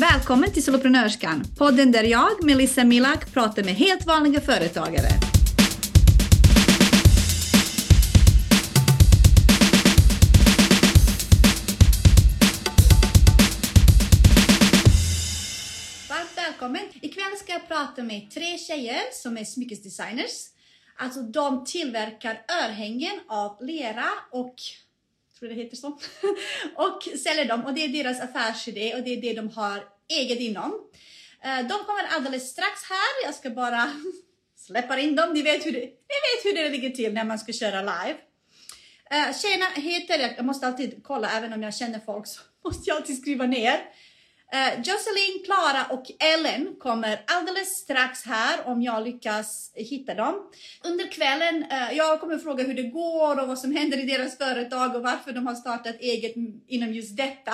[0.00, 5.08] Välkommen till Soloprenörskan, podden där jag, Melissa Milak, pratar med helt vanliga företagare.
[16.08, 16.82] Varmt välkommen!
[17.00, 20.46] Ikväll ska jag prata med tre tjejer som är smyckesdesigners.
[20.96, 24.54] Alltså de tillverkar örhängen av lera och
[25.38, 25.86] tror det heter så.
[26.74, 30.40] och säljer dem och det är deras affärsidé och det är det de har eget
[30.40, 30.90] inom.
[31.44, 33.24] Eh, de kommer alldeles strax här.
[33.24, 33.92] Jag ska bara
[34.66, 35.32] släppa in dem.
[35.32, 35.84] Ni vet hur det, ni
[36.26, 38.18] vet hur det ligger till när man ska köra live.
[39.10, 42.96] Tjena tjejerna heter, jag måste alltid kolla även om jag känner folk så måste jag
[42.96, 43.80] alltid skriva ner.
[44.54, 50.34] Uh, Jocelyn, Klara och Ellen kommer alldeles strax här om jag lyckas hitta dem.
[50.84, 54.38] Under kvällen, uh, jag kommer fråga hur det går och vad som händer i deras
[54.38, 56.34] företag och varför de har startat eget
[56.68, 57.52] inom just detta.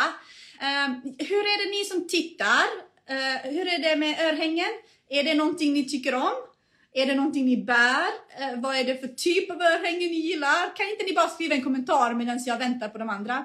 [0.62, 0.88] Uh,
[1.18, 2.66] hur är det ni som tittar?
[3.10, 4.70] Uh, hur är det med örhängen?
[5.08, 6.34] Är det någonting ni tycker om?
[6.92, 8.06] Är det någonting ni bär?
[8.41, 10.76] Uh, vad är det för typ av örhängen ni gillar?
[10.76, 13.44] Kan inte ni bara skriva en kommentar medan jag väntar på de andra?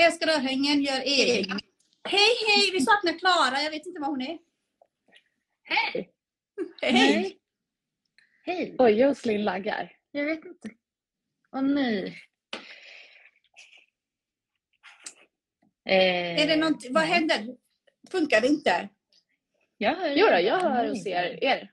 [0.00, 1.60] Älskar örhängen, gör egen.
[2.08, 3.62] Hej hej, vi saknar Klara.
[3.62, 4.38] Jag vet inte var hon är.
[5.62, 6.10] Hej!
[6.82, 7.38] Hej!
[8.44, 8.76] Hej!
[8.78, 9.92] Oj, Jocelyn laggar.
[10.10, 10.70] Jag vet inte.
[11.52, 12.18] Åh nej.
[15.84, 17.56] Eh, Är det något, vad händer?
[18.10, 18.88] Funkar det inte?
[19.76, 21.72] Jag hör Jo då, jag hör och ser er.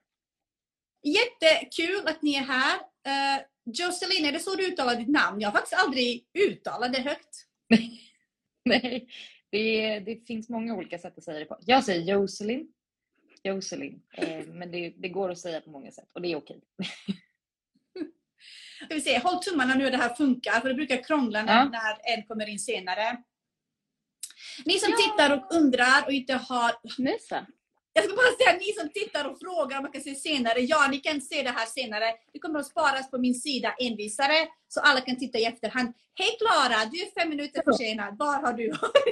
[1.04, 2.76] Jättekul att ni är här.
[2.78, 5.42] Uh, Jocelyn, är det så du uttalar ditt namn?
[5.42, 7.46] Jag har faktiskt aldrig uttalat det högt.
[8.70, 9.08] Nej,
[9.50, 11.58] det, det finns många olika sätt att säga det på.
[11.66, 12.68] Jag säger Jocelyn.
[13.44, 14.02] Jocelyn.
[14.14, 16.62] Eh, men det, det går att säga på många sätt och det är okej.
[18.86, 21.54] Ska vi se, håll tummarna nu att det här funkar, för det brukar krångla när,
[21.56, 21.66] Ja.
[21.70, 23.24] när en kommer in senare.
[24.66, 24.98] Ni som Ja.
[24.98, 27.36] tittar och undrar och inte har Nu så.
[27.98, 30.60] Jag ska bara säga, ni som tittar och frågar om man kan se senare.
[30.60, 32.08] Ja, ni kan se det här senare.
[32.34, 35.94] Det kommer att sparas på min sida envisare, så alla kan titta i efterhand.
[36.20, 38.18] Hej Klara, du är fem minuter försenad.
[38.18, 38.68] Var har du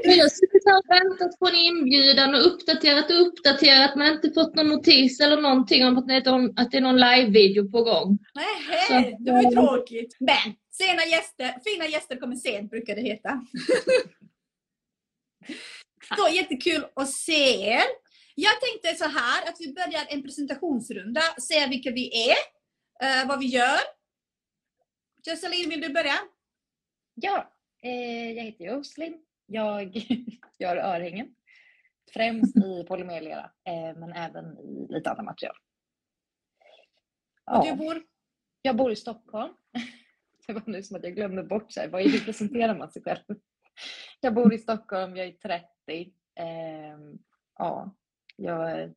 [0.06, 0.30] Men jag
[0.68, 5.20] här och väntat på en inbjudan och uppdaterat och uppdaterat men inte fått någon notis
[5.20, 6.08] eller någonting om att
[6.72, 8.20] det är någon, live-video på gång.
[8.34, 10.18] Nej, det var ju tråkigt.
[10.20, 13.42] Men sena gäster, fina gäster kommer sent brukar det heta.
[16.18, 18.03] Så jättekul att se er.
[18.36, 22.36] Jag tänkte så här att vi börjar en presentationsrunda, säga vilka vi är,
[23.04, 23.80] eh, vad vi gör.
[25.26, 26.16] Jocelyn, vill du börja?
[27.14, 29.26] Ja, eh, jag heter Jocelyn.
[29.46, 29.96] Jag
[30.60, 31.36] gör örhängen.
[32.14, 35.56] Främst i polymerlera, eh, men även i lite andra material.
[37.52, 38.04] Och Ja, du bor?
[38.62, 39.54] jag bor i Stockholm.
[40.48, 43.04] Det var nu som att jag glömde bort så här, vad, hur presenterar man sig
[43.04, 43.24] själv?
[44.20, 46.14] Jag bor i Stockholm, jag är 30.
[46.36, 47.18] ehm,
[47.58, 47.96] ja,
[48.36, 48.94] jag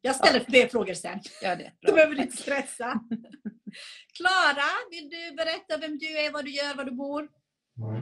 [0.00, 1.20] Jag ställer fler frågor sen.
[1.42, 1.72] gör det.
[1.80, 1.94] Du Bra.
[1.94, 3.00] behöver inte stressa.
[4.16, 7.28] Klara, vill du berätta vem du är, vad du gör, var du bor?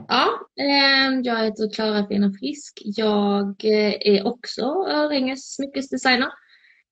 [0.07, 2.79] Ja, eh, jag heter Klara Fina Frisk.
[2.83, 6.27] Jag eh, är också örhänges smyckesdesigner.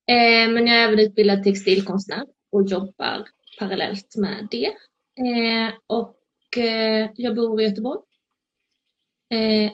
[0.08, 3.28] Eh, men jag är även utbildad textilkonstnär och jobbar
[3.60, 4.66] parallellt med det.
[5.28, 8.00] Eh, och eh, jag bor i Göteborg.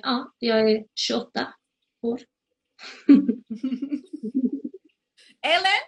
[0.03, 1.53] Ja, jag är 28
[2.01, 2.19] år.
[5.41, 5.81] Ellen?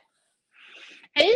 [1.14, 1.32] Hej!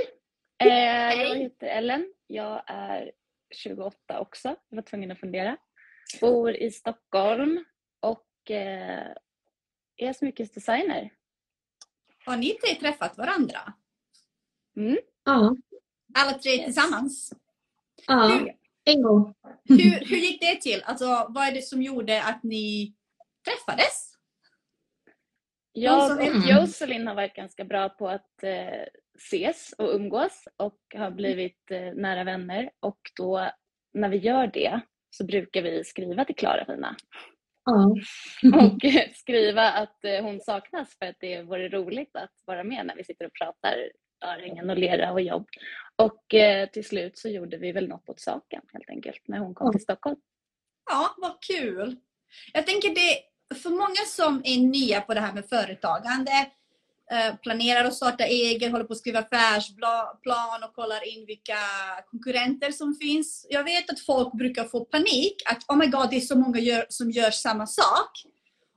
[0.63, 2.13] Eh, Jag heter Ellen.
[2.27, 3.11] Jag är
[3.55, 4.47] 28 också.
[4.69, 5.57] Jag var tvungen att fundera.
[6.21, 7.65] Bor i Stockholm
[7.99, 9.11] och eh,
[9.97, 11.09] är smyckesdesigner.
[12.25, 13.73] Har ni tre träffat varandra?
[14.77, 14.97] Mm.
[15.25, 15.55] Ja,
[16.13, 16.65] Alla tre Yes.
[16.65, 17.33] tillsammans?
[18.07, 18.47] ja,
[18.83, 19.33] en gång.
[19.63, 20.83] Hur, hur gick det till?
[20.85, 22.95] Alltså, vad är det som gjorde att ni
[23.45, 24.10] träffades?
[25.73, 28.83] Jag och är- Jocelyn har varit ganska bra på att eh,
[29.17, 32.69] ses och umgås och har blivit eh, nära vänner.
[32.79, 33.51] Och då
[33.93, 36.95] när vi gör det så brukar vi skriva till Klara Fina
[37.65, 37.95] Ja.
[38.57, 42.85] och eh, skriva att eh, hon saknas för att det vore roligt att vara med
[42.85, 43.75] när vi sitter och pratar
[44.25, 45.47] örhängen och lera och jobb.
[45.95, 49.53] Och eh, till slut så gjorde vi väl något åt saken helt enkelt när hon
[49.53, 49.71] kom Ja.
[49.71, 50.15] till Stockholm.
[50.91, 51.95] Ja, vad kul!
[52.53, 53.17] Jag tänker det,
[53.55, 56.31] för många som är nya på det här med företagande,
[57.11, 61.59] eh, planerar att starta eget, håller på att skriva affärsplan och kollar in vilka
[62.11, 63.47] konkurrenter som finns.
[63.49, 66.59] Jag vet att folk brukar få panik, att oh my god, det är så många
[66.59, 68.11] gör, som gör samma sak.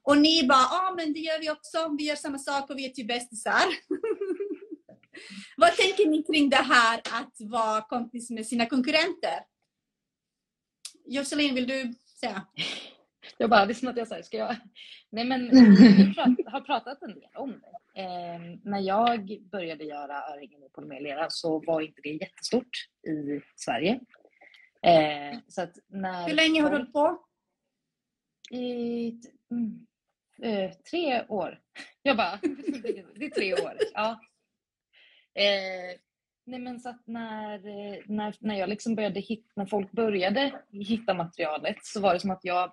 [0.03, 2.79] Och ni bara, ja ah, men det gör vi också, vi gör samma sak och
[2.79, 3.65] vi är typ bästisar.
[5.57, 9.39] Vad tänker ni kring det här att vara kompis med sina konkurrenter?
[11.07, 12.43] Jocelyn, vill du säga?
[13.39, 14.57] Jag bara, det är som att jag säger, ska jag?
[15.11, 15.51] Nej men
[16.37, 18.01] vi har pratat en del om det.
[18.03, 22.77] Eh, när jag började göra örhängen i polymerlera så var inte det jättestort
[23.09, 24.01] i Sverige.
[24.87, 27.25] Eh, så att när Hur länge har du hållit på?
[28.51, 29.09] I
[29.51, 29.87] mm,
[30.43, 31.61] eh, tre år.
[32.03, 32.39] Jag bara,
[33.15, 33.77] det är tre år.
[33.95, 34.21] Ja.
[35.35, 35.99] Eh,
[36.47, 37.59] nej men så att när,
[38.13, 42.31] när, när jag liksom började hitta, när folk började hitta materialet så var det som
[42.31, 42.73] att jag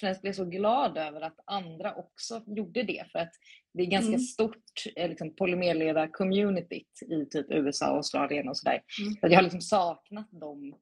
[0.00, 3.32] främst blev så glad över att andra också gjorde det för att
[3.74, 4.20] det är ganska Mm.
[4.20, 8.82] stort eh, liksom, polymerleda-communityt i typ USA och Australien och sådär.
[9.00, 9.12] Mm.
[9.12, 10.74] Så jag har liksom saknat de,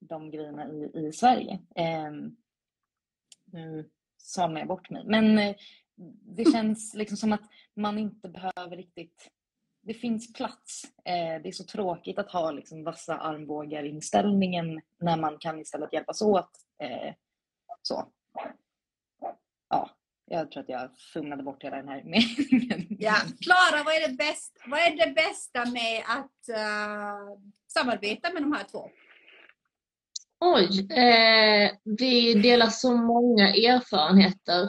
[0.00, 1.58] de grejerna i, i Sverige.
[1.74, 2.36] Ehm,
[3.44, 5.04] nu samlar jag bort mig.
[5.06, 5.56] Men eh,
[6.36, 9.28] det känns liksom som att man inte behöver riktigt...
[9.82, 10.84] Det finns plats.
[11.04, 15.92] Eh, det är så tråkigt att ha liksom vassa armbågar inställningen när man kan istället
[15.92, 16.50] hjälpas åt.
[16.82, 17.14] Eh,
[17.82, 18.12] så.
[19.70, 19.90] Ja,
[20.30, 22.86] jag tror att jag fumlade bort hela den här meningen.
[23.00, 23.14] Ja.
[23.40, 27.38] Klara, vad, är det bäst, vad är det bästa med att eh,
[27.68, 28.90] samarbeta med de här två?
[30.40, 34.62] Oj, eh, vi delar så många erfarenheter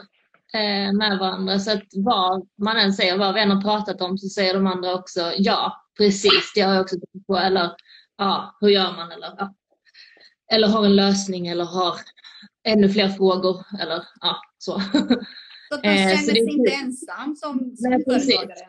[0.54, 4.18] eh, med varandra så att vad man än säger, vad vi än har pratat om
[4.18, 7.72] så säger de andra också ja, precis, det har jag också tänkt på eller
[8.18, 9.54] ja, hur gör man eller ja.
[10.52, 11.96] Eller har en lösning eller har
[12.68, 14.82] ännu fler frågor eller ja, så.
[15.70, 18.36] Så att man Eh, känner det sig inte ensam som, som Nej, precis.
[18.36, 18.68] företagare.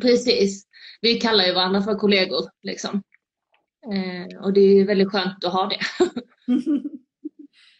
[0.00, 0.66] Precis.
[1.00, 3.02] Vi kallar ju varandra för kollegor liksom.
[3.92, 5.80] Eh, och det är väldigt skönt att ha det.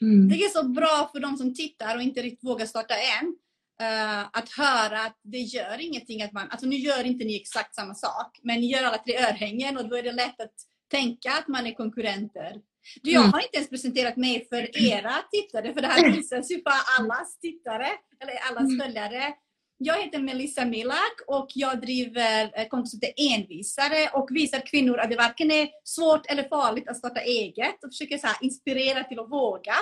[0.02, 0.28] Mm.
[0.28, 3.36] Det är så bra för de som tittar och inte riktigt vågar starta än.
[3.80, 7.74] eh, att höra att det gör ingenting att man, alltså nu gör inte ni exakt
[7.74, 10.54] samma sak, men ni gör alla tre örhängen och då är det lätt att
[10.90, 12.60] tänka att man är konkurrenter.
[13.02, 13.32] Du, jag Mm.
[13.32, 17.38] har inte ens presenterat mig för era tittare, för det här visas ju för allas
[17.38, 17.88] tittare,
[18.22, 18.80] eller allas Mm.
[18.80, 19.34] följare.
[19.78, 25.16] Jag heter Melissa Milak och jag driver eh, heter Envisare och visar kvinnor att det
[25.16, 29.74] varken är svårt eller farligt att starta eget och försöker så inspirera till att våga.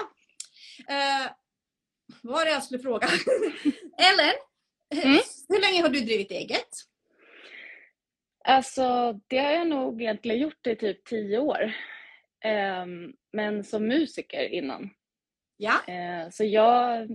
[0.88, 1.30] Eh,
[2.22, 3.08] vad var det jag skulle fråga?
[3.98, 4.34] Ellen,
[5.04, 5.18] Mm.
[5.48, 6.68] hur länge har du drivit eget?
[8.44, 11.72] Alltså, det har jag nog egentligen gjort i typ tio år.
[12.44, 14.90] Ehm, men som musiker innan.
[15.56, 15.84] Ja.
[15.88, 17.08] Eh, så jag...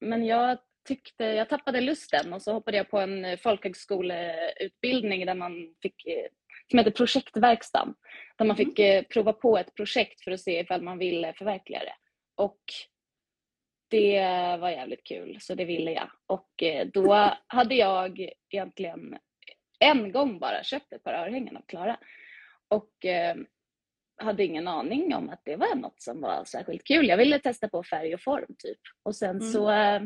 [0.00, 0.58] Men jag
[0.88, 1.24] tyckte...
[1.24, 6.06] Jag tappade lusten och så hoppade jag på en folkhögskoleutbildning där man fick...
[6.06, 6.26] eh,
[6.70, 7.94] Som heter projektverkstam.
[8.36, 11.80] Där man fick eh, prova på ett projekt för att se ifall man ville förverkliga
[11.80, 11.94] det.
[12.36, 12.60] Och
[13.90, 14.20] det
[14.60, 16.10] var jävligt kul, så det ville jag.
[16.26, 19.18] Och eh, då hade jag egentligen
[19.78, 21.96] en gång bara köpt ett par örhängen av Klara.
[22.68, 23.36] Och eh,
[24.16, 27.08] hade ingen aning om att det var något som var särskilt kul.
[27.08, 28.78] Jag ville testa på färg och form typ.
[29.02, 29.52] Och sen Mm.
[29.52, 30.02] så, eh,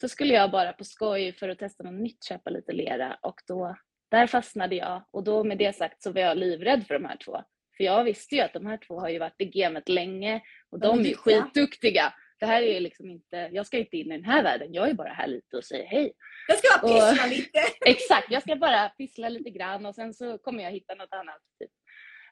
[0.00, 3.40] så skulle jag bara på skoj för att testa något nytt köpa lite lera och
[3.46, 3.76] då
[4.10, 7.16] där fastnade jag och då med det sagt så var jag livrädd för de här
[7.16, 7.44] två.
[7.76, 10.80] För jag visste ju att de här två har ju varit i gamet länge och
[10.80, 11.42] De är de är ju duktiga.
[11.44, 12.14] skitduktiga.
[12.38, 14.94] Det här är liksom inte, jag ska inte in i den här världen, jag är
[14.94, 16.12] bara här lite och säger hej.
[16.48, 17.58] Jag ska bara pyssla lite.
[17.86, 21.40] Exakt, jag ska bara pyssla lite grann och sen så kommer jag hitta något annat.
[21.58, 21.70] Typ.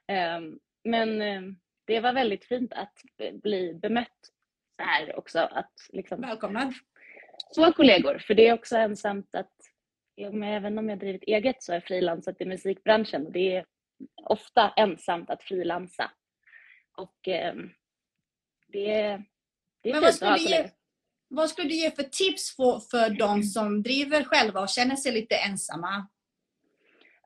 [0.07, 1.55] Ehm, men ehm,
[1.85, 2.93] det var väldigt fint att
[3.43, 4.17] bli bemött
[4.77, 5.39] så här också.
[5.39, 6.73] Att liksom Välkomna.
[7.55, 9.53] få kollegor, för det är också ensamt att
[10.43, 13.65] även om jag drivit eget så har jag frilansat i musikbranschen och det är
[14.23, 16.11] ofta ensamt att frilansa.
[16.97, 17.69] Och ehm,
[18.67, 19.23] det, är-
[19.83, 20.71] det är Men vad skulle, du ge, kollegor.
[21.27, 25.11] vad skulle du ge för tips för, för de som driver själva och känner sig
[25.11, 26.07] lite ensamma?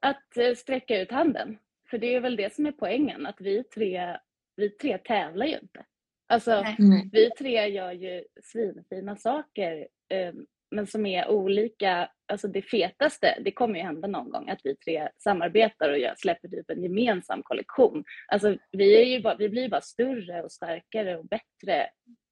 [0.02, 1.58] Att eh, sträcka ut handen.
[1.94, 4.18] För det är väl det som är poängen, att vi tre,
[4.56, 5.86] vi tre tävlar ju inte.
[6.28, 6.76] Alltså, Nej.
[6.80, 7.10] Nej.
[7.12, 10.34] vi tre gör ju svinfina saker, eh,
[10.72, 12.10] men som är olika.
[12.26, 16.14] Alltså det fetaste, det kommer ju hända någon gång, att vi tre samarbetar och gör,
[16.18, 18.04] släpper typ en gemensam kollektion.
[18.28, 21.90] Alltså vi, är ju bara, vi blir ju bara större och starkare och bättre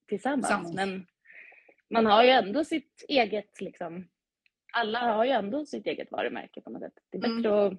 [0.07, 0.47] tillsammans.
[0.47, 0.75] Tillsammans.
[0.75, 1.05] Men
[1.89, 4.07] man har ju ändå sitt eget, liksom,
[4.73, 6.93] alla har ju ändå sitt eget varumärke på något sätt.
[7.11, 7.41] Det är Mm.
[7.41, 7.73] bättre att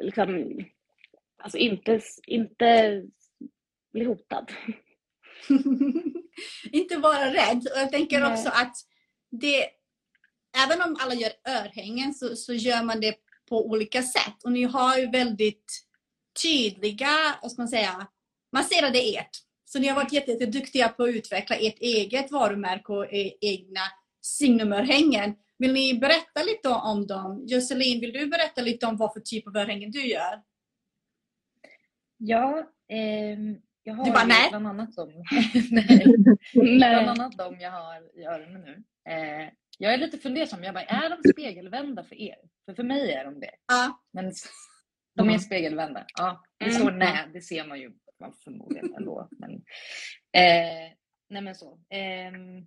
[0.00, 0.60] liksom,
[1.42, 3.02] alltså inte, inte
[3.92, 4.52] bli hotad.
[6.72, 7.68] inte vara rädd.
[7.74, 8.32] Och jag tänker Nej.
[8.32, 8.76] också att
[9.30, 9.68] det,
[10.64, 13.16] även om alla gör örhängen så, så gör man det
[13.48, 14.44] på olika sätt.
[14.44, 15.86] Och ni har ju väldigt
[16.42, 18.06] tydliga, vad ska man säga,
[18.52, 19.36] man ser att det är ert.
[19.64, 23.80] Så ni har varit jätte- jätteduktiga på att utveckla ert eget varumärke och e- egna
[24.20, 25.34] signumörhängen.
[25.58, 27.44] Vill ni berätta lite om dem?
[27.46, 30.42] Jocelyn, vill du berätta lite om vad för typ av örhängen du gör?
[32.18, 34.48] Ja, ehm, jag har Du bara, nej.
[34.50, 35.12] bland annat de,
[35.70, 36.04] nej,
[36.78, 38.82] bland annat de jag har i öronen nu.
[39.12, 40.64] Eh, jag är lite fundersam.
[40.64, 42.36] Jag bara, är de spegelvända för er?
[42.64, 43.50] För för mig är de det.
[43.66, 44.02] Ja.
[44.12, 44.32] Men
[45.14, 45.38] de är Ja.
[45.38, 46.04] spegelvända.
[46.18, 46.76] Ja, det Mm.
[46.76, 47.28] står nej.
[47.32, 49.28] Det ser man ju man förmodligen ändå.
[49.30, 49.50] Men,
[50.32, 50.92] eh,
[51.28, 51.78] nej men så.
[51.90, 52.66] Ehm,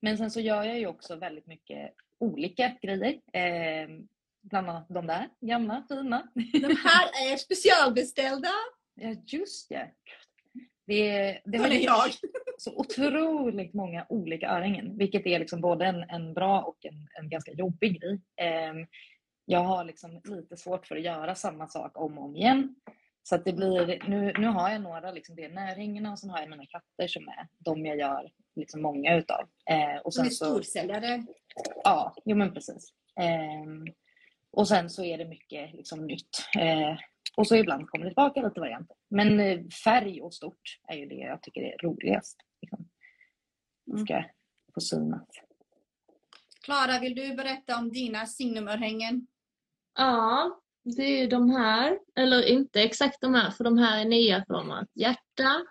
[0.00, 3.20] men sen så gör jag ju också väldigt mycket olika grejer.
[3.32, 4.08] Ehm,
[4.42, 6.28] bland annat de där gamla fina.
[6.34, 8.48] De här är specialbeställda.
[8.98, 9.90] Ja, just det.
[10.86, 12.10] Det, det har jag.
[12.58, 17.28] så otroligt många olika örhängen, vilket är liksom både en, en bra och en, en
[17.28, 18.20] ganska jobbig grej.
[18.36, 18.86] Ehm,
[19.44, 22.74] jag har liksom lite svårt för att göra samma sak om och om igen.
[23.28, 26.30] Så att det blir, nu, nu har jag några, liksom det är närhängena och sen
[26.30, 29.48] har jag mina katter som är de jag gör liksom många utav.
[29.70, 31.26] Eh, och De är sen så, storsäljare.
[31.84, 32.92] Ja, jo men precis.
[33.20, 33.86] Ehm,
[34.50, 36.38] och sen så är det mycket liksom nytt.
[36.58, 36.98] Eh,
[37.36, 38.96] och så ibland kommer det tillbaka lite varianter.
[39.08, 42.36] Men eh, färg och stort är ju det jag tycker är roligast.
[42.62, 42.88] Liksom.
[43.92, 44.06] Mm.
[44.06, 44.24] Ska
[44.74, 45.28] få synat.
[46.64, 49.26] Klara, vill du berätta om dina signumörhängen?
[49.94, 51.98] Ja, det är ju de här.
[52.16, 55.64] Eller inte exakt de här, för de här är nya format hjärta.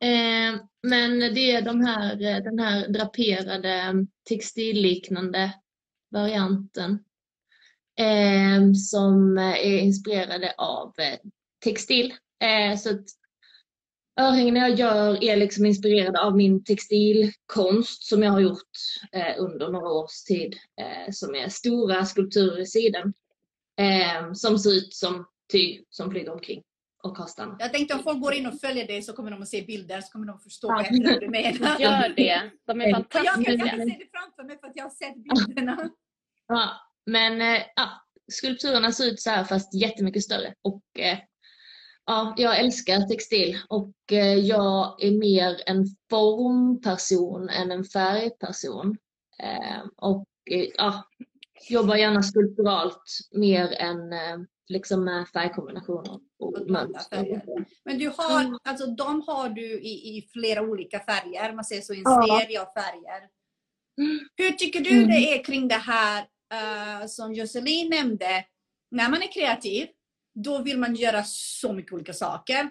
[0.00, 5.52] Eh, men det är de här, eh, den här draperade textilliknande
[6.10, 7.04] varianten.
[7.98, 11.18] Eh, som eh, är inspirerade av eh,
[11.64, 12.14] textil.
[12.42, 13.04] Eh, så att
[14.20, 18.70] örhängena jag gör är liksom inspirerade av min textilkonst som jag har gjort
[19.38, 20.56] under några års tid.
[21.12, 23.12] Som är stora skulpturer i sidan.
[23.80, 26.62] Eh, som ser ut som tyg som flyger omkring
[27.02, 27.56] och har stannat.
[27.60, 30.00] Jag tänkte om folk går in och följer dig så kommer de att se bilder
[30.00, 30.76] så kommer de att förstå Ja.
[30.82, 31.80] bättre vad du menar.
[31.80, 32.50] Gör det.
[32.66, 33.68] De är Ja, Jag kan, jag fantastiska.
[33.68, 35.14] kan se det framför mig för att jag har sett
[35.46, 35.90] bilderna.
[36.48, 36.70] Ja,
[37.06, 37.88] men eh, ja,
[38.32, 40.54] skulpturerna ser ut så här fast jättemycket större.
[40.62, 41.18] Och eh,
[42.06, 48.96] ja, jag älskar textil och eh, jag är mer en formperson än en färgperson.
[49.42, 50.26] Eh, och
[50.78, 51.04] ja,
[51.68, 53.02] jobbar gärna skulpturalt
[53.32, 54.38] mer än eh,
[54.68, 57.42] liksom med färgkombinationer och mönster.
[57.84, 58.58] Men du har, Mm.
[58.64, 61.52] alltså de har du i, i flera olika färger.
[61.52, 62.40] Man ser så i en Ja.
[62.40, 63.28] serie av färger.
[63.98, 64.20] Mm.
[64.36, 65.08] Hur tycker du Mm.
[65.10, 68.44] det är kring det här eh, som Jocelyn nämnde?
[68.90, 69.88] När man är kreativ,
[70.34, 72.70] då vill man göra så mycket olika saker.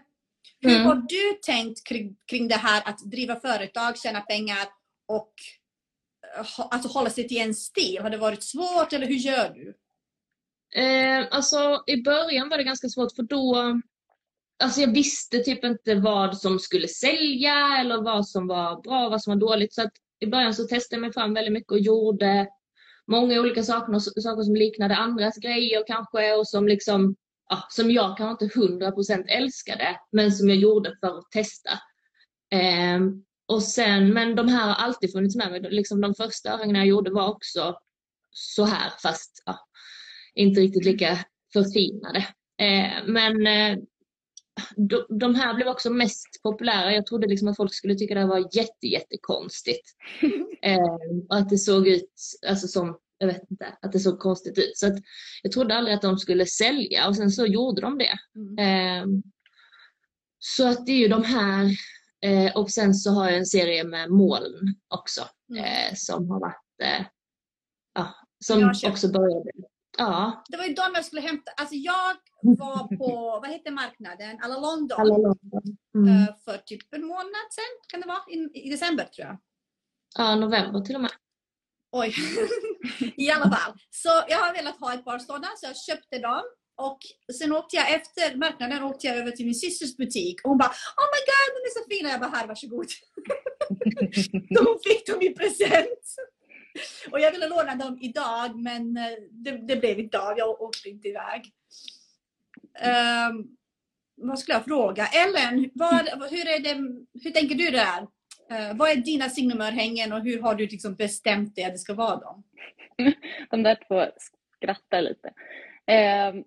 [0.61, 0.85] Hur Mm.
[0.85, 4.67] har du tänkt kring, kring det här att driva företag, tjäna pengar
[5.07, 5.33] och
[6.57, 7.99] alltså hålla sig till en stil?
[8.01, 9.75] Har det varit svårt eller hur gör du?
[10.81, 13.79] Eh, alltså i början var det ganska svårt för då,
[14.63, 19.11] alltså jag visste typ inte vad som skulle sälja eller vad som var bra och
[19.11, 19.73] vad som var dåligt.
[19.73, 22.47] Så att i början så testade jag mig fram väldigt mycket och gjorde
[23.07, 27.15] många olika saker, saker som liknade andras grejer kanske och som liksom,
[27.49, 31.69] ja, som jag kanske inte 100% älskade, men som jag gjorde för att testa.
[32.51, 35.61] Ehm, och sen, men de här har alltid funnits med mig.
[35.61, 37.79] Liksom de första örhängena jag gjorde var också
[38.31, 39.67] så här fast ja,
[40.35, 41.19] inte riktigt lika
[41.53, 42.17] förfinade.
[42.61, 43.77] Eh, men eh,
[44.75, 46.93] de, de här blev också mest populära.
[46.93, 49.89] Jag trodde liksom att folk skulle tycka det var jätte, jättekonstigt.
[50.61, 52.13] Eh, och att det såg ut
[52.47, 54.77] alltså som, jag vet inte, att det såg konstigt ut.
[54.77, 54.97] Så att
[55.43, 58.19] jag trodde aldrig att de skulle sälja och sen så gjorde de det.
[58.35, 58.57] Mm.
[58.59, 59.21] Eh,
[60.39, 61.77] så att det är ju de här
[62.25, 65.21] eh, och sen så har jag en serie med moln också
[65.51, 65.63] Mm.
[65.63, 67.05] eh, som har varit, eh,
[67.93, 69.51] ja, som också började.
[69.97, 71.51] Ja, Det var ju de jag skulle hämta.
[71.57, 74.39] Alltså jag var på, vad heter marknaden?
[74.41, 74.99] Alla London.
[75.01, 75.77] alla London.
[75.95, 76.07] Mm.
[76.23, 78.21] eh, för typ en månad sedan, kan det vara?
[78.29, 79.37] I, I december tror jag.
[80.17, 81.11] Ja, november till och med.
[81.91, 82.13] Oj.
[83.17, 83.73] I alla fall.
[83.89, 86.41] Så jag har velat ha ett par sådana så jag köpte dem.
[86.79, 86.99] Och
[87.39, 90.69] sen åkte jag efter marknaden åkte jag över till min systers butik och hon bara
[90.69, 92.09] Oh my god, de är så fina!
[92.09, 92.87] Jag bara här, varsågod.
[94.49, 96.15] de fick dem i present.
[97.11, 100.37] Och jag ville låna dem idag men eh, det, det blev av.
[100.37, 101.53] Jag åkte inte iväg.
[102.79, 103.47] Ehm,
[104.15, 105.07] vad skulle jag fråga?
[105.07, 106.75] Ellen, vad, hur, är det,
[107.23, 108.07] hur tänker du där?
[108.51, 111.93] Eh, vad är dina signumörhängen och hur har du liksom bestämt det att det ska
[111.93, 112.43] vara dem?
[113.49, 114.11] De där två
[114.57, 115.33] skrattar lite.
[115.85, 116.43] Ehm,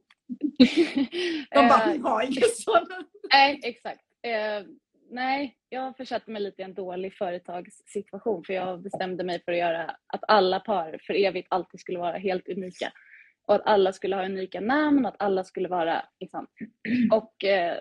[1.50, 3.04] De bara, hon har inga sådana.
[3.32, 4.00] Nej, exakt.
[4.22, 4.66] Eh,
[5.10, 9.58] nej, jag försatte mig lite i en dålig företagssituation för jag bestämde mig för att
[9.58, 12.92] göra att alla par för evigt alltid skulle vara helt unika.
[13.46, 16.46] Och att alla skulle ha unika namn och att alla skulle vara liksom.
[17.12, 17.78] Och eh,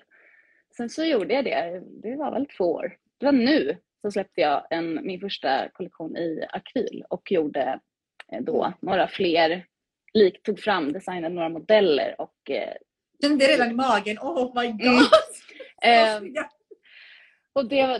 [0.77, 1.84] sen så gjorde jag det.
[2.03, 2.98] Det var väl två år.
[3.17, 7.79] Det var nu så släppte jag en, min första kollektion i akryl och gjorde
[8.31, 9.65] eh, då några fler,
[10.13, 12.74] lik, tog fram, designade några modeller och eh,
[13.22, 14.82] Kände redan i magen, oh my god.
[14.82, 15.03] Mm.
[15.84, 16.50] Eh, snygga.
[17.53, 17.98] Och det,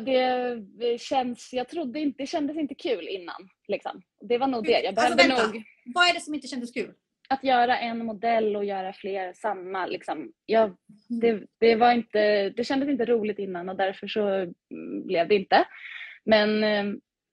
[0.80, 3.50] det känns, jag trodde inte, det kändes inte kul innan.
[3.68, 4.02] Liksom.
[4.22, 4.72] Det var nog det.
[4.72, 5.48] Jag Alltså, behövde vänta.
[5.54, 6.94] nog Vad är det som inte kändes kul?
[7.32, 9.86] att göra en modell och göra fler samma.
[9.86, 10.32] Liksom.
[10.46, 10.78] Jag,
[11.22, 15.36] det, det, var inte, det kändes inte roligt innan och därför så mm, blev det
[15.36, 15.66] inte.
[16.26, 16.86] Men eh,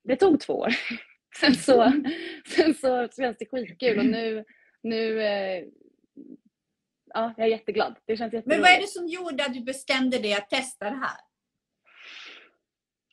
[0.05, 0.75] det tog två år.
[1.41, 1.93] Sen så,
[2.47, 4.45] sen så känns det skitkul och nu,
[4.83, 5.65] nu eh,
[7.15, 7.95] ja, jag är jätteglad.
[8.05, 8.63] Det känns Men jätteroligt.
[8.63, 11.21] vad är det som gjorde att du bestämde dig att testa det här?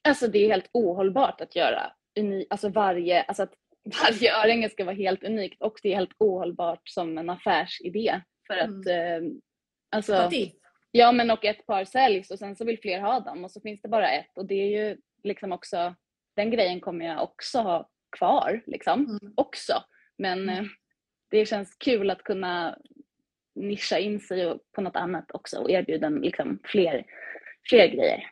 [0.07, 3.53] Alltså det är helt ohållbart att göra uni, alltså varje, alltså att
[4.03, 8.21] varje örhänge ska vara helt unikt och det är helt ohållbart som en affärsidé.
[8.47, 9.29] För att eh,
[9.91, 10.29] alltså.
[10.91, 13.61] Ja, men och ett par säljs och sen så vill fler ha dem och så
[13.61, 15.95] finns det bara ett och det är ju liksom också,
[16.35, 19.33] den grejen kommer jag också ha kvar liksom, Mm.
[19.37, 19.73] också.
[20.17, 20.63] Men eh,
[21.35, 22.77] det känns kul att kunna
[23.55, 27.05] nischa in sig på något annat också och erbjuda liksom fler,
[27.69, 28.29] fler grejer.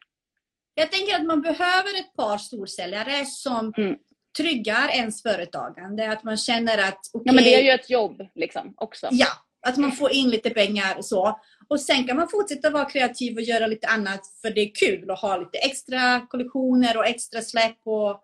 [0.76, 3.96] Jag tänker att man behöver ett par storsäljare som Mm.
[4.38, 6.12] tryggar ens företagande.
[6.12, 9.08] Att man känner att okej, Ja, men det är ju ett jobb liksom också.
[9.12, 9.28] ja,
[9.68, 11.40] att man får in lite pengar och så.
[11.68, 15.12] Och sen kan man fortsätta vara kreativ och göra lite annat för det är kul
[15.12, 17.78] att ha lite extra kollektioner och extra släpp.
[17.86, 18.22] Och,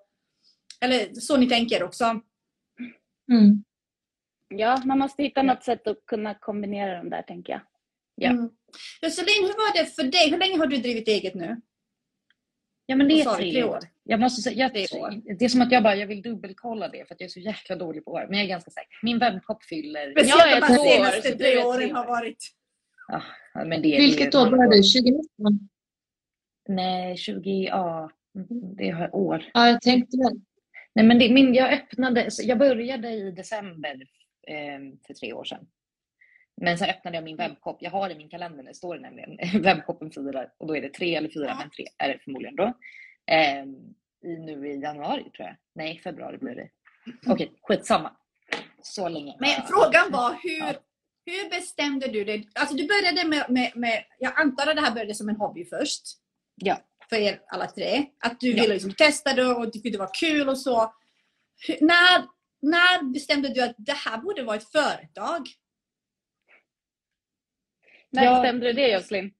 [0.81, 2.03] eller så ni tänker också.
[3.31, 3.63] Mm.
[4.49, 7.61] Ja, man måste hitta något sätt att kunna kombinera dem där tänker jag.
[8.15, 8.29] Ja.
[8.29, 8.49] Mm.
[9.01, 10.29] Jocelyn, hur var det för dig?
[10.29, 11.61] Hur länge har du drivit eget nu?
[12.85, 13.79] Ja men det är tre, år.
[14.03, 14.73] Jag måste säga, jag,
[15.39, 17.39] det är som att jag bara, jag vill dubbelkolla det för att jag är så
[17.39, 18.25] jäkla dålig på år.
[18.29, 18.99] Men jag är ganska säker.
[19.01, 20.11] Min webbshop fyller...
[20.11, 22.07] Speciellt de senaste tre är åren har år.
[22.07, 22.37] varit...
[23.07, 23.21] Ja,
[23.53, 24.83] men det, Vilket år började du?
[24.83, 25.69] 2019?
[26.67, 28.11] Nej, 20, ja.
[28.77, 29.45] Det har år.
[29.53, 30.41] Ja, jag tänkte väl.
[30.95, 34.05] Nej men det, min, jag öppnade, jag började i december
[35.07, 35.67] för tre år sedan.
[36.61, 37.77] Men sen öppnade jag min webbshop.
[37.79, 40.53] Jag har i min kalender, det står det nämligen, webbshoppen firar.
[40.57, 42.73] Och då är det tre eller fyra, men tre är det förmodligen då.
[43.31, 43.63] Eh,
[44.23, 45.55] i, nu i januari tror jag.
[45.75, 46.69] Nej, februari blir det.
[47.27, 48.11] Okej, skitsamma.
[48.81, 49.35] Så länge.
[49.39, 50.73] Men frågan var hur, Ja.
[51.25, 52.49] hur bestämde du dig?
[52.55, 55.65] Alltså du började med, med, med, jag antar att det här började som en hobby
[55.65, 56.03] först.
[56.55, 56.77] Ja.
[57.09, 58.05] För er alla tre.
[58.19, 58.61] Att du Ja.
[58.61, 60.93] ville liksom testa det och tyckte det var kul och så.
[61.67, 62.25] Hur, när,
[62.61, 65.47] när bestämde du att det här borde vara ett företag?
[68.11, 68.33] När Ja.
[68.41, 69.33] bestämde du det Jocelyn?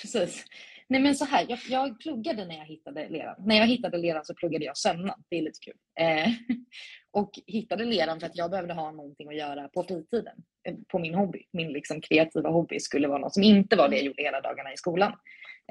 [0.00, 0.44] Precis.
[0.88, 3.36] Nej men så här, jag, jag pluggade när jag hittade leran.
[3.38, 5.24] När jag hittade leran så pluggade jag sömnad.
[5.28, 5.74] Det är lite kul.
[6.00, 6.28] Eh,
[7.10, 10.36] och hittade leran för att jag behövde ha någonting att göra på fritiden.
[10.68, 11.46] Eh, På min hobby.
[11.52, 14.72] Min liksom kreativa hobby skulle vara något som inte var det jag gjorde hela dagarna
[14.72, 15.12] i skolan.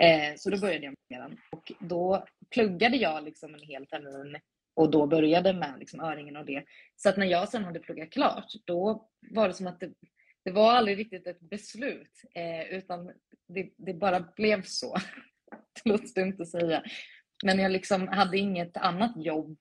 [0.02, 1.38] Eh, så då började jag med leran.
[1.52, 4.38] Och då pluggade jag liksom en hel termin
[4.74, 6.64] och då började med liksom öringen och det.
[6.96, 9.92] Så att när jag sen hade pluggat klart, då var det som att det,
[10.46, 12.22] det var aldrig riktigt ett beslut.
[12.36, 13.12] Eh, utan
[13.48, 14.98] det, det bara blev så.
[15.84, 16.84] Det låter dumt att säga.
[17.44, 19.58] Men jag liksom hade inget annat jobb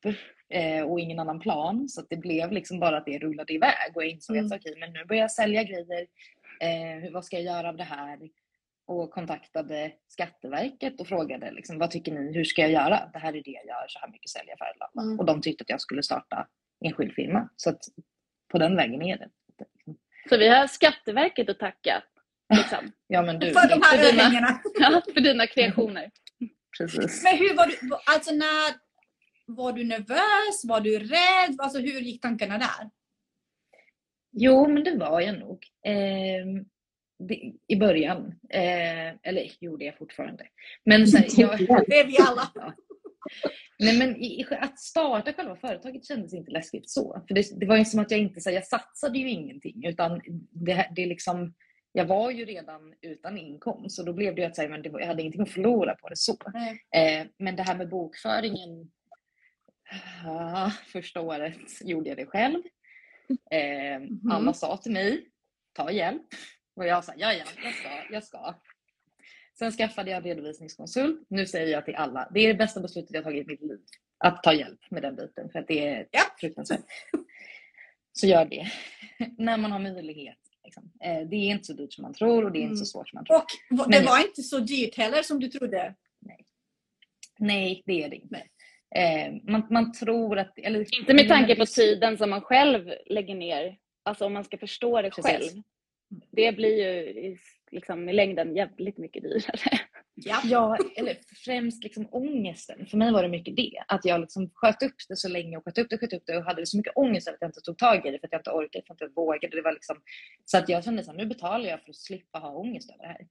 [0.48, 1.88] eh, och ingen annan plan.
[1.88, 3.92] Så det blev liksom bara att det rullade iväg.
[3.94, 4.46] Och jag insåg Mm.
[4.46, 6.06] att okej, men nu börjar jag sälja grejer.
[6.60, 8.18] Eh, vad ska jag göra av det här?
[8.90, 12.33] Och kontaktade Skatteverket och frågade liksom, vad tycker ni?
[12.35, 13.11] Hur ska jag göra?
[13.12, 13.85] Det här är det jag gör.
[13.88, 15.00] Så här mycket säljer jag för.
[15.00, 15.18] Mm.
[15.18, 16.46] Och de tyckte att jag skulle starta
[16.85, 17.48] enskild firma.
[17.57, 17.79] Så att
[18.53, 19.29] på den vägen är det.
[20.29, 22.03] Så vi har Skatteverket att tacka.
[22.57, 22.92] Liksom.
[23.07, 24.61] Ja men du, för de här för dina-.
[24.81, 26.11] Ja, för dina kreationer.
[26.79, 27.24] precis.
[27.24, 27.76] Men hur var du,
[28.07, 28.74] alltså när,
[29.46, 30.64] var du nervös?
[30.64, 31.57] Var du rädd?
[31.59, 32.90] Alltså hur gick tankarna där?
[34.33, 35.66] Jo, men det var jag nog.
[35.87, 36.64] Eh,
[37.66, 38.35] I början.
[38.50, 40.46] Eh, eller gjorde jag fortfarande.
[40.85, 42.50] Men sen, jag, Det är vi alla.
[42.54, 42.74] Ja.
[43.78, 47.22] Nej, men i, att starta själva företaget kändes inte läskigt så.
[47.28, 49.87] För det, det var ju som att jag inte, så här, jag satsade ju ingenting
[49.87, 51.54] utan det, det är liksom,
[51.92, 54.88] jag var ju redan utan inkomst och då blev det ju att säga, men det
[54.92, 56.37] jag hade ingenting att förlora på det så.
[56.96, 58.90] Eh, men det här med bokföringen,
[60.26, 62.62] ah, första året gjorde jag det själv.
[63.50, 64.30] Eh, Mhm.
[64.30, 65.26] Alla sa till mig,
[65.72, 66.26] ta hjälp.
[66.80, 68.54] Och jag sa, ja ja, jag ska, jag ska.
[69.58, 71.26] Sen skaffade jag en redovisningskonsult.
[71.28, 73.78] Nu säger jag till alla, det är det bästa beslutet jag tagit i mitt liv.
[74.18, 76.20] Att ta hjälp med den biten, för att det är Ja.
[76.40, 76.80] fruktansvärt.
[78.12, 78.66] Så gör det.
[79.38, 80.38] När man har möjlighet.
[80.64, 80.92] Liksom.
[81.04, 82.86] Eh, Det är inte så dyrt som man tror och det är inte så Mm.
[82.86, 83.36] svårt som man tror.
[83.36, 84.10] Och Men det ja.
[84.10, 85.94] var inte så dyrt heller som du trodde.
[87.38, 88.42] Nej, det är det inte.
[88.96, 90.58] Eh, man, man tror att...
[90.58, 93.78] Eller, Inte med tanke på tiden som man själv lägger ner.
[94.02, 95.24] Alltså om man ska förstå det Precis.
[95.24, 95.62] själv.
[96.30, 97.38] Det blir ju i,
[97.70, 99.80] liksom, i längden jävligt mycket dyrare.
[100.14, 100.40] Ja.
[100.44, 102.86] Ja, eller främst liksom ångesten.
[102.86, 103.82] För mig var det mycket det.
[103.88, 106.36] Att jag liksom sköt upp det så länge och sköt upp det, sköt upp det
[106.36, 108.40] och hade så mycket ångest att jag inte tog tag i det för att jag
[108.40, 109.56] inte orkade, för att jag inte vågade.
[109.56, 109.96] Det var liksom,
[110.44, 113.08] så att jag kände att nu betalar jag för att slippa ha ångest över det
[113.08, 113.26] här.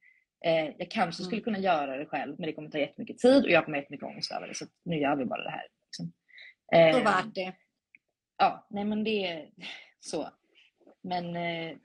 [0.46, 3.52] Eh, jag kanske skulle kunna göra det själv men det kommer ta jättemycket tid och
[3.52, 5.68] jag kommer ha jättemycket ångest över det så nu gör vi bara det här.
[5.86, 6.12] Liksom.
[6.72, 7.54] Så Eh, värt det.
[8.38, 9.50] Ja, nej men det är
[10.00, 10.30] så.
[11.02, 11.78] Men eh,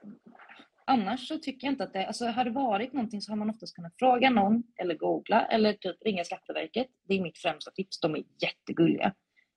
[0.84, 3.50] annars så tycker jag inte att det, alltså har det varit någonting så har man
[3.50, 6.86] oftast kunnat fråga någon eller googla eller typ ringa Skatteverket.
[7.08, 9.14] Det är mitt främsta tips, de är jättegulliga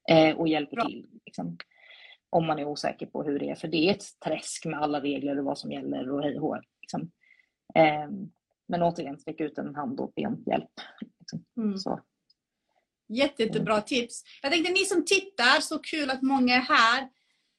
[0.09, 0.85] eh, och hjälper Bra.
[0.85, 1.07] till.
[1.25, 1.57] Liksom,
[2.29, 5.01] om man är osäker på hur det är, för det är ett träsk med alla
[5.01, 7.11] regler och vad som gäller och hej och liksom.
[7.75, 8.09] eh,
[8.67, 10.71] Men återigen, sträck ut en hand och be om hjälp.
[11.19, 11.45] Liksom.
[11.57, 11.77] Mm.
[11.77, 12.01] Så.
[13.09, 14.23] Jätte, jättebra tips.
[14.41, 17.09] Jag tänkte ni som tittar, så kul att många är här.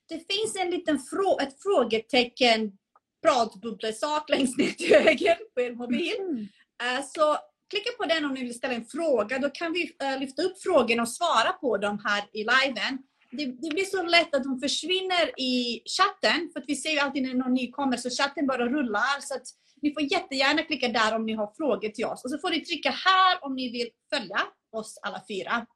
[0.08, 2.77] Det finns en liten frå ett frågetecken
[3.22, 6.48] pratbubblesak längst ner till höger på er mobil.
[6.82, 7.36] Eh, Så
[7.70, 9.38] klicka på den om ni vill ställa en fråga.
[9.38, 12.98] Då kan vi eh, lyfta upp frågorna och svara på dem här i liven.
[13.30, 16.98] Det, det blir så lätt att de försvinner i chatten, för att vi ser ju
[16.98, 19.20] alltid när någon ny kommer, så chatten bara rullar.
[19.20, 19.34] Så
[19.82, 22.24] ni får jättegärna klicka där om ni har frågor till oss.
[22.24, 24.40] Och så får ni trycka här om ni vill följa
[24.72, 25.66] oss alla fyra.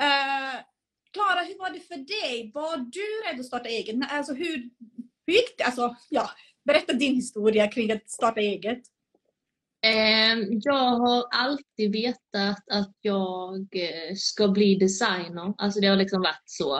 [0.00, 0.60] Eh,
[1.12, 2.50] Klara, hur var det för dig?
[2.54, 3.96] Var du rädd att starta eget?
[4.10, 4.70] Alltså, hur,
[5.32, 5.64] hur gick det?
[5.64, 6.30] Alltså, ja,
[6.64, 8.82] berätta din historia kring att starta eget.
[9.86, 15.54] Ehm, Jag har alltid vetat att jag eh, ska bli designer.
[15.58, 16.76] Alltså det har liksom varit så.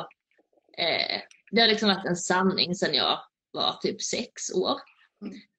[0.79, 3.19] eh, Det har liksom varit en sanning sedan jag
[3.51, 4.77] var typ sex år.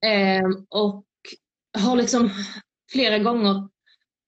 [0.06, 1.06] Ehm, Och
[1.78, 2.30] har liksom
[2.91, 3.69] flera gånger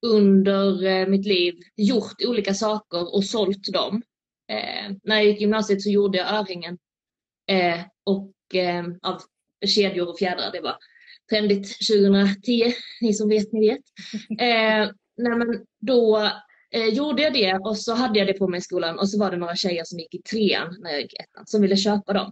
[0.05, 4.01] under eh, mitt liv gjort olika saker och sålt dem.
[4.51, 6.77] Eh, När jag gick gymnasiet så gjorde jag örhängen
[8.05, 9.21] och eh, av
[9.65, 10.51] kedjor och fjädrar.
[10.51, 10.75] Det var
[11.29, 13.81] trendigt 2010, ni som vet, ni vet.
[14.41, 16.31] Eh, nej men då
[16.71, 19.19] eh, gjorde jag det och så hade jag det på mig i skolan och så
[19.19, 22.13] var det några tjejer som gick i trean när jag gick ettan som ville köpa
[22.13, 22.31] dem.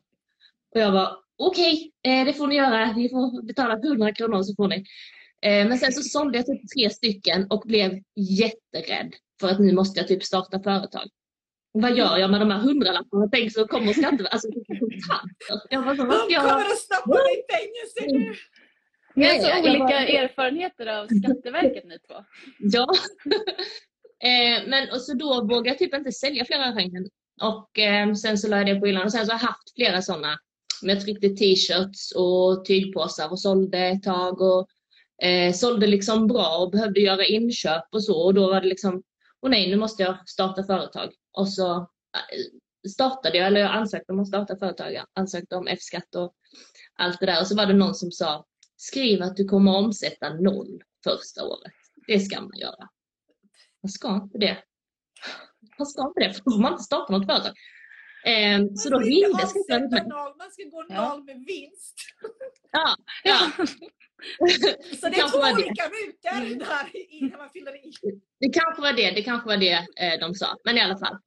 [0.75, 2.91] Och jag var okej, eh, det får ni göra.
[2.91, 4.75] Ni får betala 100 kronor så får ni.
[5.41, 9.73] Eh, men sen så sålde jag typ tre stycken och blev jätterädd för att nu
[9.73, 11.10] måste jag typ starta företag.
[11.71, 13.29] Vad gör jag med de här hundralapparna?
[13.32, 15.67] Tänk så kommer skatteverket, alltså kontanter.
[15.69, 18.36] Jag var så, vad ska De jag kommer att stoppa dig i fängelse nu!
[19.15, 22.15] Ni har så olika var- erfarenheter av Skatteverket ni två.
[22.60, 22.88] Ja.
[24.29, 27.10] eh, men och så då vågade jag typ inte sälja flera örhängen.
[27.41, 29.75] Och eh, sen så la jag det på hyllan och sen så har jag haft
[29.75, 30.39] flera sådana.
[30.82, 34.67] Men jag tryckte t-shirts och tygpåsar och sålde ett tag och
[35.25, 39.03] eh, sålde liksom bra och behövde göra inköp och så och då var det liksom,
[39.39, 41.10] och nej nu måste jag starta företag.
[41.39, 45.67] Och så eh, startade jag, eller jag ansökte om att starta företag, jag ansökte om
[45.67, 46.34] F-skatt och
[46.95, 48.45] allt det där och så var det någon som sa
[48.78, 51.73] skriv att du kommer omsätta noll första året.
[52.08, 52.89] Det ska man göra.
[53.84, 54.63] Man ska inte det.
[55.78, 57.54] Man ska inte det, för då får man inte starta något företag.
[58.25, 59.45] Ehm, så då ringde
[60.08, 61.95] noll, man ska gå noll med vinst.
[62.71, 63.52] Ja, ja.
[65.01, 65.53] Så det är kanske två var det.
[65.53, 67.91] olika rutor där i, när man fyller i.
[68.39, 70.47] Det kanske var det, det kanske var det eh, de sa.
[70.63, 71.17] Men i alla fall.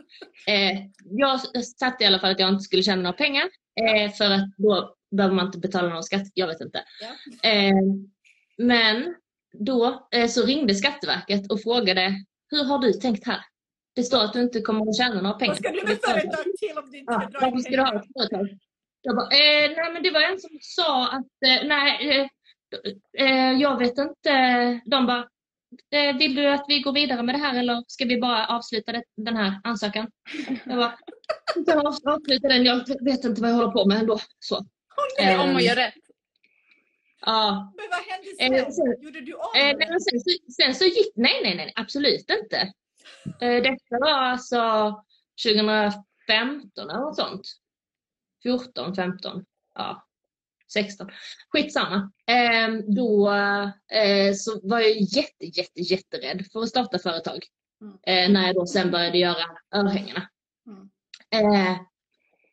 [0.46, 3.44] Eh, jag satte i alla fall att jag inte skulle tjäna några pengar.
[3.80, 6.26] Eh, för att då behöver man inte betala någon skatt.
[6.34, 6.84] Jag vet inte.
[7.00, 7.50] Ja.
[7.50, 7.74] Eh,
[8.58, 9.14] men
[9.52, 12.14] då eh, så ringde Skatteverket och frågade
[12.50, 13.40] hur har du tänkt här?
[13.94, 15.54] Det står att du inte kommer att tjäna några pengar.
[15.54, 17.90] Vad ska du med företag." till om du inte Ja, dra in ska du ha
[17.90, 18.48] pengar?
[19.04, 22.30] Jag bara, eh, nej men det var en som sa att, eh, nej,
[22.72, 24.32] eh, eh, jag vet inte.
[24.84, 25.28] De bara,
[25.90, 28.92] eh, vill du att vi går vidare med det här eller ska vi bara avsluta
[28.92, 30.10] det, den här ansökan?
[30.64, 30.96] Jag bara,
[31.86, 34.18] av- avsluta den, jag vet inte vad jag håller på med ändå.
[34.38, 34.66] Så.
[35.18, 35.94] Det om Eh, att göra rätt?
[37.26, 38.72] Ja, Men vad hände Eh, sen?
[38.72, 42.30] sen- Gjorde du om Eh, nej, sen, så, sen så gick, nej, nej, nej, absolut
[42.30, 42.56] inte.
[43.40, 44.94] Eh, detta var alltså
[45.44, 47.42] 2015 eller något sånt.
[48.42, 50.04] 14, 15, ja,
[50.72, 51.08] 16.
[51.48, 52.12] Skitsamma.
[52.26, 53.32] Eh, då
[53.92, 57.38] eh, så var jag jätte, jätte, jätterädd för att starta företag.
[57.80, 57.94] Mm.
[58.02, 60.28] Eh, när jag då sen började göra örhängena.
[60.66, 60.90] Mm.
[61.30, 61.76] Eh,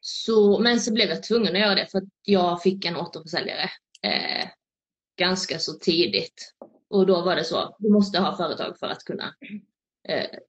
[0.01, 3.69] så, men så blev jag tvungen att göra det för att jag fick en återförsäljare
[4.01, 4.49] eh,
[5.17, 6.53] ganska så tidigt.
[6.89, 9.34] Och då var det så, du måste ha företag för att kunna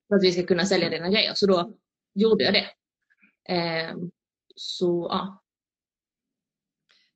[0.09, 1.33] för att vi ska kunna sälja dina grejer.
[1.35, 1.75] Så då
[2.15, 2.69] gjorde jag det.
[3.55, 3.95] Eh,
[4.57, 5.43] så ja,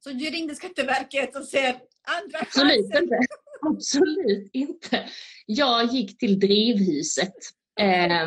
[0.04, 3.02] Så du ringde Skatteverket och säger andra absolut chansen.
[3.02, 3.18] inte.
[3.60, 5.08] Absolut inte.
[5.46, 7.34] Jag gick till Drivhuset
[7.80, 8.22] eh,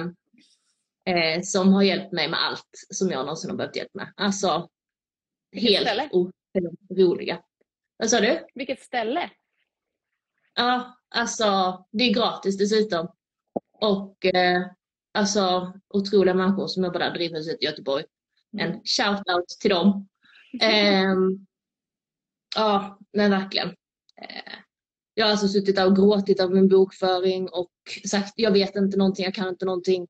[1.06, 4.14] eh, som har hjälpt mig med allt som jag någonsin har behövt hjälp med.
[4.18, 4.70] Alltså
[5.52, 7.44] Vilket helt otroliga.
[7.98, 8.48] Vad sa du?
[8.54, 9.30] Vilket ställe?
[10.56, 11.46] Ja, alltså
[11.92, 13.08] det är gratis dessutom.
[13.72, 14.68] Och eh,
[15.14, 18.04] alltså otroliga människor som jobbar där, Drivhuset i Göteborg.
[18.58, 20.08] En shout-out till dem.
[20.62, 21.47] Ehm,
[22.56, 23.68] ja, men verkligen.
[24.22, 24.54] Eh,
[25.14, 27.72] Jag har alltså suttit där och gråtit av min bokföring och
[28.10, 30.08] sagt jag vet inte någonting, jag kan inte någonting.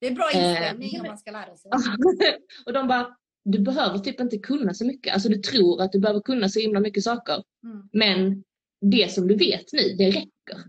[0.00, 1.70] Det är bra Eh, inställning om man ska lära sig.
[2.66, 5.14] och de bara, du behöver typ inte kunna så mycket.
[5.14, 7.42] Alltså du tror att du behöver kunna så himla mycket saker.
[7.64, 7.88] Mm.
[7.92, 8.44] Men
[8.80, 10.62] det som du vet nu, det räcker.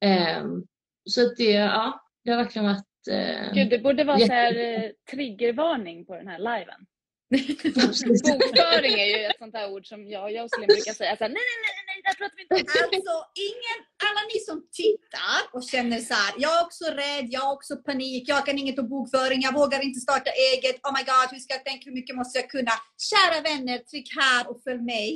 [0.00, 0.66] Ehm,
[1.10, 3.08] så att det, ja, det har verkligen varit...
[3.10, 6.86] eh, Gud, det borde vara så här, Jätte- eh, triggervarning på den här liven.
[7.30, 11.16] Bokföring är ju ett sånt här ord som jag och Jocelyn brukar säga.
[11.16, 12.56] Så här, nej, nej, nej, nej, där pratar vi inte.
[12.84, 13.16] Alltså
[13.50, 17.52] ingen, alla ni som tittar och känner så här, jag är också rädd, jag har
[17.58, 21.26] också panik, jag kan inget om bokföring, jag vågar inte starta eget, oh my god,
[21.32, 22.74] hur ska jag tänka, hur mycket måste jag kunna?
[23.10, 25.08] Kära vänner, tryck här och följ mig.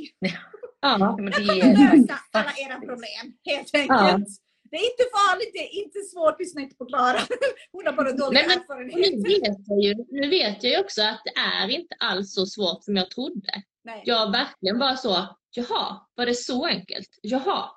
[0.81, 4.29] ja, Men det Jag kommer lösa alla era problem, helt enkelt.
[4.73, 7.19] Det är inte farligt, det är inte svårt, lyssna inte på Klara.
[7.71, 9.13] Hon har bara dålig Nej, men erfarenhet.
[9.13, 12.45] nu vet, jag ju, nu vet jag ju också att det är inte alls så
[12.45, 13.63] svårt som jag trodde.
[13.83, 14.01] Nej.
[14.05, 17.09] Jag verkligen bara så, jaha, var det så enkelt?
[17.21, 17.69] Jaha.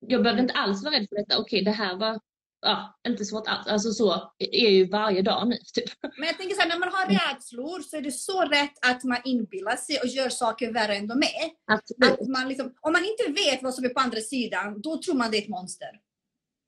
[0.00, 1.38] Jag behövde inte alls vara rädd för detta.
[1.38, 2.20] Okej, det här var
[2.60, 3.66] ja, inte svårt alls.
[3.66, 5.56] Alltså så är ju varje dag nu.
[5.74, 5.90] Typ.
[6.18, 9.04] Men jag tänker så här, när man har rädslor så är det så rätt att
[9.04, 11.74] man inbillar sig och gör saker värre än de är.
[11.74, 12.20] Absolut.
[12.20, 15.14] Att man liksom, om man inte vet vad som är på andra sidan, då tror
[15.14, 16.05] man det är ett monster.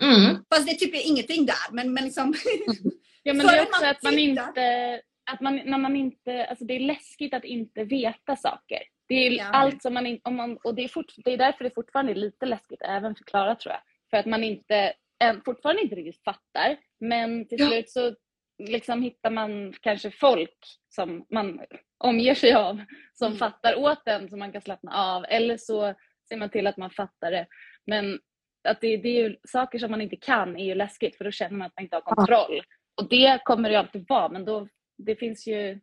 [0.03, 0.37] Mm.
[0.55, 1.73] Fast det är typ ingenting där.
[1.73, 2.35] Men, men liksom,
[3.23, 5.01] Ja, men det är också man att man inte...
[5.31, 8.79] Att man, när man inte, alltså det är läskigt att inte veta saker.
[9.09, 9.45] Det är Ja.
[9.53, 12.13] allt som man, in- om man och det är, fort, det är därför det fortfarande
[12.13, 13.81] är lite läskigt, även för Klara tror jag.
[14.11, 14.93] För att man inte,
[15.25, 16.77] än, fortfarande inte riktigt fattar.
[17.01, 18.15] Men till slut så
[18.59, 20.59] liksom hittar man kanske folk
[20.89, 21.61] som man
[21.99, 22.81] omger sig av
[23.15, 23.39] som Mm.
[23.39, 25.25] fattar åt en så man kan slappna av.
[25.29, 25.95] Eller så
[26.29, 27.47] ser man till att man fattar det.
[27.87, 28.19] Men
[28.69, 31.31] att det, det är ju, saker som man inte kan är ju läskigt för då
[31.31, 32.63] känner man att man inte har kontroll.
[33.01, 34.69] Och det kommer det ju alltid vara men då,
[34.99, 35.81] det finns ju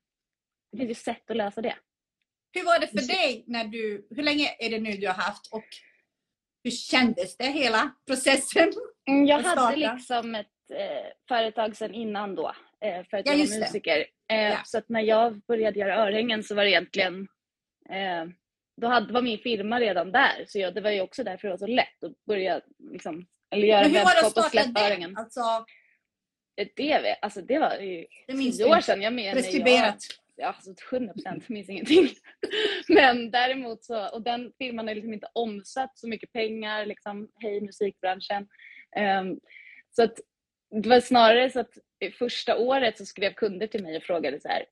[0.72, 1.76] det finns ju sätt att lösa det.
[2.54, 5.54] hur var det för dig när du, hur länge är det nu du har haft
[5.54, 5.66] och
[6.64, 8.72] hur kändes det hela processen?
[9.10, 12.48] Mm, Jag hade liksom ett eh, företag sedan innan då,
[12.82, 14.06] eh, för att Ja, jag var musiker.
[14.32, 14.58] Eh, Ja.
[14.66, 17.28] Så att när jag började göra örhängen så var det egentligen,
[17.90, 18.26] eh,
[18.82, 20.46] då hade, var min firma redan där.
[20.48, 22.62] Så jag, det var ju också därför det var så lätt att börja
[22.92, 25.14] liksom, eller göra webbshop och släppa det?
[25.16, 25.42] Alltså,
[26.58, 29.02] Eh, Det, vet- alltså, det var ju det tio år sedan.
[29.02, 29.98] Jag menar, jag, Preskriberat.
[30.36, 32.10] ja, alltså 100 procent, minns ingenting.
[32.88, 37.62] Men däremot så, och den firman har liksom inte omsatt så mycket pengar, liksom, hej
[37.62, 38.48] musikbranschen.
[38.96, 39.40] Ehm,
[39.92, 40.20] så att
[40.84, 41.78] det var snarare så att
[42.20, 44.66] första året så skrev kunder till mig och frågade så här.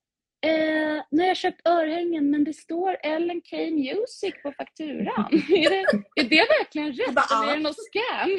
[0.43, 5.27] Eh, nu har jag köpt örhängen men det står Ellen K Music på fakturan.
[5.31, 8.29] är, det, är det verkligen rätt eller är det något scam?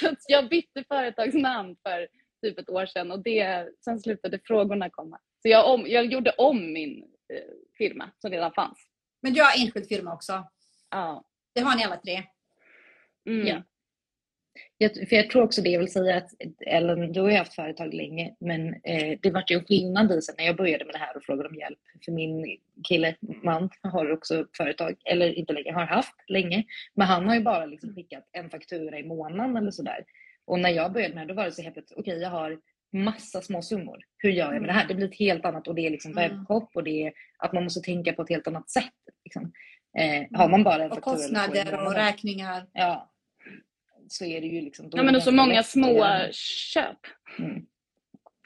[0.18, 2.08] så jag bytte företagsnamn för
[2.42, 5.18] typ ett år sedan och det, sen slutade frågorna komma.
[5.42, 7.02] Så jag, om, jag gjorde om min
[7.34, 8.78] eh, firma som redan fanns.
[9.22, 10.44] Men du har enskild firma också.
[10.90, 11.24] Ja.
[11.54, 12.22] Det har ni alla tre.
[13.28, 13.46] Mm.
[13.46, 13.62] Ja.
[14.78, 16.30] Jag, för jag tror också det jag vill säga att
[16.66, 20.22] Ellen, du har ju haft företag länge, men eh, det vart ju en skillnad i
[20.22, 21.78] sen när jag började med det här och frågade om hjälp.
[22.04, 26.64] För min kille, man, har också företag, eller inte länge, har haft länge,
[26.94, 30.04] men han har ju bara liksom skickat en faktura i månaden eller sådär.
[30.44, 32.30] Och när jag började med det här, då var det så helt plötsligt, okej jag
[32.30, 32.58] har
[32.92, 33.98] massa små summor.
[34.18, 34.88] Hur gör jag med det här?
[34.88, 36.22] Det blir ett helt annat och det är liksom Mm.
[36.30, 38.92] webbshop och det är att man måste tänka på ett helt annat sätt.
[39.24, 39.52] Liksom.
[39.98, 42.66] Eh, har man bara en Och faktura i kostnader och räkningar.
[42.72, 43.10] Ja.
[44.14, 44.90] Så är det ju liksom.
[44.92, 46.98] Ja men och så många små köp.
[47.38, 47.66] Mm.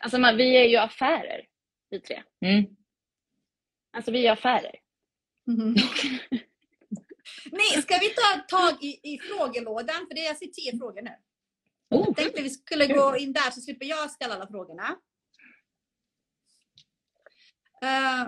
[0.03, 1.47] Alltså man, vi är ju affärer,
[1.91, 2.23] vi tre.
[2.41, 2.65] Mm.
[3.93, 4.75] Alltså vi är affärer.
[5.47, 5.75] Mhm.
[7.53, 10.07] Nej, ska vi ta tag i, i frågelådan?
[10.09, 11.11] För det är jag ser tio frågor nu.
[11.91, 14.97] Oh, Jag tänkte vi skulle gå in där så slipper jag ställa alla frågorna.
[17.83, 18.27] Eh,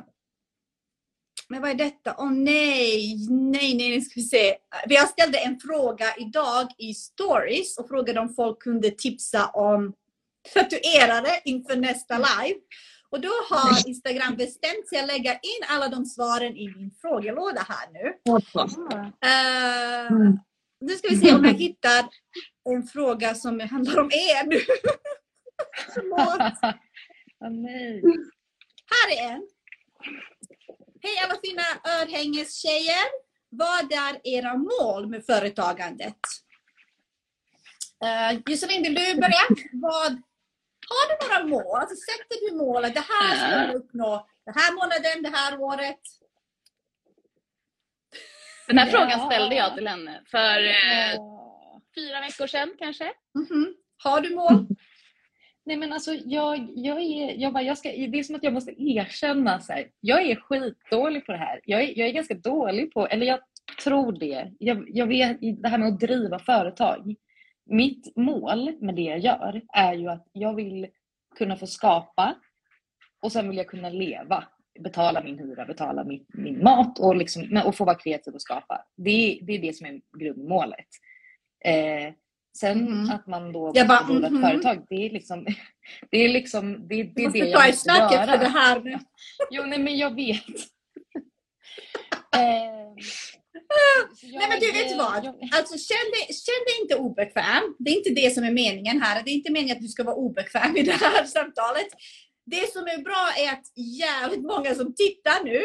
[1.50, 2.14] men vad är detta?
[2.18, 4.56] Åh nej, nej, nej, nu ska vi se.
[4.86, 9.94] Jag ställde en fråga idag i stories och frågade om folk kunde tipsa om
[10.54, 12.60] tatuerare inför nästa live.
[13.10, 17.66] Och då har Instagram bestämt sig att lägga in alla de svaren i min frågelåda
[17.68, 18.14] här nu.
[20.10, 20.38] Mm.
[20.80, 22.04] Nu ska vi se om jag hittar
[22.70, 24.60] en fråga som handlar om er nu.
[27.50, 28.02] Nej.
[28.90, 29.48] Här är en.
[31.02, 31.62] Hej alla fina
[32.02, 33.06] örhängestjejer.
[33.48, 36.16] Vad är era mål med företagandet?
[38.04, 39.42] Uh, Josefin, vill du börja?
[39.72, 40.12] Vad,
[40.90, 41.76] har du några mål?
[41.80, 42.94] Alltså, sätter du målet?
[42.94, 46.00] Det här ska jag uppnå den här månaden, det här året.
[48.66, 48.92] Den här Ja.
[48.92, 51.80] frågan ställde jag till henne för eh, Ja.
[51.94, 53.12] fyra veckor sedan kanske.
[53.34, 53.74] Mhm.
[54.02, 54.66] Har du mål?
[55.70, 58.52] Nej men alltså jag, jag är, jag bara, jag ska, det är som att jag
[58.52, 61.61] måste erkänna så här, jag är skitdålig på det här.
[61.64, 63.40] Jag är, jag är ganska dålig på, eller jag
[63.85, 64.52] tror det.
[64.59, 67.14] Jag, jag vet, det här med att driva företag.
[67.66, 70.87] Mitt mål med det jag gör är ju att jag vill
[71.38, 72.35] kunna få skapa
[73.22, 74.44] och sen vill jag kunna leva.
[74.80, 78.85] Betala min hyra, betala min, min mat och, liksom, och få vara kreativ och skapa.
[78.96, 80.88] Det, det är det som är grundmålet.
[81.64, 82.12] Eh,
[82.58, 83.10] sen Mhm.
[83.10, 84.42] att man då Jag bara, driva ett mhm.
[84.42, 85.44] företag, det är liksom
[86.10, 88.26] det är liksom det, det, är det jag måste göra.
[88.26, 88.98] för det här nu.
[89.50, 90.36] Jo, nej men jag vet.
[92.36, 92.94] eh,
[94.20, 95.24] så Nej men du jag- vet vad?
[95.24, 97.62] jag- Alltså känn dig, känn dig inte obekväm.
[97.78, 99.22] Det är inte det som är meningen här.
[99.22, 101.86] Det är inte meningen att du ska vara obekväm i det här samtalet.
[102.46, 105.60] Det som är bra är att jävligt många som tittar nu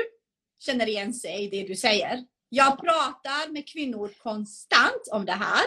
[0.59, 2.19] känner igen sig i det du säger.
[2.49, 5.65] Jag pratar med kvinnor konstant om det här.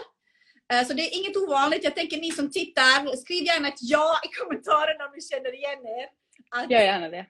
[0.72, 1.84] Eh, Så det är inget ovanligt.
[1.84, 5.86] Jag tänker ni som tittar, skriv gärna ett ja i kommentarerna om ni känner igen
[5.98, 6.06] er.
[6.50, 7.26] Att, Gör gärna det.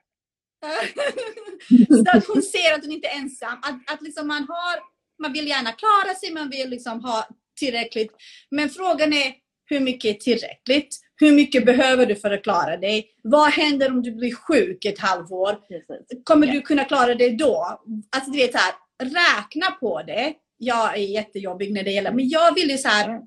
[2.03, 3.57] så att hon ser att hon inte är ensam.
[3.61, 4.79] Att, att liksom man, har,
[5.21, 7.27] man vill gärna klara sig, man vill liksom ha
[7.59, 8.11] tillräckligt.
[8.51, 9.33] Men frågan är
[9.65, 10.99] hur mycket är tillräckligt?
[11.15, 13.11] Hur mycket behöver du för att klara dig?
[13.23, 15.57] Vad händer om du blir sjuk ett halvår?
[16.23, 17.81] Kommer du kunna klara det då?
[18.15, 18.73] Alltså du vet så här,
[19.03, 20.33] räkna på det.
[20.61, 23.21] Jag är jättejobbig när det gäller, men jag vill ju så här,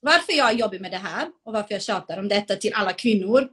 [0.00, 3.48] varför jag jobbar med det här och varför jag tjatar om detta till alla kvinnor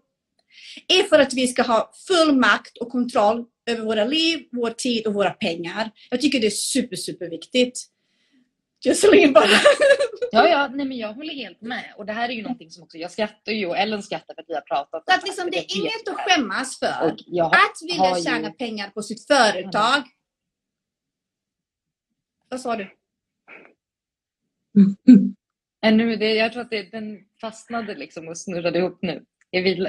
[0.88, 5.08] är för att vi ska ha full makt och kontroll över våra liv, vår tid
[5.08, 5.92] och våra pengar.
[6.10, 7.88] Jag tycker det är super, super viktigt.
[8.86, 9.46] Jocelyn bara...
[10.32, 11.94] Ja, ja, nej men jag håller helt med.
[11.98, 14.42] Och det här är ju någonting som också, jag skrattar ju och Ellen skrattar för
[14.42, 16.88] att vi har pratat Så om att liksom, det är inget att skämmas för.
[16.88, 17.08] Har,
[17.46, 20.04] Att vilja har ju- tjäna pengar på sitt företag.
[22.50, 22.88] Vad sa du?
[25.86, 29.24] äh, nu, det, jag tror att det, den fastnade liksom och snurrade ihop nu.
[29.50, 29.88] Jag vill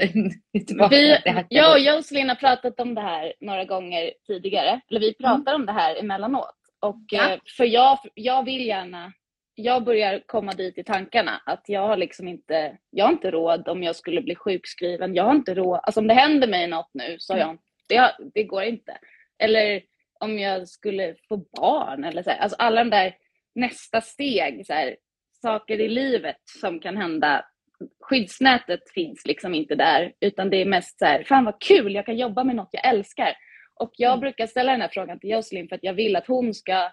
[0.66, 0.97] tillbaka.
[0.97, 4.81] Vi, det jag och Jocelyn har pratat om det här några gånger tidigare.
[4.90, 6.55] Eller vi pratar om det här emellanåt.
[6.81, 7.31] Och, Ja.
[7.33, 9.12] eh, För jag, jag vill gärna,
[9.55, 13.68] jag börjar komma dit i tankarna att jag har liksom inte, jag har inte råd
[13.68, 15.14] om jag skulle bli sjukskriven.
[15.14, 17.97] Jag har inte råd, alltså om det händer mig något nu så har jag det,
[17.97, 18.99] har- det går inte.
[19.38, 19.83] Eller
[20.21, 22.31] om jag skulle få barn eller så.
[22.31, 23.14] Alltså alla de där
[23.54, 24.96] nästa steg, så här,
[25.42, 27.44] saker i livet som kan hända
[28.00, 32.06] skyddsnätet finns liksom inte där, utan det är mest så här, fan vad kul, jag
[32.06, 33.34] kan jobba med något jag älskar.
[33.74, 34.20] Och jag Mm.
[34.20, 36.92] brukar ställa den här frågan till Jocelyn för att jag vill att hon ska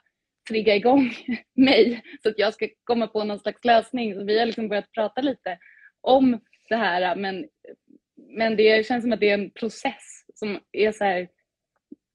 [0.49, 1.11] trigga igång
[1.55, 4.15] mig så att jag ska komma på någon slags lösning.
[4.15, 5.57] Så vi har liksom börjat prata lite
[6.01, 7.47] om det här, men,
[8.17, 11.27] men det känns som att det är en process som är så här,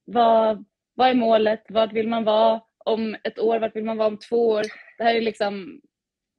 [0.04, 1.64] vad, vad är målet?
[1.68, 3.58] Vart vill man vara om ett år?
[3.58, 4.62] Vart vill man vara om två år?
[4.98, 5.80] Det här är liksom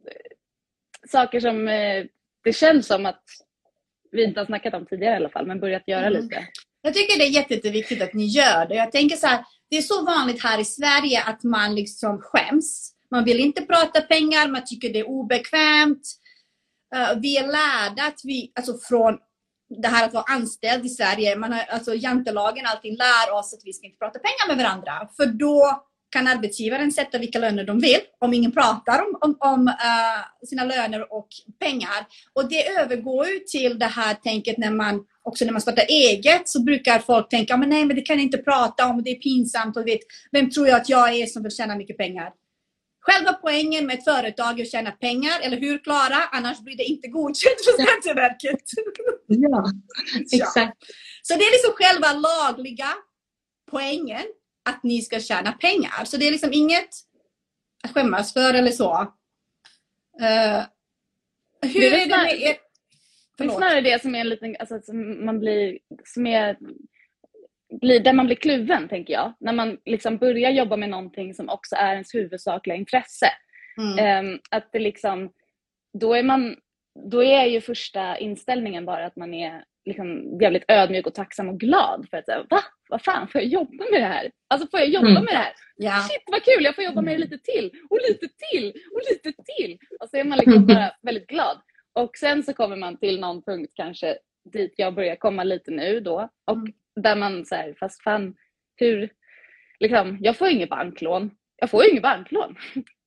[0.07, 2.05] eh, saker som eh,
[2.43, 3.23] det känns som att
[4.11, 6.21] vi inte har snackat om tidigare i alla fall, men börjat göra Mm.
[6.23, 6.47] lite.
[6.81, 8.75] Jag tycker det är jätte- jätteviktigt att ni gör det.
[8.75, 12.91] Jag tänker så här, det är så vanligt här i Sverige att man liksom skäms.
[13.11, 16.01] Man vill inte prata pengar, man tycker det är obekvämt.
[16.95, 19.17] Eh, vi är lärda att vi, alltså från
[19.81, 23.61] det här att vara anställd i Sverige, man har, alltså jantelagen allting lär oss att
[23.65, 25.09] vi ska inte prata pengar med varandra.
[25.17, 29.67] För då kan arbetsgivaren sätta vilka löner de vill om ingen pratar om, om, om
[29.67, 31.27] eh, sina löner och
[31.59, 32.05] pengar.
[32.33, 36.49] Och det övergår ju till det här tänket när man också när man startar eget
[36.49, 39.15] så brukar folk tänka men nej men det kan jag inte prata om, det är
[39.15, 39.99] pinsamt och vet,
[40.31, 42.29] vem tror jag att jag är som vill tjäna mycket pengar?
[42.99, 46.19] Själva poängen med ett företag är att tjäna pengar, eller hur Klara?
[46.31, 48.63] Annars blir det inte godkänt för Skatteverket.
[49.27, 49.65] Ja,
[50.31, 50.39] Ja.
[50.39, 50.77] exakt.
[51.21, 52.91] Så det är liksom själva lagliga
[53.71, 54.25] poängen
[54.65, 56.05] att ni ska tjäna pengar.
[56.05, 56.89] Så det är liksom inget
[57.83, 59.01] att skämmas för eller så.
[60.21, 60.63] Eh,
[61.61, 62.37] hur Det är är det med er?
[62.37, 62.57] Det är
[63.37, 63.57] Förlåt.
[63.57, 66.57] snarare det som är en liten, alltså som man blir, som är,
[67.81, 69.33] blir, där man blir kluven tänker jag.
[69.39, 73.27] När man liksom börjar jobba med någonting som också är ens huvudsakliga intresse.
[73.77, 73.99] Mm.
[73.99, 75.31] Ehm, att det liksom,
[75.99, 76.55] då är man,
[77.11, 81.59] då är ju första inställningen bara att man är liksom jävligt ödmjuk och tacksam och
[81.59, 82.59] glad för att säga, va?
[82.89, 84.31] Vad fan, får jag jobba med det här?
[84.47, 85.23] Alltså får jag jobba Mm.
[85.23, 85.53] med det här?
[85.75, 85.91] Ja.
[86.09, 89.33] Shit vad kul, jag får jobba med det lite till och lite till och lite
[89.57, 89.77] till.
[89.99, 91.61] Och så är man liksom bara väldigt glad.
[91.93, 94.17] Och sen så kommer man till någon punkt kanske
[94.53, 96.29] dit jag börjar komma lite nu då.
[96.45, 96.73] Och Mm.
[96.95, 98.35] där man säger, fast fan,
[98.75, 99.09] hur,
[99.79, 101.31] liksom, jag får inget banklån.
[101.57, 102.55] Jag får ju inget banklån.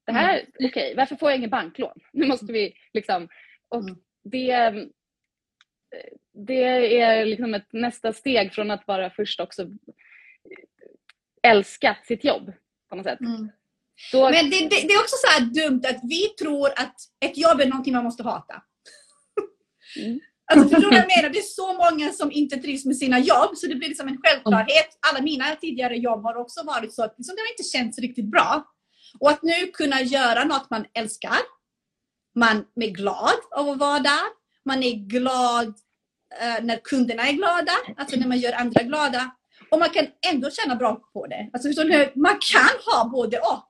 [0.06, 1.98] Det här, okej, varför får jag inget banklån?
[2.12, 3.28] Nu måste vi liksom,
[3.68, 3.96] och Mm.
[4.24, 4.74] det,
[6.46, 6.64] det
[7.00, 9.66] är liksom ett nästa steg från att bara först också
[11.42, 12.52] älska sitt jobb
[12.88, 13.20] på något sätt.
[13.20, 13.48] Mm.
[14.12, 17.38] Då, Men det, det, det är också så här dumt att vi tror att ett
[17.38, 18.62] jobb är någonting man måste hata.
[19.96, 20.20] Mm.
[20.52, 21.28] Alltså förstår du vad jag menar?
[21.28, 24.20] Det är så många som inte trivs med sina jobb så det blir liksom en
[24.22, 24.98] självklarhet.
[25.10, 28.30] Alla mina tidigare jobb har också varit så att liksom, det har inte känts riktigt
[28.30, 28.64] bra.
[29.20, 31.38] Och att nu kunna göra något man älskar.
[32.34, 34.37] Man är glad av att vara där.
[34.68, 35.68] Man är glad
[36.40, 39.30] eh, när kunderna är glada, alltså när man gör andra glada.
[39.70, 41.50] Och man kan ändå tjäna bra på det.
[41.52, 43.68] Alltså, man kan ha både och.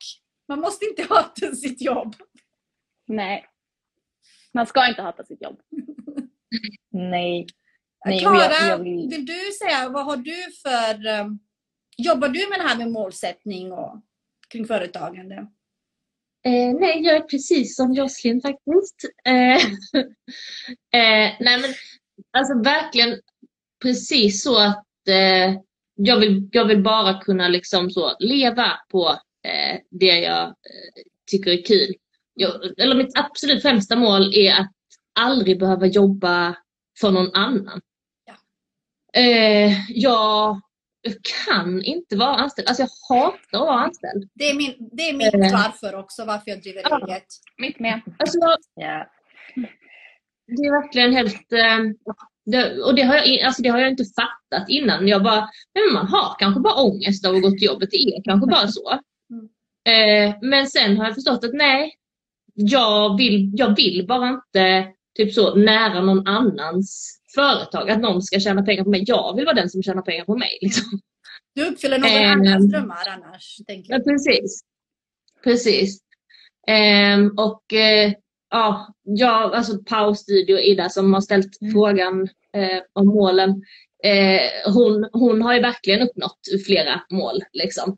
[0.48, 2.14] Man måste inte hata sitt jobb.
[3.06, 3.46] Nej.
[4.52, 5.60] Man ska inte hata sitt jobb.
[6.90, 7.46] Nej.
[8.04, 9.08] Nej, Klara, jag, jag vill...
[9.10, 11.20] vill du säga, vad har du för...
[11.20, 11.38] Um,
[11.96, 14.02] jobbar du med det här med målsättning och
[14.48, 15.46] kring företagande?
[16.44, 18.96] Eh, nej, jag är precis som Jocelyn faktiskt.
[19.24, 19.56] Eh,
[21.00, 21.74] eh, nej, men
[22.32, 23.20] alltså verkligen
[23.82, 25.60] precis så att eh,
[25.94, 29.08] jag, vill, jag vill bara kunna liksom så leva på
[29.44, 31.94] eh, det jag eh, tycker är kul.
[32.34, 34.72] Jag, eller mitt absolut främsta mål är att
[35.20, 36.56] aldrig behöva jobba
[37.00, 37.80] för någon annan.
[38.24, 38.34] Ja.
[39.20, 39.90] Eh,
[41.02, 41.14] jag
[41.46, 42.68] kan inte vara anställd.
[42.68, 44.28] Alltså jag hatar att vara anställd.
[44.34, 45.52] Det är, min, det är mitt Eh.
[45.52, 47.06] varför också, varför jag driver Ja.
[47.08, 47.26] eget.
[47.58, 48.00] Mitt med.
[48.18, 48.38] Alltså,
[48.74, 49.06] Ja.
[50.46, 51.52] det är verkligen helt...
[51.52, 51.78] Eh,
[52.46, 55.08] det, och det har, jag, alltså det har jag inte fattat innan.
[55.08, 57.90] Jag bara, men man har kanske bara ångest av att gå till jobbet.
[57.90, 58.98] Det är kanske bara så.
[59.30, 59.48] Mm.
[60.30, 61.94] Eh, men sen har jag förstått att nej,
[62.54, 64.86] jag vill, jag vill bara inte
[65.16, 67.90] typ så nära någon annans företag.
[67.90, 69.04] Att någon ska tjäna pengar på mig.
[69.06, 70.58] Jag vill vara den som tjänar pengar på mig.
[70.60, 71.00] Liksom.
[71.54, 72.32] Du uppfyller någon Eh.
[72.32, 74.04] annans drömmar annars, tänker Ja, jag.
[74.04, 74.60] precis.
[75.44, 75.98] Precis.
[76.68, 78.12] Ehm, och eh,
[78.50, 81.72] ja, jag, alltså Pau Studio, Ida som har ställt Mm.
[81.72, 82.22] frågan
[82.56, 83.50] eh, om målen.
[84.04, 87.42] Eh, hon, hon har ju verkligen uppnått flera mål.
[87.52, 87.96] Liksom.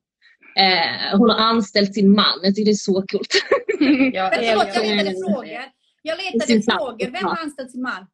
[1.17, 2.39] Hon har anställt sin man.
[2.43, 3.35] Jag tycker det är så coolt.
[4.13, 5.49] Ja, jag- förlåt, jag jag- letade frågor.
[6.03, 6.99] Jag letade frågor.
[7.05, 7.29] Vem ja.
[7.29, 8.07] har anställt sin man?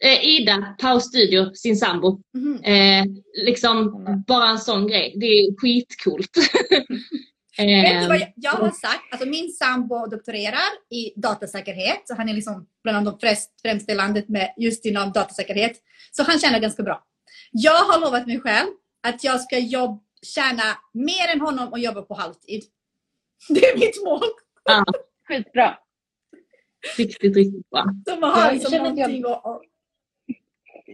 [0.00, 2.20] Eh, Ida, Pau Studio, sin sambo.
[2.34, 2.60] Mhm.
[2.64, 3.04] Eh,
[3.46, 4.22] liksom Mm.
[4.26, 5.14] bara en sån grej.
[5.16, 6.30] Det är skitcoolt.
[7.58, 9.12] Vet du vad eh, jag, jag har sagt?
[9.12, 12.02] Alltså min sambo doktorerar i datasäkerhet.
[12.04, 13.18] Så han är liksom bland de
[13.62, 15.76] främsta i landet med just inom datasäkerhet.
[16.12, 17.04] Så han tjänar ganska bra.
[17.50, 18.68] Jag har lovat mig själv
[19.02, 20.02] att jag ska jobb,
[20.34, 20.62] tjäna
[20.92, 22.64] mer än honom och jobba på halvtid.
[23.48, 24.28] Det är mitt mål.
[25.28, 25.78] Skitbra.
[26.98, 27.84] Riktigt, riktigt bra.
[28.08, 29.62] Som har Jag som känner att jag- att-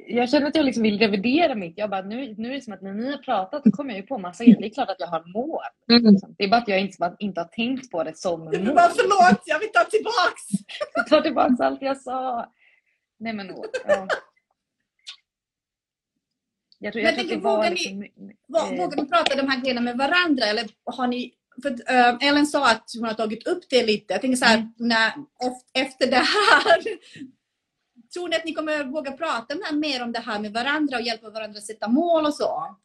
[0.07, 1.79] jag känner att jag liksom vill revidera mitt.
[1.79, 4.01] Jag bara, nu, nu är det som att när ni har pratat så kommer jag
[4.01, 4.61] ju på massa grejer.
[4.61, 5.61] Det är klart att jag har mål.
[5.91, 6.13] Mm.
[6.13, 6.35] liksom.
[6.39, 8.75] Det är bara att jag inte, inte har tänkt på det som Du mål.
[8.75, 10.43] bara förlåt, jag vill ta tillbaks.
[10.95, 12.53] Jag tar tillbaka allt jag sa.
[13.19, 14.07] Nej men åh, ja.
[16.83, 18.03] Jag tror, Men jag tror att det tänker, var vågar liksom...
[18.03, 18.09] Eh,
[18.79, 20.45] Vågar ni prata de här grejerna med varandra?
[20.47, 21.33] Eller har ni,
[21.63, 24.13] för, eh, Ellen sa att hon har tagit upp det lite.
[24.15, 24.73] Jag tänker så här, Mm.
[24.79, 26.83] när, ef- efter det här.
[28.15, 31.31] Tror ni att ni kommer våga prata mer om det här med varandra och hjälpa
[31.31, 32.77] varandra att sätta mål och så?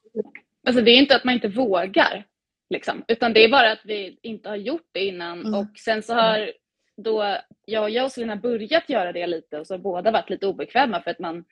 [0.67, 2.25] Alltså det är inte att man inte vågar.
[2.69, 5.39] Liksom, utan det är bara att vi inte har gjort det innan.
[5.39, 5.53] Mm.
[5.59, 6.51] Och sen så har
[7.03, 11.01] då jag och Jocelyn börjat göra det lite och så har båda varit lite obekväma
[11.01, 11.43] för att man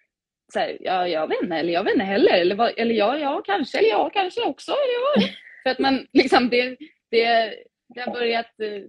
[0.53, 2.33] så här, ja, jag vet inte, eller jag vet inte heller.
[2.33, 4.71] Eller, eller ja, ja, kanske, eller ja, kanske också.
[4.71, 5.33] Eller ja.
[5.63, 6.77] För att man liksom, det,
[7.17, 7.55] det,
[7.95, 8.81] det har börjat eh,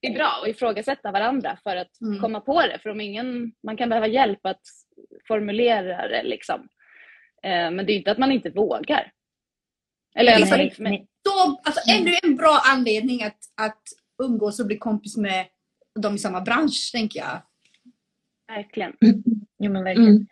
[0.00, 2.20] det är bra att ifrågasätta varandra för att Mm.
[2.20, 2.78] komma på det.
[2.82, 4.60] För om ingen, man kan behöva hjälp att
[5.28, 6.60] formulera det liksom.
[7.42, 9.12] Eh, men det är inte att man inte vågar.
[10.16, 10.92] Eller i alla fall inte för mig.
[10.92, 11.06] nej.
[11.24, 13.82] Då, alltså, ännu en bra anledning att, att
[14.22, 15.46] umgås och bli kompis med
[16.00, 17.42] de i samma bransch, tänker jag.
[18.56, 18.92] Verkligen.
[19.58, 20.10] Jo men verkligen.
[20.10, 20.26] Mm.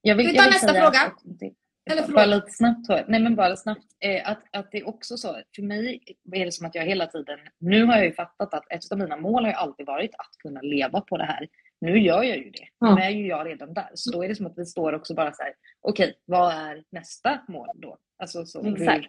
[0.00, 1.00] Jag vill, Ska vi jag ta vill nästa fråga?
[1.00, 1.54] att det-
[1.90, 2.88] Eller bara lite snabbt.
[3.08, 3.86] Nej men bara snabbt.
[4.00, 6.00] Eh, att, att det är också så, för mig
[6.32, 8.98] är det som att jag hela tiden, nu har jag ju fattat att ett av
[8.98, 11.48] mina mål har ju alltid varit att kunna leva på det här.
[11.80, 12.68] Nu gör jag ju det.
[12.78, 12.94] Ja.
[12.94, 13.88] Nu är ju jag redan där.
[13.94, 16.84] Så då är det som att vi står också bara så här, okej, vad är
[16.90, 17.98] nästa mål då?
[18.18, 19.06] Alltså så Exakt.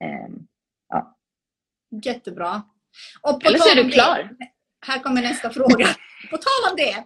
[0.00, 0.46] Hur, ehm,
[2.04, 2.62] Jättebra.
[3.22, 4.30] Och på Eller så är du det- klar.
[4.86, 5.86] Här kommer nästa fråga.
[6.30, 7.04] På tal om det.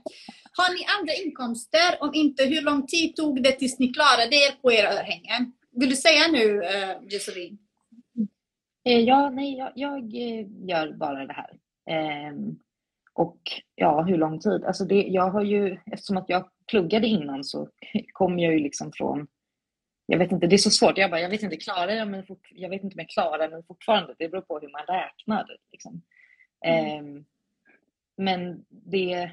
[0.58, 1.98] Har ni andra inkomster?
[2.00, 5.52] Om inte, hur lång tid tog det tills ni klarade er på era örhängen?
[5.70, 7.58] Vill du säga nu, uh, Jocelyn?
[8.84, 11.58] Eh, Ja, nej, jag, jag eh, gör bara det här.
[11.90, 12.58] Ehm,
[13.14, 13.40] och
[13.74, 14.64] ja, hur lång tid?
[14.64, 17.68] Alltså det, jag har ju, eftersom att jag pluggade innan så
[18.12, 19.26] kom jag ju liksom från,
[20.06, 20.98] jag vet inte, det är så svårt.
[20.98, 23.50] Jag bara, jag vet inte, klarar jag mig fort, jag vet inte om jag klarar
[23.50, 24.14] mig fortfarande.
[24.18, 25.56] Det beror på hur man räknar.
[25.72, 26.02] Liksom.
[26.64, 27.24] Ehm,
[28.16, 29.30] men det,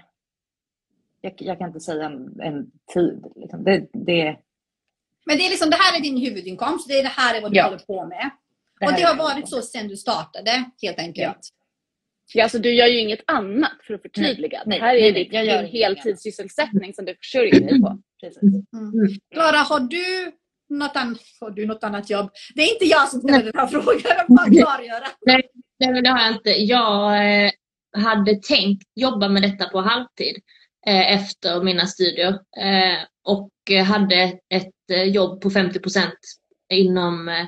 [1.27, 3.23] jag, jag kan inte säga en, en tid.
[3.35, 3.63] Liksom.
[3.63, 4.37] Det, det,
[5.25, 6.87] Men det är liksom, det här är din huvudinkomst.
[6.87, 7.63] Det är det här är vad du Ja.
[7.63, 8.29] håller på med.
[8.79, 11.37] det och det har varit så sedan du startade, helt enkelt.
[12.33, 14.63] Ja, alltså, du gör ju inget annat för att förtydliga.
[14.65, 17.81] Nej, det här är nej, nej, ditt, jag gör din heltidssysselsättning som du försörjer dig
[17.81, 17.99] på.
[18.21, 18.41] Precis.
[19.33, 20.31] Klara, har du
[20.69, 22.29] något, an- har du något annat jobb?
[22.55, 25.07] Det är inte jag som ställer den här frågan, jag bara klargöra.
[25.25, 25.43] Nej,
[25.79, 26.49] men det har jag inte.
[26.49, 27.51] Jag eh,
[27.97, 30.41] hade tänkt jobba med detta på halvtid eh,
[30.87, 33.51] efter mina studier eh, och
[33.85, 36.11] hade ett eh, jobb på 50%
[36.73, 37.47] inom eh,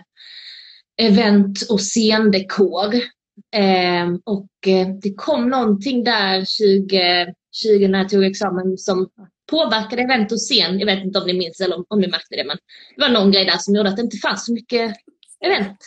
[1.08, 2.96] event och scendekor.
[3.56, 4.48] Eh, och
[5.02, 9.10] det kom någonting där 2020 när jag tog examen som
[9.50, 10.80] påverkade event och scen.
[10.80, 12.58] Jag vet inte om ni minns eller om, om ni märkte det men
[12.96, 14.96] det var någon grej där som gjorde att det inte fanns så mycket
[15.46, 15.78] event.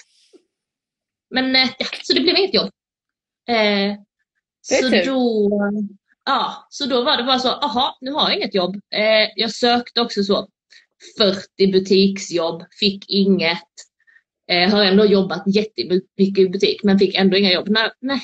[1.30, 2.70] Men ja, så det blev inget jobb.
[3.48, 3.96] Eh,
[4.60, 5.50] så då,
[6.24, 8.76] ja, så då var det bara så, aha, nu har jag inget jobb.
[8.76, 10.48] Eh, jag sökte också så
[11.18, 13.58] 40 butiksjobb, fick inget.
[14.50, 17.68] Eh, har ändå jobbat jättemycket i butik men fick ändå inga jobb.
[18.00, 18.20] Nej,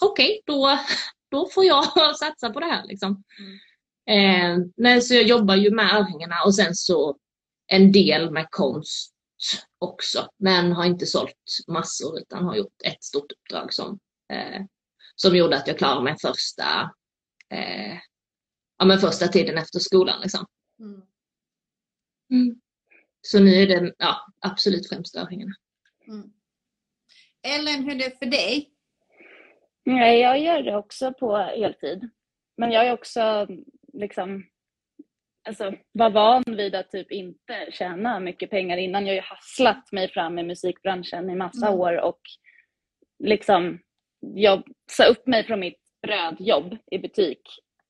[0.00, 0.78] okej, okay, då,
[1.30, 1.84] då får jag
[2.18, 3.22] satsa på det här liksom.
[3.38, 3.58] Mm.
[4.10, 7.16] Eh, nej, så jag jobbar ju med örhängena och sen så
[7.66, 9.12] en del med konst
[9.78, 10.28] också.
[10.38, 11.34] Men har inte sålt
[11.68, 13.98] massor utan har gjort ett stort uppdrag som,
[14.32, 14.62] eh,
[15.16, 16.90] som gjorde att jag klarade mig första,
[17.50, 17.98] eh,
[18.78, 20.20] ja, men första tiden efter skolan.
[20.20, 20.46] Liksom.
[20.80, 21.02] Mm.
[22.30, 22.60] Mm.
[23.22, 25.54] Så nu är det ja, absolut främst örhängena.
[26.06, 26.32] Mm.
[27.42, 28.70] Ellen, hur är det för dig?
[29.84, 32.10] Nej, jag gör det också på heltid.
[32.56, 33.46] Men jag är också
[33.92, 34.44] liksom
[35.48, 39.06] alltså, var van vid att typ inte tjäna mycket pengar innan.
[39.06, 41.80] Jag har ju hasslat mig fram i musikbranschen i massa mm.
[41.80, 42.20] år och
[43.24, 43.78] liksom
[44.20, 47.40] jag sa upp mig från mitt brödjobb i butik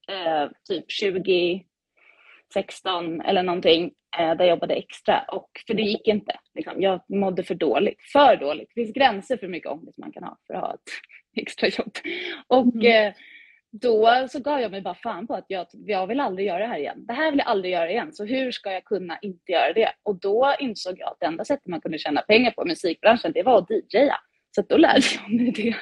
[0.09, 6.33] eh, typ 2016 eller någonting eh, där jag jobbade extra och för det gick inte.
[6.55, 6.83] Liksom.
[6.83, 8.69] Jag mådde för dåligt, för dåligt.
[8.75, 10.81] Det finns gränser för hur mycket ångest man kan ha för att ha ett
[11.43, 11.93] extra jobb.
[12.47, 13.07] Och mm.
[13.07, 13.15] eh,
[13.73, 16.67] då så gav jag mig bara fan på att jag, jag vill aldrig göra det
[16.67, 17.07] här igen.
[17.07, 19.93] Det här vill jag aldrig göra igen, så hur ska jag kunna inte göra det?
[20.03, 23.33] Och då insåg jag att det enda sättet man kunde tjäna pengar på i musikbranschen,
[23.33, 24.17] det var att DJa.
[24.55, 25.77] Så då lärde jag mig det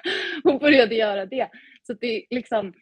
[0.44, 1.48] och började göra det.
[1.88, 2.74] Så det liksom,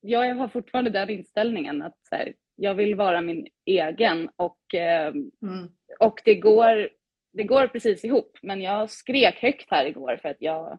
[0.00, 5.06] jag har fortfarande den inställningen att här, jag vill vara min egen och, eh,
[5.42, 5.68] mm.
[6.00, 6.88] och det, går,
[7.32, 8.38] det går precis ihop.
[8.42, 10.78] Men jag skrek högt här igår för att jag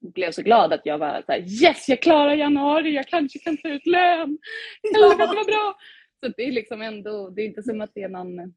[0.00, 3.56] blev så glad att jag var så här, yes, jag klarar januari, jag kanske kan
[3.56, 4.38] ta ut lön.
[4.82, 5.08] Ja.
[5.08, 5.78] det var bra.
[6.20, 8.54] Så det är liksom ändå, det är inte som att det är någon,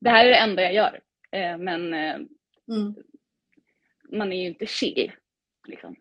[0.00, 1.00] det här är det enda jag gör.
[1.32, 2.14] Eh, men eh,
[2.68, 2.94] mm.
[4.12, 5.12] man är ju inte chill.
[5.68, 5.96] Liksom.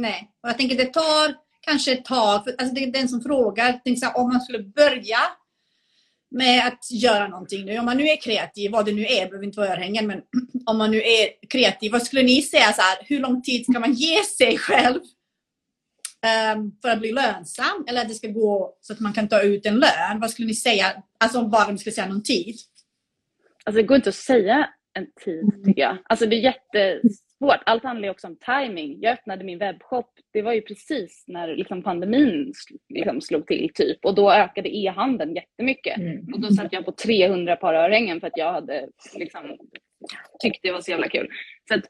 [0.00, 3.22] Nej, och jag tänker det tar kanske ett tag, för, alltså det är den som
[3.22, 5.18] frågar, tänk så här, om man skulle börja
[6.30, 7.78] med att göra någonting nu.
[7.78, 10.22] Om man nu är kreativ, vad det nu är, behöver inte vara örhängen, men
[10.66, 13.80] om man nu är kreativ, vad skulle ni säga så här, hur lång tid ska
[13.80, 15.00] man ge sig själv
[16.56, 17.84] um, för att bli lönsam?
[17.88, 20.20] Eller att det ska gå så att man kan ta ut en lön?
[20.20, 22.56] Vad skulle ni säga, alltså om bara ni skulle säga någon tid?
[23.64, 25.98] Alltså det går inte att säga en tid tycker jag.
[26.04, 27.00] Alltså det är
[27.40, 27.62] jättesvårt.
[27.66, 28.98] Allt handlar ju också om timing.
[29.00, 32.52] Jag öppnade min webbshop, det var ju precis när liksom pandemin
[32.88, 35.98] liksom slog till typ och då ökade e-handeln jättemycket.
[35.98, 36.34] Mm.
[36.34, 39.56] Och då satt jag på 300 par örhängen för att jag hade liksom
[40.40, 41.28] tyckte det var så jävla kul.
[41.68, 41.84] Så att,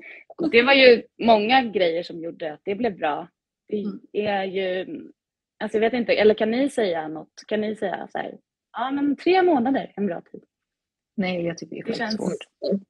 [0.52, 3.28] det var ju många grejer som gjorde att det blev bra.
[3.68, 4.00] Det mm.
[4.12, 4.86] är ju,
[5.58, 7.44] alltså jag vet inte, eller kan ni säga något?
[7.46, 8.38] Kan ni säga så här,
[8.72, 10.42] ja men tre månader är en bra tid.
[11.16, 12.16] Nej, jag tycker det är det känns...
[12.16, 12.80] svårt.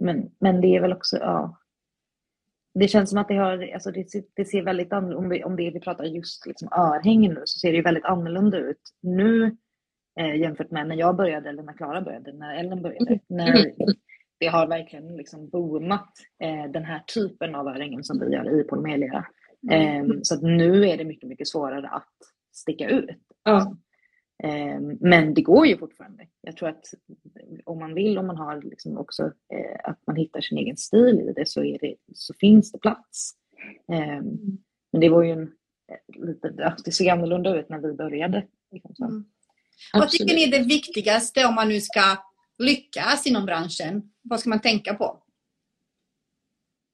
[0.00, 1.58] Men, men det är väl också, ja.
[2.74, 5.56] Det känns som att det har, alltså det, det ser väldigt annorlunda, om, vi, om
[5.56, 9.56] det vi pratar just liksom örhängen nu, så ser det ju väldigt annorlunda ut nu
[10.20, 13.10] eh, jämfört med när jag började eller när Klara började, när Ellen började.
[13.10, 13.20] Mm.
[13.28, 13.72] När
[14.38, 18.64] det har verkligen liksom boomat eh, den här typen av örhängen som vi gör i
[18.64, 19.26] Polymelia.
[19.70, 22.14] Eh, så att nu är det mycket, mycket svårare att
[22.52, 23.10] sticka ut.
[23.44, 23.76] Ja.
[24.42, 26.26] Ehm, men det går ju fortfarande.
[26.40, 26.84] Jag tror att
[27.64, 31.20] om man vill, om man har liksom också eh, att man hittar sin egen stil
[31.20, 33.32] i det så, är det, så finns det plats.
[33.92, 34.38] Ehm,
[34.92, 38.46] men det var ju en, eh, lite, det såg annorlunda ut när vi började.
[38.72, 39.24] Liksom mm.
[39.92, 42.16] Vad tycker ni är det viktigaste om man nu ska
[42.58, 44.12] lyckas inom branschen?
[44.22, 45.22] Vad ska man tänka på?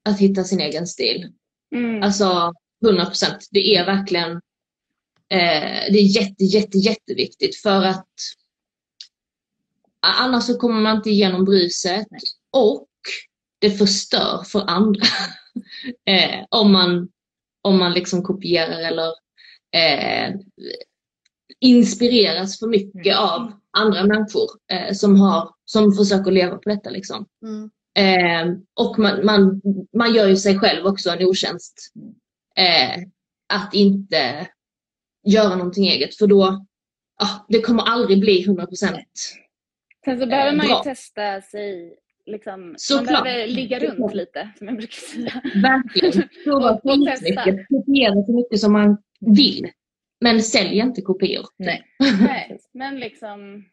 [0.05, 1.32] Att hitta sin egen stil.
[1.74, 2.03] Mm.
[2.03, 2.53] Alltså
[2.84, 3.49] 100 procent.
[3.51, 4.40] Det är verkligen
[5.92, 8.08] det är jätte, jätte, jätteviktigt för att
[10.02, 12.06] annars så kommer man inte igenom bruset
[12.50, 12.88] och
[13.58, 15.06] det förstör för andra.
[16.08, 17.08] eh, om man,
[17.62, 19.08] om man liksom kopierar eller
[19.76, 20.34] eh,
[21.60, 23.18] inspireras för mycket mm.
[23.18, 26.90] av andra människor eh, som, har, som försöker leva på detta.
[26.90, 27.26] Liksom.
[27.42, 27.70] Mm.
[27.94, 29.60] Eh, och man, man,
[29.96, 31.92] man gör ju sig själv också en otjänst.
[32.56, 33.02] Eh,
[33.54, 34.48] att inte
[35.24, 36.66] göra någonting eget för då,
[37.18, 38.98] ja, det kommer aldrig bli 100%
[40.04, 41.94] Sen så behöver man ju testa sig
[42.26, 43.10] liksom, Såklart.
[43.12, 45.42] man behöver ligga runt lite, som jag brukar säga.
[45.62, 46.28] Verkligen.
[46.44, 47.24] Prova Och- och testa.
[47.26, 47.68] skitmycket.
[47.68, 49.70] Kopiera så mycket som man vill.
[50.20, 51.46] Men sälj inte kopior.
[51.58, 51.82] Nej.
[52.20, 53.64] Nej, men liksom...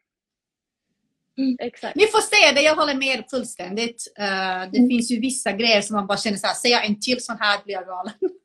[1.37, 1.57] Mm.
[1.59, 1.95] Exakt.
[1.95, 4.13] Ni får se det, jag håller med fullständigt.
[4.19, 4.25] Eh,
[4.71, 4.89] det Mm.
[4.89, 7.37] finns ju vissa grejer som man bara känner så här, säger jag en till sån
[7.39, 8.13] här blir jag galen.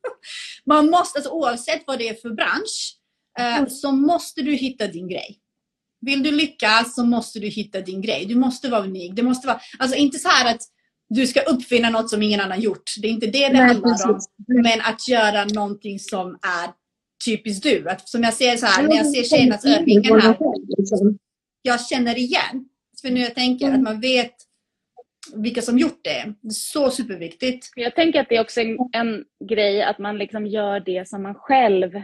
[0.65, 2.95] man måste, alltså, oavsett vad det är för bransch,
[3.39, 3.69] eh, Mm.
[3.69, 5.37] så måste du hitta din grej.
[6.01, 8.25] Vill du lyckas så måste du hitta din grej.
[8.25, 9.15] Du måste vara unik.
[9.15, 10.61] Det måste vara, alltså inte så här att
[11.09, 12.93] du ska uppfinna något som ingen annan gjort.
[13.01, 14.13] Det är inte det det Nej, handlar om.
[14.13, 14.29] precis.
[14.47, 16.69] Men att göra någonting som är
[17.25, 17.89] typiskt du.
[17.89, 20.37] Att, som jag ser så här, när jag ser tjejernas örhängen här
[20.77, 21.17] Liksom.
[21.61, 22.65] jag känner igen.
[23.01, 23.77] För nu jag tänker Mm.
[23.77, 24.33] att man vet
[25.35, 26.33] vilka som gjort det.
[26.41, 27.71] Det är så superviktigt.
[27.75, 31.23] Jag tänker att det är också en, en grej att man liksom gör det som
[31.23, 32.01] man själv...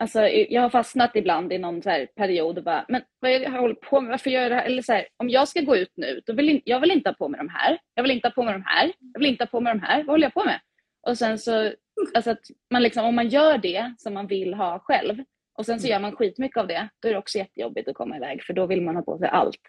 [0.00, 3.38] Alltså, jag har fastnat ibland i någon så här period och bara, men vad är
[3.38, 4.10] det jag håller på med?
[4.10, 4.64] Varför gör jag det här?
[4.64, 7.08] Eller så här, om jag ska gå ut nu, då vill in, jag vill inte
[7.08, 7.78] ha på mig de här.
[7.94, 8.92] Jag vill inte ha på mig de här.
[9.12, 9.96] Jag vill inte ha på mig de här.
[9.96, 10.60] Vad håller jag på med?
[11.06, 11.72] Och sen så,
[12.14, 12.40] alltså att
[12.70, 15.24] man liksom, om man gör det som man vill ha själv
[15.58, 18.16] och sen så gör man skitmycket av det, då är det också jättejobbigt att komma
[18.16, 19.60] iväg för då vill man ha på sig allt.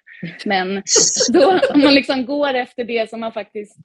[0.46, 0.84] Men
[1.34, 3.78] då, om man liksom går efter det som man faktiskt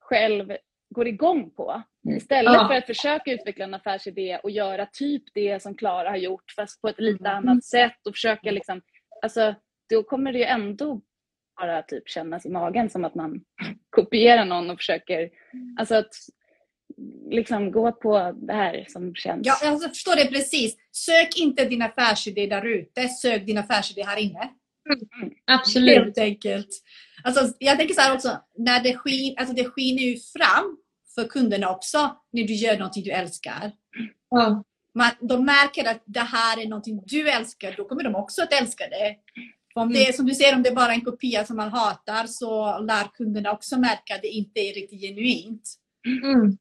[0.00, 0.56] själv
[0.90, 1.82] går igång på.
[2.06, 2.16] Mm.
[2.16, 2.68] Istället Ja.
[2.68, 6.80] för att försöka utveckla en affärsidé och göra typ det som Klara har gjort fast
[6.82, 7.36] på ett lite Mm.
[7.48, 8.80] annat sätt och försöka liksom,
[9.22, 9.54] alltså
[9.90, 11.00] då kommer det ju ändå
[11.60, 13.40] bara typ kännas i magen som att man
[13.90, 15.30] kopierar någon och försöker,
[15.78, 16.14] alltså att
[17.30, 19.46] liksom gå på det här som känns.
[19.46, 20.76] Ja, jag förstår det precis.
[20.92, 23.08] Sök inte din affärsidé där ute.
[23.08, 24.50] Sök din affärsidé här inne.
[25.46, 25.98] Absolut.
[25.98, 26.68] Helt enkelt.
[27.24, 28.38] Alltså, jag tänker så här också.
[28.58, 30.78] När det, skin, alltså det skiner ju fram
[31.14, 33.72] för kunderna också när du gör någonting du älskar.
[34.30, 34.64] Ja.
[34.94, 38.52] Man, de märker att det här är någonting du älskar, då kommer de också att
[38.52, 39.16] älska det.
[39.74, 41.68] För om det är som du säger, om det är bara en kopia som man
[41.68, 45.74] hatar så lär kunderna också märka att det inte är riktigt genuint.
[46.06, 46.58] Mm.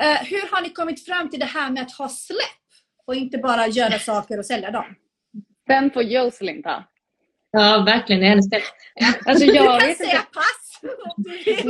[0.00, 2.38] Eh, hur har ni kommit fram till det här med att ha släpp
[3.06, 4.84] och inte bara göra saker och sälja dem?
[5.66, 6.84] Den får Jocelyn ta.
[7.50, 8.22] ja, verkligen.
[8.22, 8.60] Hennes fel.
[9.26, 10.22] Alltså Du jag kan vet säga inte.
[10.32, 10.88] pass du.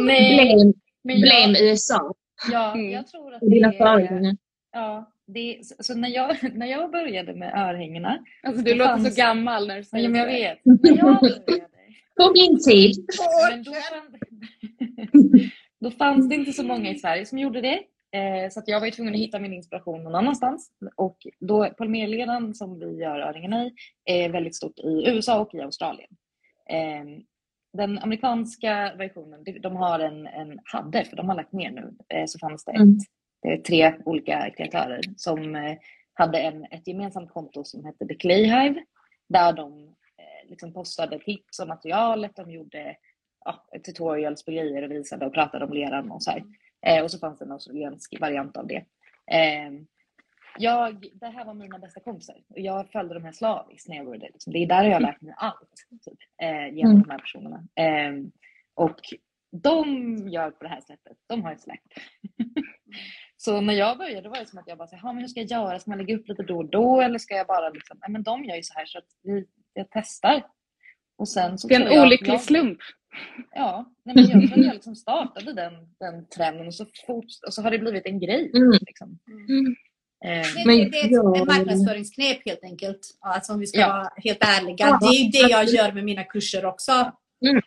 [0.03, 0.73] Nej, Blame,
[1.05, 2.15] Men jag, blame USA
[2.53, 2.91] ja, Mm.
[2.91, 4.37] jag tror att dina det är,
[4.73, 9.15] ja, det så, så när jag, när jag började med örhängena, alltså du låter fanns-
[9.15, 11.67] så gammal när du säger ja, men jag vet, när jag började
[12.17, 12.95] På min tid.
[15.81, 17.81] Då fanns det inte så många i Sverige som gjorde det.
[18.13, 20.71] Eh, så att jag var tvungen att hitta min inspiration någon annanstans.
[20.97, 23.73] Och då polymerledan som vi gör öringarna i
[24.05, 26.11] är väldigt stort i USA och i Australien.
[26.71, 27.05] Eh,
[27.73, 32.25] den amerikanska versionen, de- har en, en hade, för de har lagt ner nu, eh,
[32.27, 32.99] så fanns det, ett, Mm.
[33.43, 35.77] det tre olika kreatörer som eh,
[36.15, 38.85] hade en, ett gemensamt konto som hette The Clay Hive
[39.29, 39.83] där de
[40.19, 42.97] eh, liksom postade tips om materialet, de gjorde
[43.45, 46.43] ja, tutorials på grejer och visade och pratade om leran och så här.
[46.87, 48.85] Eh, och så fanns det en australiensk variant av det.
[49.33, 49.71] Eh,
[50.59, 54.07] jag, det här var mina bästa kompisar och jag följde de här slaviskt när jag
[54.07, 54.27] började.
[54.27, 54.53] Liksom.
[54.53, 55.73] Det är där jag har lärt mig allt
[56.05, 57.03] typ, eh, genom Mm.
[57.03, 57.65] de här personerna.
[57.75, 58.13] Eh,
[58.75, 59.01] och
[59.53, 61.17] de gör på det här sättet.
[61.27, 61.81] De har ett släpp.
[63.37, 65.29] så när jag började var det som att jag bara, så, här, "Ja, men hur
[65.29, 65.79] ska jag göra?
[65.79, 68.45] Ska man lägga upp lite då och då eller ska jag bara liksom, men de
[68.45, 70.43] gör ju så här så att vi, jag testar.
[71.21, 72.79] Och sen så Det är en olycklig jag, slump.
[73.55, 77.55] Ja, nej, men jag tror jag liksom startade den, den trenden och så, fort, och
[77.55, 78.51] så har det blivit en grej.
[78.55, 78.79] Mm.
[78.81, 79.19] Liksom.
[79.29, 79.75] Mm.
[80.25, 83.01] Eh, Det, Men det, det är ett en marknadsföringsknep helt enkelt.
[83.21, 83.89] Alltså om vi ska Ja.
[83.89, 84.77] vara helt ärliga.
[84.79, 86.93] Ja, det är det jag gör med mina kurser också.
[87.47, 87.63] Mm.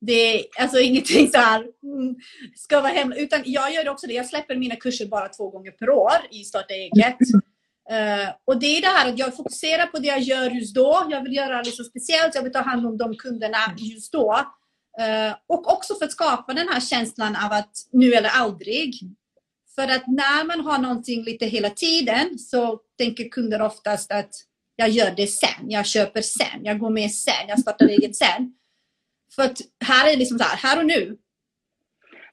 [0.00, 2.16] Det är alltså ingenting så här, mm,
[2.56, 3.14] ska vara hemma.
[3.14, 4.12] Utan jag gör också det.
[4.14, 7.16] Jag släpper mina kurser bara två gånger per år i Starta eget.
[7.90, 11.06] Eh, och det är det här att jag fokuserar på det jag gör just då.
[11.10, 12.34] Jag vill göra liksom speciellt.
[12.34, 14.32] Jag vill ta hand om de kunderna just då.
[15.00, 18.94] Eh, och också för att skapa den här känslan av att nu eller aldrig.
[19.74, 24.30] För att när man har någonting lite hela tiden så tänker kunder oftast att
[24.76, 28.54] jag gör det sen, jag köper sen, jag går med sen, jag startar eget sen.
[29.34, 31.16] För att här är det liksom så här, här och nu.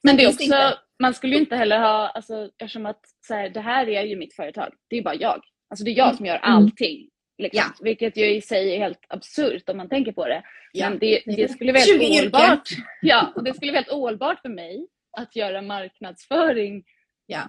[0.02, 0.78] Men det är också.
[1.00, 4.16] Man skulle ju inte heller ha, alltså, eftersom att så här, det här är ju
[4.16, 4.72] mitt företag.
[4.88, 5.42] Det är bara jag.
[5.70, 7.08] Alltså det är jag som gör allting.
[7.38, 7.58] Liksom.
[7.58, 7.84] Ja.
[7.84, 10.42] Vilket ju i sig är helt absurt om man tänker på det.
[10.72, 10.90] Ja.
[10.90, 12.68] Men det, det skulle vara 20 helt ohållbart.
[13.00, 14.86] Ja, och det skulle vara helt ohållbart för mig
[15.18, 16.84] att göra marknadsföring
[17.26, 17.40] Ja.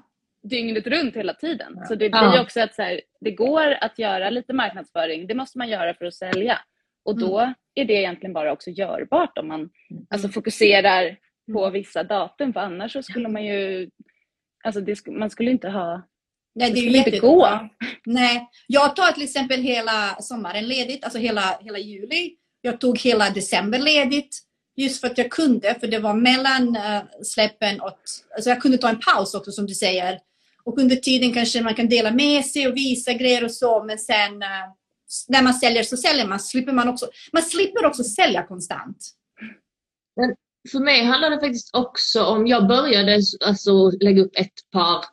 [0.44, 1.74] dygnet runt hela tiden.
[1.76, 1.86] Ja.
[1.86, 2.42] Så det blir Ja.
[2.42, 5.28] också att så här, det går att göra lite marknadsföring.
[5.28, 6.60] Det måste man göra för att sälja.
[7.06, 9.70] Och då är det egentligen bara också görbart om man
[10.10, 11.18] alltså, fokuserar
[11.54, 12.54] på vissa datum.
[12.54, 13.90] För annars så skulle man ju...
[14.64, 16.08] Alltså det, man skulle inte ha...
[16.56, 17.70] Nej, Det det är ju skulle inte gå.
[18.06, 22.36] Nej, jag tar till exempel hela sommaren ledigt, alltså hela, hela juli.
[22.62, 24.40] Jag tog hela december ledigt.
[24.76, 27.98] Just för att jag kunde, för det var mellan uh, släppen och
[28.36, 30.20] alltså jag kunde ta en paus också som du säger.
[30.64, 33.98] Och under tiden kanske man kan dela med sig och visa grejer och så, men
[33.98, 34.74] sen uh,
[35.28, 39.12] när man säljer så säljer man, slipper man också, man slipper också sälja konstant.
[40.16, 40.36] Men
[40.72, 45.06] för mig handlar det faktiskt också om, jag började alltså lägga upp ett par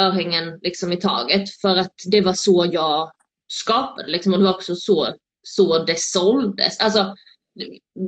[0.00, 3.12] örhängen liksom i taget för att det var så jag
[3.48, 6.80] skapade liksom, och det var också så, så det såldes.
[6.80, 7.14] Alltså,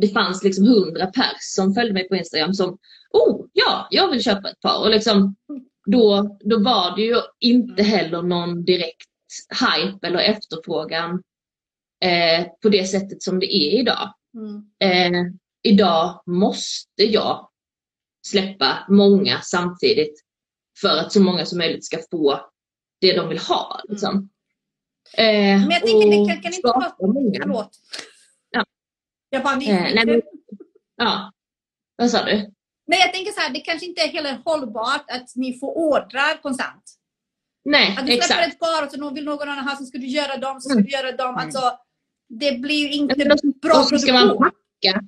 [0.01, 2.79] det fanns liksom hundra pers som följde mig på Instagram som
[3.13, 4.81] Oh, ja, jag vill köpa ett par.
[4.81, 5.37] Och liksom,
[5.87, 9.07] då, då var det ju inte heller någon direkt
[9.51, 11.23] hype eller efterfrågan
[12.05, 14.15] eh, på det sättet som det är idag.
[14.35, 14.63] Mm.
[14.79, 15.33] Eh,
[15.63, 17.51] idag måste jag
[18.27, 20.21] släppa många samtidigt
[20.81, 22.41] för att så många som möjligt ska få
[23.01, 23.81] det de vill ha.
[23.89, 24.31] Liksom.
[25.17, 26.93] Eh, Men jag tänker, det kan, kan inte vara...
[27.13, 27.39] många.
[27.43, 27.71] Förlåt.
[28.51, 28.65] Ja.
[29.31, 30.23] Jag bara Eh, nej, men,
[30.97, 31.33] ja,
[31.97, 32.33] vad sa du?
[32.87, 36.43] Men jag tänker så här, det kanske inte är heller hållbart att ni får ordrar
[36.43, 36.83] konstant.
[37.65, 38.53] Nej, Att du släpper exakt.
[38.55, 40.73] ett par och så vill någon annan ha så ska du göra dem, så ska
[40.79, 40.85] Mm.
[40.85, 41.35] du göra dem.
[41.35, 41.45] Mm.
[41.45, 41.79] Alltså,
[42.29, 43.15] det blir ju inte
[43.63, 44.51] bra och så ska man produktion.
[44.83, 45.01] packa,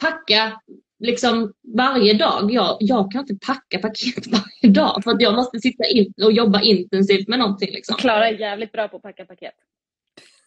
[0.00, 0.60] packa
[0.98, 2.52] liksom varje dag.
[2.52, 6.32] Jag, jag kan inte packa paket varje dag för att jag måste sitta in och
[6.32, 7.70] jobba intensivt med någonting.
[7.72, 7.96] Liksom.
[7.96, 9.54] Klara är jävligt bra på att packa paket.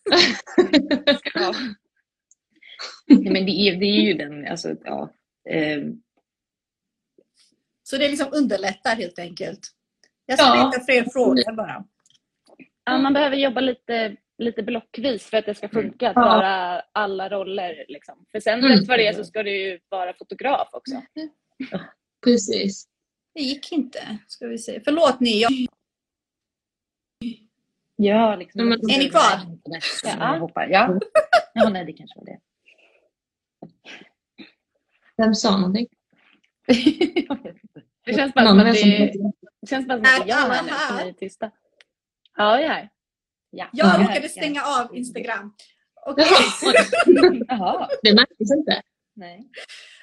[1.33, 1.53] Ja.
[3.07, 5.09] Nej, men det är, det är ju den, alltså, ja.
[5.49, 5.83] Eh,
[7.83, 9.59] Så det liksom underlättar helt enkelt.
[10.25, 10.71] Jag ska Ja.
[10.71, 11.83] veta fler frågor bara.
[12.85, 17.29] Ja, man behöver jobba lite, lite blockvis för att det ska funka att vara alla
[17.29, 17.85] roller.
[17.87, 18.25] Liksom.
[18.31, 18.71] För sen Mm.
[18.71, 21.01] rätt vad det är så ska du ju vara fotograf också.
[22.23, 22.87] Precis.
[23.33, 24.17] Det gick inte.
[24.27, 24.81] Ska vi se.
[24.85, 25.41] Förlåt ni.
[25.41, 25.51] Jag...
[27.95, 28.69] ja, liksom.
[28.69, 29.57] Men- Är ni kvar?
[30.05, 30.49] Ja.
[30.69, 30.99] Ja.
[31.53, 32.39] ja, nej det kanske var det.
[35.17, 35.87] Vem sa någonting?
[38.05, 39.11] Det känns bara som att det,
[39.61, 40.69] det känns bara som att det är jag Är här nu
[40.99, 41.51] som är tysta.
[42.37, 42.89] Ja, jag är här.
[43.53, 43.69] Ja.
[43.73, 44.03] Jag Ja.
[44.07, 45.53] råkade stänga av Instagram.
[46.05, 46.25] Okej.
[47.47, 47.89] Jaha.
[48.03, 48.81] Det märktes inte.
[49.15, 49.49] Nej.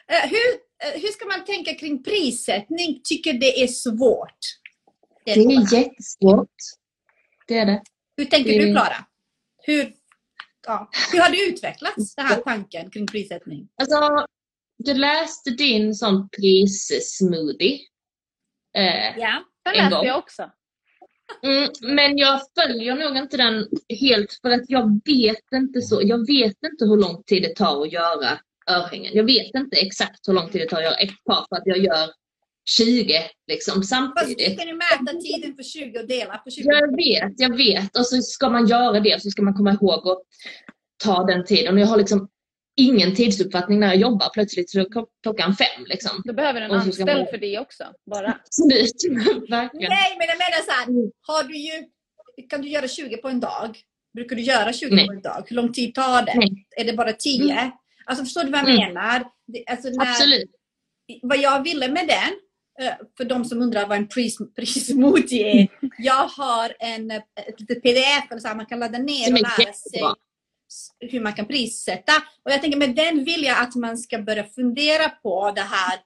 [0.09, 0.55] Eh, hur,
[0.95, 3.01] eh, hur ska man tänka kring prissättning?
[3.05, 4.39] Tycker det är svårt?
[5.25, 5.63] Det Det är frågan.
[5.63, 6.55] är jättesvårt.
[7.47, 7.83] Det är det.
[8.17, 9.05] Hur tänker det- du Klara?
[9.63, 9.93] Hur,
[10.67, 13.69] ja, hur har det utvecklats, den här tanken kring prissättning?
[13.77, 14.27] Alltså,
[14.79, 17.79] du läste din sån prissmoothie.
[18.77, 19.45] Eh, Ja.
[19.65, 20.07] Den En läste gång.
[20.07, 20.51] jag också.
[21.43, 23.67] Mm, men jag följer nog inte den
[24.01, 26.01] helt för att jag vet inte så.
[26.03, 28.39] Jag vet inte hur lång tid det tar att göra
[28.71, 29.13] örhängen.
[29.15, 31.67] Jag vet inte exakt hur lång tid det tar att göra ett par för att
[31.67, 32.11] jag gör
[32.69, 33.13] 20
[33.47, 34.57] liksom Fast samtidigt.
[34.57, 36.63] ska ni mäta tiden för 20 och dela på 20?
[36.65, 37.97] Jag vet, jag vet.
[37.97, 40.23] Och så ska man göra det så ska man komma ihåg att
[41.05, 41.75] ta den tiden.
[41.75, 42.29] Och jag har liksom
[42.85, 46.23] ingen tidsuppfattning när jag jobbar plötsligt så klock- klockan fem liksom.
[46.25, 47.85] Du behöver en anställd man- för det också.
[48.11, 48.39] Bara.
[48.45, 48.95] Absolut,
[49.51, 49.91] verkligen.
[49.91, 51.11] Nej, men jag menar så här.
[51.21, 51.73] Har du ju,
[52.51, 53.79] kan du göra 20 på en dag?
[54.15, 55.07] Brukar du göra 20 Nej.
[55.07, 55.45] på en dag?
[55.49, 56.35] Hur lång tid tar det?
[56.37, 56.67] Nej.
[56.77, 57.71] Är det bara 10?
[58.07, 58.89] Alltså förstår du vad jag Mm.
[58.95, 59.25] menar?
[59.47, 60.51] Det, alltså, när, Absolut.
[61.23, 62.33] vad jag ville med den,
[62.87, 65.69] eh, för de som undrar vad en pris, prismoti är.
[65.99, 67.17] Jag har en, eh,
[67.47, 70.15] ett litet pdf eller så här, man kan ladda ner och är lära sig jättebra.
[71.01, 72.13] Hur man kan prissätta.
[72.45, 75.99] Och jag tänker med den vill jag att man ska börja fundera på det här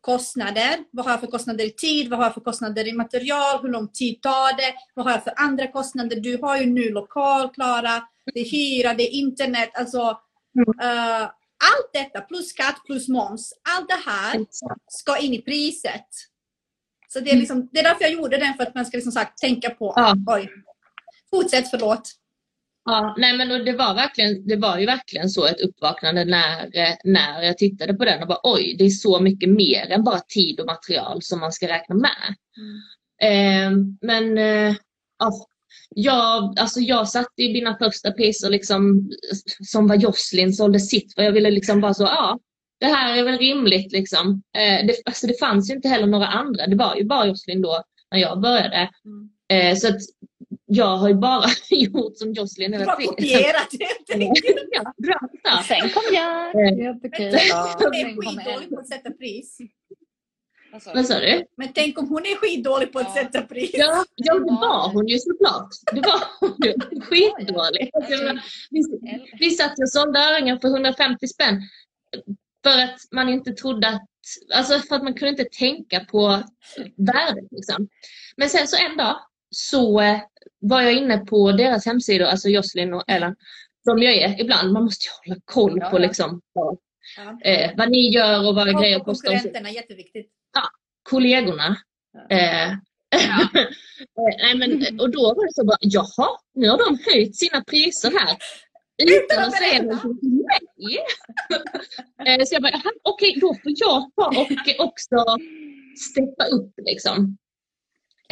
[0.00, 0.76] kostnader.
[0.90, 2.10] Vad har jag för kostnader i tid?
[2.10, 3.62] Vad har jag för kostnader i material?
[3.62, 4.74] Hur lång tid tar det?
[4.94, 6.16] Vad har jag för andra kostnader?
[6.20, 8.02] Du har ju nu lokal, Klara.
[8.34, 9.70] Det är hyra, det är internet.
[9.74, 10.18] Alltså,
[10.56, 10.80] Mm.
[10.80, 11.22] eh,
[11.64, 13.52] allt detta plus skatt plus moms.
[13.76, 14.46] Allt det här
[14.88, 16.06] ska in i priset.
[17.08, 19.12] Så det är, liksom, det är därför jag gjorde den, för att man ska liksom
[19.12, 19.92] sagt tänka på...
[19.96, 20.14] Ja.
[20.26, 20.50] Oj.
[21.30, 22.12] Fortsätt, förlåt.
[22.84, 26.94] Ja, nej men det var, verkligen, det var ju verkligen så ett uppvaknande när, eh,
[27.04, 30.20] när jag tittade på den och bara oj, det är så mycket mer än bara
[30.20, 32.36] tid och material som man ska räkna med.
[33.22, 33.70] Eh,
[34.00, 34.76] men eh,
[35.18, 35.32] ja,
[35.94, 39.10] jag, alltså jag satte ju mina första priser liksom,
[39.64, 42.38] som var Jocelyn sålde sitt för jag ville liksom bara så, ja,
[42.80, 44.42] det här är väl rimligt liksom.
[44.56, 47.62] Eh, det, alltså det fanns ju inte heller några andra, det var ju bara Jocelyn
[47.62, 48.90] då när jag började.
[49.04, 49.30] Mm.
[49.48, 50.00] Eh, så att
[50.74, 53.14] jag har ju bara gjort som Jocelyn Du hela har tiden.
[53.14, 54.68] kopierat helt enkelt.
[55.42, 55.62] ja.
[55.68, 56.46] Sen kom jag.
[56.54, 56.84] Eh,
[57.48, 59.58] Ja, hon är skitdålig på att sätta pris.
[60.94, 61.26] Vad sa du?
[61.26, 61.44] du?
[61.56, 63.22] Men tänk om hon är skitdålig på att Ja.
[63.22, 63.70] sätta pris.
[63.74, 65.68] Ja, ja, det var hon ju såklart.
[65.92, 67.00] Det var hon ju.
[67.00, 67.90] Skitdålig.
[69.38, 71.62] Vi satt och sålde öringar för 150 spänn.
[72.64, 74.02] För att man inte trodde att,
[74.54, 76.42] alltså för att man kunde inte tänka på
[76.96, 77.88] värdet liksom.
[78.36, 79.16] Men sen så en dag
[79.50, 80.18] så eh,
[80.62, 83.36] var jag inne på deras hemsidor, alltså Jocelyn och Ellen,
[83.84, 84.72] som jag är ibland.
[84.72, 86.00] Man måste ju hålla koll Ja, på ja.
[86.02, 86.78] liksom vad
[87.16, 87.50] Ja.
[87.50, 89.30] eh, vad ni gör och vad Och grejer kostar.
[89.30, 90.30] konkurrenterna, jätteviktigt.
[91.10, 91.76] Kollegorna.
[92.30, 92.76] Eh, eh,
[94.42, 98.10] nej, men, och då var det så bara, jaha, nu har de höjt sina priser
[98.10, 98.36] här.
[99.02, 100.98] Utan att säga någonting till mig.
[102.26, 105.16] Eh, så jag bara, "Jaha, okej, då får jag ta och också
[106.10, 107.36] steppa upp liksom.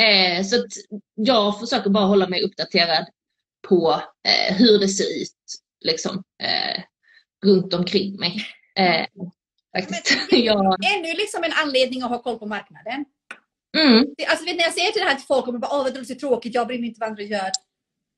[0.00, 0.66] Eh, så
[1.14, 3.06] jag försöker bara hålla mig uppdaterad
[3.68, 5.36] på eh, hur det ser ut
[5.80, 6.82] liksom, eh,
[7.46, 8.46] runt omkring mig.
[8.76, 9.06] Eh,
[9.76, 10.18] faktiskt.
[10.30, 13.04] jag, Ännu liksom en anledning att ha koll på marknaden.
[13.78, 15.94] mm, Alltså, vet, när jag säger till det här till folk, och bara, Åh, vad
[15.94, 17.50] det är så tråkigt, jag bryr mig inte vad andra gör.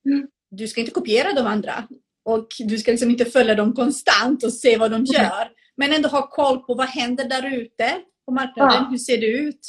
[0.07, 0.29] Mm.
[0.51, 1.89] Du ska inte kopiera de andra.
[2.25, 5.53] Och du ska liksom inte följa dem konstant och se vad de gör.
[5.77, 8.83] Men ändå ha koll på vad händer där ute på marknaden.
[8.83, 8.89] Ja.
[8.91, 9.69] Hur ser det ut?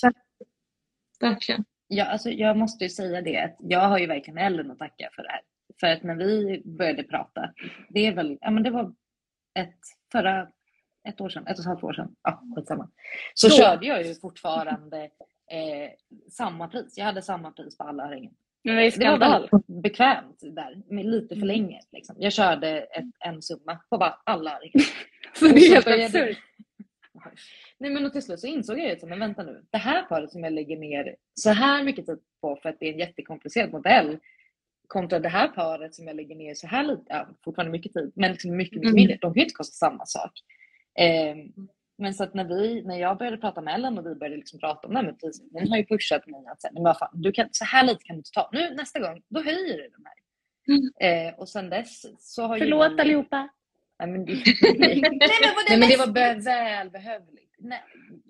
[1.20, 1.64] verkligen.
[1.96, 5.10] Ja, alltså, jag måste ju säga det att jag har ju verkligen Ellen att tacka
[5.16, 5.42] för det här.
[5.80, 7.54] För att när vi började prata,
[7.90, 8.94] det är väl, ja men det var
[9.60, 9.80] ett,
[10.12, 10.48] förra,
[11.08, 12.90] ett år sedan, ett och ett halvt år sedan, ja skitsamma.
[13.34, 13.56] Så Då.
[13.56, 15.04] körde jag ju fortfarande
[15.52, 15.90] eh,
[16.32, 16.98] samma pris.
[16.98, 18.34] Jag hade samma pris på alla örhängen.
[18.64, 21.80] Men Det var väldigt bekvämt där, med lite för länge.
[21.92, 22.16] Liksom.
[22.20, 24.88] Jag körde ett, en summa på bara alla örhängen.
[25.34, 26.38] Så det är så helt absurt.
[27.78, 30.02] Nej men och till slut så insåg jag ju att men vänta nu, det här
[30.04, 33.00] paret som jag lägger ner så här mycket tid på för att det är en
[33.00, 34.18] jättekomplicerad modell
[34.88, 38.12] kontra det här paret som jag lägger ner så här lite, ja, fortfarande mycket tid,
[38.16, 38.96] men liksom mycket, mycket Mm.
[38.96, 39.18] mindre.
[39.22, 40.32] De kan ju inte kosta samma sak.
[41.00, 41.36] Eh,
[41.98, 44.60] men så att när, vi, när jag började prata med Ellen och vi började liksom
[44.60, 45.16] prata om det här med
[45.54, 48.04] hon har ju pushat mig att säga, men vad fan, du kan, så här lite
[48.04, 48.50] kan du inte ta.
[48.54, 51.28] Nu nästa gång, då höjer du de här.
[51.28, 53.50] Eh, och sen dess så har ju Förlåt vi- allihopa.
[54.06, 54.34] Nej, men, det,
[54.80, 55.02] Nej,
[55.70, 57.56] nej, men det var be- välbehövligt.
[57.60, 57.82] Nej,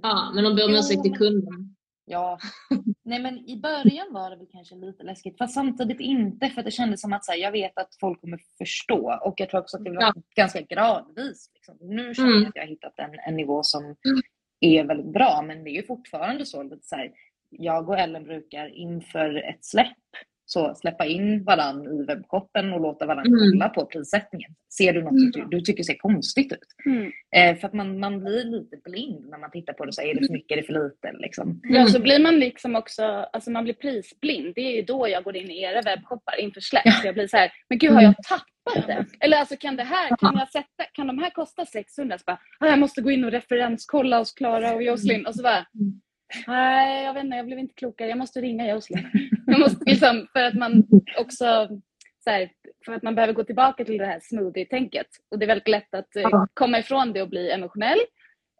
[0.01, 1.75] Ja, men de ber om ursäkt till kunden.
[2.05, 2.37] Ja,
[3.03, 6.65] nej men i början var det väl kanske lite läskigt, fast samtidigt inte för att
[6.65, 9.59] det kändes som att så här, jag vet att folk kommer förstå och jag tror
[9.61, 10.13] också att det var Ja.
[10.35, 11.51] ganska gradvis.
[11.53, 11.77] Liksom.
[11.81, 12.41] Nu känner Mm.
[12.41, 13.95] jag att jag har hittat en, en nivå som
[14.59, 17.11] är väldigt bra, men det är ju fortfarande så lite så här,
[17.49, 19.87] jag och Ellen brukar inför ett släpp
[20.53, 23.39] så släppa in varann i webbshoppen och låta varann Mm.
[23.39, 24.51] kolla på prissättningen.
[24.77, 26.59] Ser du något som du, du tycker ser konstigt ut?
[26.85, 27.11] Mm.
[27.35, 29.93] Eh, för att man, man blir lite blind när man tittar på det.
[29.93, 31.11] Så här, är det för mycket, är det för lite?
[31.19, 31.61] Liksom.
[31.63, 34.55] Ja, så blir man liksom också, alltså man blir prisblind.
[34.55, 36.93] Det är ju då jag går in i era webbshoppar inför släpp.
[36.93, 39.05] Så jag blir så här, men gud har jag tappat det?
[39.19, 42.17] Eller alltså kan det här, kan jag sätta, kan de här kosta 600?
[42.17, 45.25] Så bara, ah, jag måste gå in och referenskolla hos Klara och Jocelyn.
[45.27, 45.65] Och så bara,
[46.47, 48.09] nej jag vet inte, jag blev inte klokare.
[48.09, 48.65] Jag måste ringa.
[49.45, 50.83] Jag måste liksom, för att man
[51.19, 51.67] också,
[52.23, 52.49] så här,
[52.85, 55.07] för att man behöver gå tillbaka till det här smoothie-tänket.
[55.31, 57.99] Och det är väldigt lätt att eh, komma ifrån det och bli emotionell.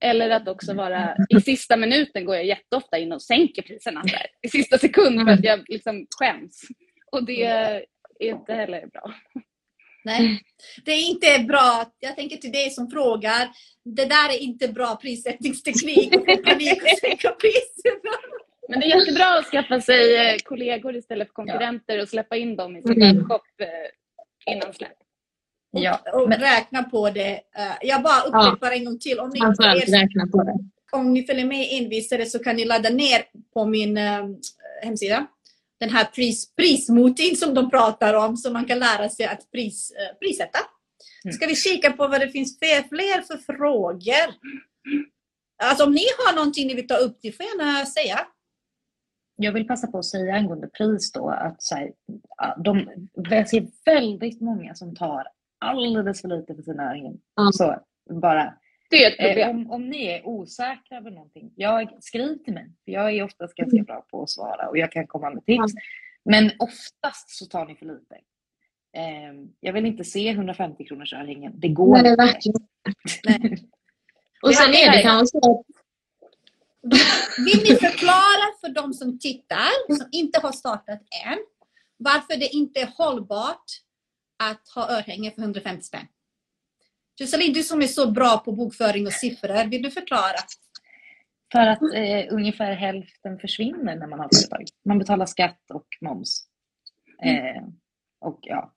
[0.01, 4.26] Eller att också vara, i sista minuten går jag jätteofta in och sänker priserna där,
[4.41, 6.61] i sista sekund för att jag liksom skäms.
[7.11, 7.86] Och det är
[8.19, 9.13] inte heller bra.
[10.05, 10.41] Nej,
[10.85, 11.85] det är inte bra.
[11.99, 13.49] Jag tänker till dig som frågar.
[13.85, 16.15] Det där är inte bra prissättningsteknik.
[16.15, 18.15] Och panik att sänka priserna.
[18.69, 22.55] Men det är jättebra att skaffa sig eh, kollegor istället för konkurrenter och släppa in
[22.55, 23.15] dem i sin Mm.
[23.17, 24.91] webbshop eh, innan släpp.
[25.71, 27.31] Ja, och men- räkna på det.
[27.33, 29.19] Eh, Jag bara upprepar en gång till.
[29.19, 30.57] Om ni, er, räkna på det.
[30.97, 33.23] om ni följer med envisare så kan ni ladda ner
[33.53, 33.97] på min
[34.83, 35.27] hemsida
[35.80, 39.91] den här pris, prismotin som de pratar om så man kan lära sig att pris,
[39.91, 40.59] eh, prissätta.
[41.26, 41.34] Mm.
[41.34, 44.34] Ska vi kika på vad det finns för, fler för frågor?
[45.63, 48.19] Alltså om ni har någonting ni vill ta upp, det får gärna säga.
[49.36, 51.91] Jag vill passa på att säga angående pris då att så här,
[52.63, 55.24] de, jag ser väldigt många som tar
[55.65, 57.19] alldeles för lite för sina örhängen.
[57.36, 57.51] Ja.
[57.53, 57.76] Så
[58.21, 58.57] bara,
[58.93, 59.49] Det är ett eh, problem.
[59.49, 62.65] om, om ni är osäkra över någonting, jag, skriv till mig.
[62.85, 63.85] För jag är oftast ganska Mm.
[63.85, 65.73] bra på att svara och jag kan komma med tips.
[66.25, 68.15] Men oftast så tar ni för lite.
[68.95, 71.53] Eh, jag vill inte se 150 kronors örhängen.
[71.55, 72.59] Det går Nej, inte.
[73.23, 73.69] Nej.
[74.41, 75.65] Och sen är det kanske så att
[77.45, 81.37] Vill ni förklara för de som tittar, som inte har startat än,
[81.97, 83.65] varför det inte är hållbart
[84.43, 86.07] att ha örhänge för 150 spänn?
[87.20, 90.38] Jocelyn, du som är så bra på bokföring och siffror, vill du förklara?
[91.51, 94.66] För att eh, ungefär hälften försvinner när man har företag.
[94.86, 96.43] Man betalar skatt och moms.
[97.24, 97.64] Eh,
[98.26, 98.74] och ja.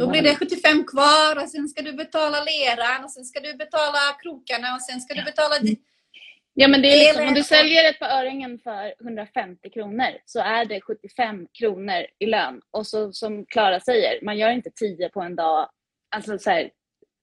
[0.00, 3.54] Då blir det 75 kvar och sen ska du betala leran och sen ska du
[3.54, 5.58] betala krokarna och sen ska du betala...
[5.58, 5.80] di-
[6.54, 10.40] Ja men det är liksom, om du säljer ett par örhängen för 150 kronor så
[10.40, 12.60] är det 75 kronor i lön.
[12.70, 15.68] Och så som Klara säger, man gör inte 10 på en dag.
[16.16, 16.70] Alltså så här,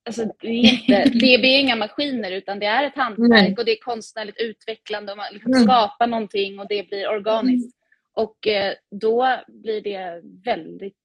[0.05, 3.71] alltså det, är inte, det, är inga maskiner utan det är ett hantverk och det
[3.71, 5.63] är konstnärligt utvecklande och man liksom Mm.
[5.63, 7.77] skapar någonting och det blir organiskt.
[8.13, 10.97] Och eh, då blir det väldigt,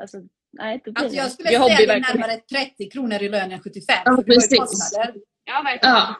[0.00, 0.18] alltså
[0.52, 3.52] nej det blir Alltså jag skulle säga att det är närmare 30 kronor i lön
[3.52, 3.96] än 75.
[4.04, 4.98] Ja, precis.
[5.44, 5.94] Ja, verkligen.
[5.94, 6.14] Ja.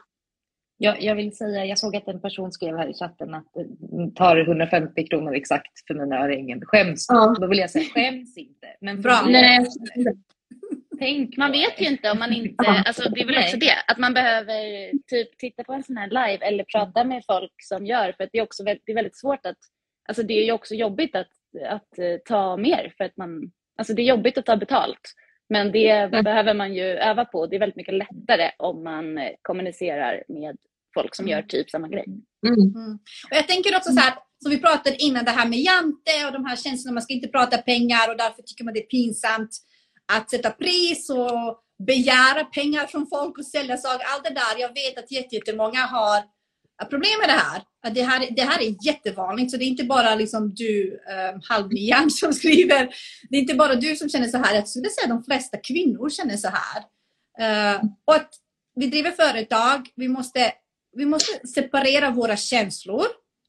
[0.81, 4.15] Jag, jag vill säga, jag såg att en person skrev här i chatten att det
[4.15, 6.61] tar 150 kronor exakt för mina örhängen.
[6.65, 7.05] Skäms?
[7.09, 7.35] Ja.
[7.39, 8.67] Då vill jag säga skäms inte.
[8.81, 9.21] Men Bra.
[9.27, 9.67] Nej,
[10.99, 12.83] tänk Man vet ju inte om man inte, Ja.
[12.85, 13.43] alltså det är väl Nej.
[13.43, 17.23] också det, att man behöver typ titta på en sån här live eller prata med
[17.27, 19.57] folk som gör, för att det är också väldigt, det är väldigt svårt att,
[20.09, 21.31] alltså det är ju också jobbigt att,
[21.69, 25.13] att eh, ta mer för att man, alltså det är jobbigt att ta betalt.
[25.49, 27.47] Men det behöver man ju öva på.
[27.47, 30.57] Det är väldigt mycket lättare om man eh, kommunicerar med
[30.93, 32.05] folk som gör typ samma grej.
[32.47, 32.59] Mm.
[32.75, 32.93] Mm.
[33.31, 36.33] Och jag tänker också så här, som vi pratade innan, det här med jante och
[36.33, 39.49] de här känslorna, man ska inte prata pengar och därför tycker man det är pinsamt
[40.11, 44.05] att sätta pris och begära pengar från folk och sälja saker.
[44.05, 46.23] Allt det där, jag vet att jättemånga har
[46.85, 47.61] problem med det här.
[47.87, 51.35] Att det, här det här är jättevanligt, så det är inte bara liksom du, ehm,
[51.35, 52.89] um, halvnian, som skriver.
[53.29, 54.55] Det är inte bara du som känner så här.
[54.55, 56.83] Jag skulle säga att de flesta kvinnor känner så här.
[57.41, 58.31] Uh, och att
[58.75, 60.51] vi driver företag, vi måste,
[60.95, 63.05] vi måste separera våra känslor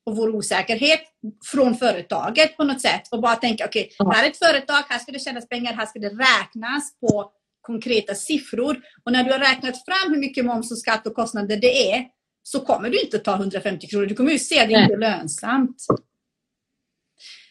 [0.06, 1.00] och vår osäkerhet
[1.44, 4.10] från företaget på något sätt och bara tänka okej, Ja.
[4.14, 8.14] här är ett företag, här ska det tjänas pengar, här ska det räknas på konkreta
[8.14, 8.80] siffror.
[9.04, 12.06] Och när du har räknat fram hur mycket moms och skatt och kostnader det är
[12.42, 14.06] så kommer du inte ta 150 kronor.
[14.06, 15.76] Du kommer ju se att det inte är lönsamt.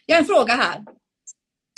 [0.06, 0.82] Jag har en fråga här.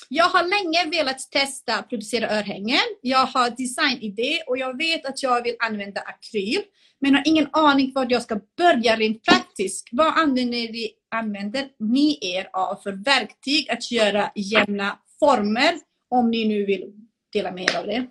[0.10, 2.80] Jag har länge velat testa att producera örhängen.
[3.02, 6.62] Jag har designidé och jag vet att jag vill använda akryl.
[7.00, 9.51] Men har ingen aning vad jag ska börja rent praktiskt.
[9.92, 15.74] Vad använder ni, använder ni er av för verktyg att göra jämna former?
[16.10, 16.94] Om ni nu vill
[17.34, 18.08] dela med er av det.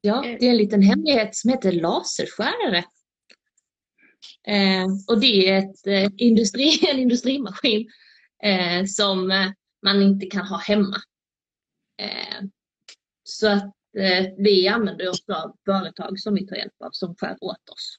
[0.00, 2.84] Ja, det är en liten hemlighet som heter laserskärare.
[4.46, 7.88] Eh, och det är ett, eh, industri, en industrimaskin
[8.42, 9.50] eh, som eh,
[9.82, 10.96] man inte kan ha hemma.
[12.02, 12.44] Eh,
[13.22, 17.36] så att eh, vi använder oss av företag som vi tar hjälp av som skär
[17.40, 17.98] åt oss.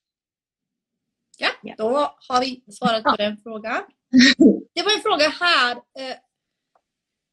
[1.40, 3.82] Ja, då har vi svarat på den frågan.
[4.74, 5.72] Det var en fråga här.
[5.72, 6.16] eh,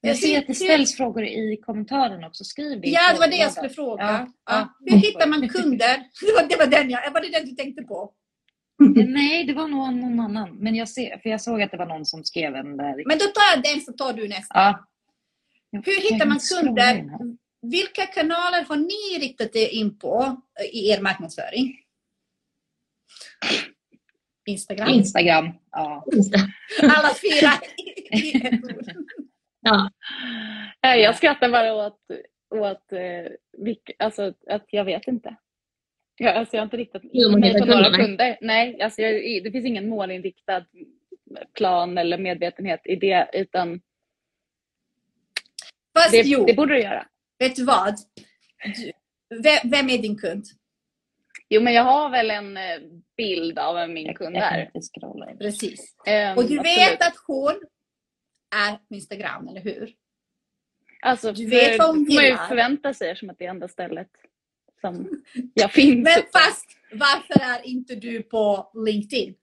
[0.01, 2.45] Jag ser att det ställs frågor i kommentaren också.
[2.45, 2.89] Skriv det.
[2.89, 4.03] Ja, det var det jag skulle fråga.
[4.05, 4.77] Ja, Ja.
[4.91, 5.97] Hur hittar man kunder?
[6.21, 8.13] Det var, det var den jag, var det den du tänkte på?
[8.99, 10.57] Eh, Nej, det var nog någon annan.
[10.57, 13.07] Men jag, ser, för jag såg att det var någon som skrev en där.
[13.09, 14.55] Men då tar jag den så tar du nästa.
[14.55, 14.87] Ja.
[15.85, 17.05] Hur hittar man kunder?
[17.63, 20.43] Vilka kanaler har ni riktat er in på
[20.73, 21.77] i er marknadsföring?
[24.47, 24.88] Instagram?
[24.88, 25.53] Instagram.
[25.70, 26.05] Ja.
[26.82, 27.53] Alla fyra.
[29.61, 29.90] Ja,
[30.82, 31.99] Nej, jag skrattar bara åt,
[32.55, 35.36] åt eh, alltså, att jag vet inte.
[36.16, 38.38] Jag, alltså, jag har inte riktat mig på några kunder.
[38.40, 40.64] Nej, alltså, jag, det finns ingen målinriktad
[41.55, 43.80] plan eller medvetenhet i det, utan
[45.99, 47.07] Fast det, jo, det borde du göra.
[47.38, 47.94] vet du vad?
[48.64, 48.92] Du,
[49.42, 50.44] vem, vem är din kund?
[51.49, 52.78] Jo, men jag har väl en eh,
[53.16, 55.38] bild av min Jag, kund jag in.
[55.38, 55.94] Precis.
[56.07, 56.78] Ehm, Och du absolut.
[56.78, 57.55] vet att hon
[58.57, 59.94] är på Instagram, eller hur?
[61.03, 62.49] Alltså, du vet för- vad hon får man ju gillar.
[62.49, 64.09] förvänta sig som att det är enda stället
[64.80, 65.22] som
[65.55, 66.05] jag finns.
[66.05, 69.34] Men fast varför är inte du på LinkedIn?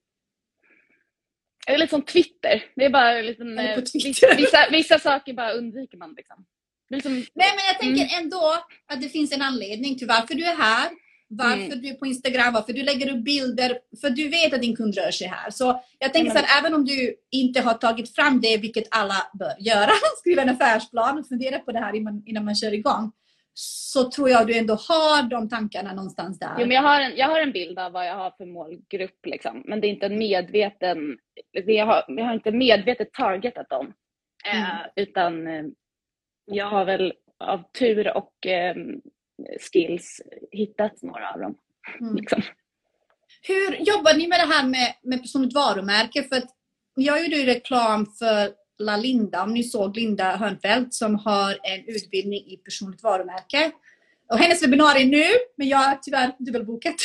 [1.68, 2.64] Det är lite som Twitter.
[2.76, 4.38] Det är bara en liten, på eh, Twitter.
[4.38, 6.14] vissa, vissa, saker bara undviker man.
[6.18, 6.46] Liksom.
[6.90, 10.34] Det är liksom, Nej, men jag tänker ändå att det finns en anledning till varför
[10.36, 10.90] du är här.
[11.38, 11.82] Varför Mm.
[11.82, 13.78] du är på Instagram, varför du lägger upp bilder.
[14.02, 15.50] För du vet att din kund rör sig här.
[15.50, 19.16] Så jag tänker så här, även om du inte har tagit fram det, vilket alla
[19.40, 23.12] bör göra, skriva en affärsplan och fundera på det här innan, innan man kör igång.
[23.56, 26.56] Så tror jag du ändå har de tankarna någonstans där.
[26.60, 29.26] jo, men jag, har en, jag har en bild av vad jag har för målgrupp,
[29.26, 29.64] liksom.
[29.66, 31.18] men det är inte en medveten...
[31.52, 33.94] Jag har, jag har inte medvetet targetat dem.
[34.46, 34.64] Mm.
[34.64, 35.64] Eh, utan eh,
[36.46, 38.76] jag har väl av tur och eh,
[39.60, 40.22] skills
[40.52, 41.56] hittat några av dem.
[42.00, 42.16] Mm.
[42.16, 42.42] Liksom.
[43.42, 46.24] Hur jobbar ni med det här med, med personligt varumärke?
[46.24, 46.50] För att
[46.96, 51.88] jag gjorde ju reklam för La Linda, om ni såg Linda Hörnfeldt som har en
[51.88, 53.72] utbildning i personligt varumärke.
[54.32, 55.24] Och hennes webbinarie nu,
[55.58, 56.96] men jag har tyvärr dubbelbokat.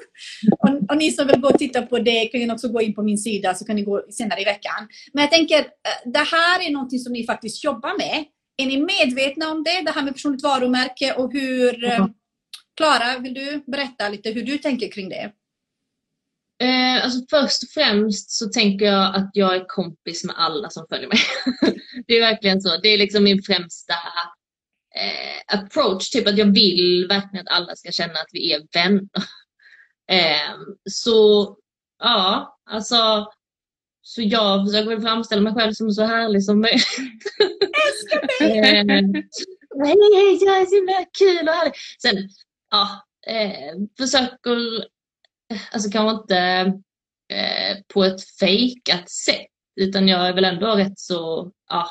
[0.58, 2.94] och, och ni som vill gå och titta på det kan ju också gå in
[2.94, 4.88] på min sida så kan ni gå senare i veckan.
[5.12, 8.24] Men jag tänker, eh, det här är någonting som ni faktiskt jobbar med.
[8.62, 11.84] Är ni medvetna om det, det här med personligt varumärke och hur...
[11.84, 12.06] eh.
[12.76, 15.32] Klara, vill du berätta lite hur du tänker kring det?
[16.64, 20.86] Eh, alltså först och främst så tänker jag att jag är kompis med alla som
[20.88, 21.18] följer mig.
[22.06, 22.76] det är verkligen så.
[22.76, 23.94] Det är liksom min främsta
[24.94, 26.10] eh, approach.
[26.10, 29.08] Typ att jag vill verkligen att alla ska känna att vi är vänner.
[30.10, 30.54] Eh,
[30.90, 31.56] så
[31.98, 33.26] ja, alltså
[34.08, 36.86] så jag försöker väl framställa mig själv som så härlig som möjligt.
[38.40, 38.48] Eh,
[39.84, 41.74] Hej, hej, jag är så himla kul och härlig.
[42.02, 42.28] Sen,
[42.70, 44.86] ja, eh, försöker,
[45.72, 46.38] alltså kanske inte
[47.32, 49.46] eh, på ett fejkat sätt,
[49.80, 51.88] utan jag är väl ändå rätt så, ja.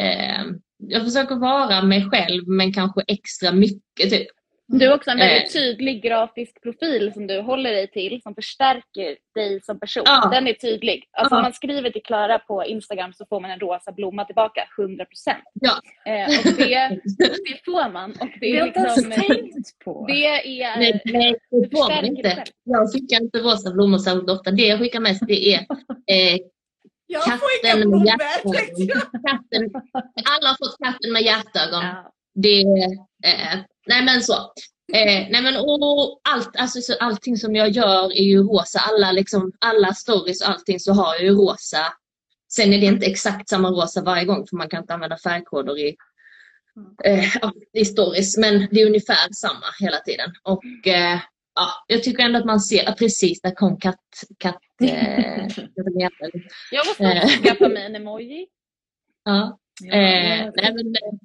[0.00, 0.44] Eh,
[0.76, 4.28] jag försöker vara mig själv men kanske extra mycket typ.
[4.70, 5.60] Du har också en väldigt Eh.
[5.60, 10.02] tydlig grafisk profil som du håller dig till som förstärker dig som person.
[10.06, 10.28] Ja.
[10.32, 11.04] Den är tydlig.
[11.12, 11.38] Alltså Ja.
[11.38, 15.36] om man skriver till Klara på Instagram så får man en rosa blomma tillbaka, 100%.
[15.54, 15.72] Ja.
[16.06, 18.10] Eh, och det, det får man.
[18.10, 19.22] Och det är jag inte ens liksom...
[19.22, 20.04] tänkt på.
[20.08, 20.24] Det
[20.62, 20.78] är...
[20.78, 22.44] Nej, nej det får man inte.
[22.64, 24.50] Jag skickar inte rosa blommor särskilt ofta.
[24.50, 25.58] Det jag skickar mest det är
[26.06, 26.36] eh,
[27.06, 29.00] Jag får inga katten med hjärtögon.
[29.26, 29.70] Katten,
[30.32, 31.84] alla har fått katten med hjärtögon.
[31.84, 32.12] Ja.
[32.42, 32.60] Det,
[33.24, 34.34] eh, nej men så.
[34.94, 38.78] Eh, nej men och allt, alltså, så, allting som jag gör är ju rosa.
[38.80, 41.78] Alla, liksom, alla stories och allting så har jag ju rosa.
[42.52, 45.78] Sen är det inte exakt samma rosa varje gång för man kan inte använda färgkoder
[45.78, 45.96] i,
[47.04, 47.24] eh,
[47.72, 48.36] i stories.
[48.38, 50.30] Men det är ungefär samma hela tiden.
[50.42, 51.18] Och eh,
[51.54, 54.00] ja, jag tycker ändå att man ser, precis där kom katt,
[54.38, 55.46] katt eh,
[56.70, 57.28] Jag måste Eh.
[57.28, 58.46] skaffa mig en emoji.
[59.24, 59.58] ja.
[59.82, 61.18] Ja, Eh, nej, men, eh,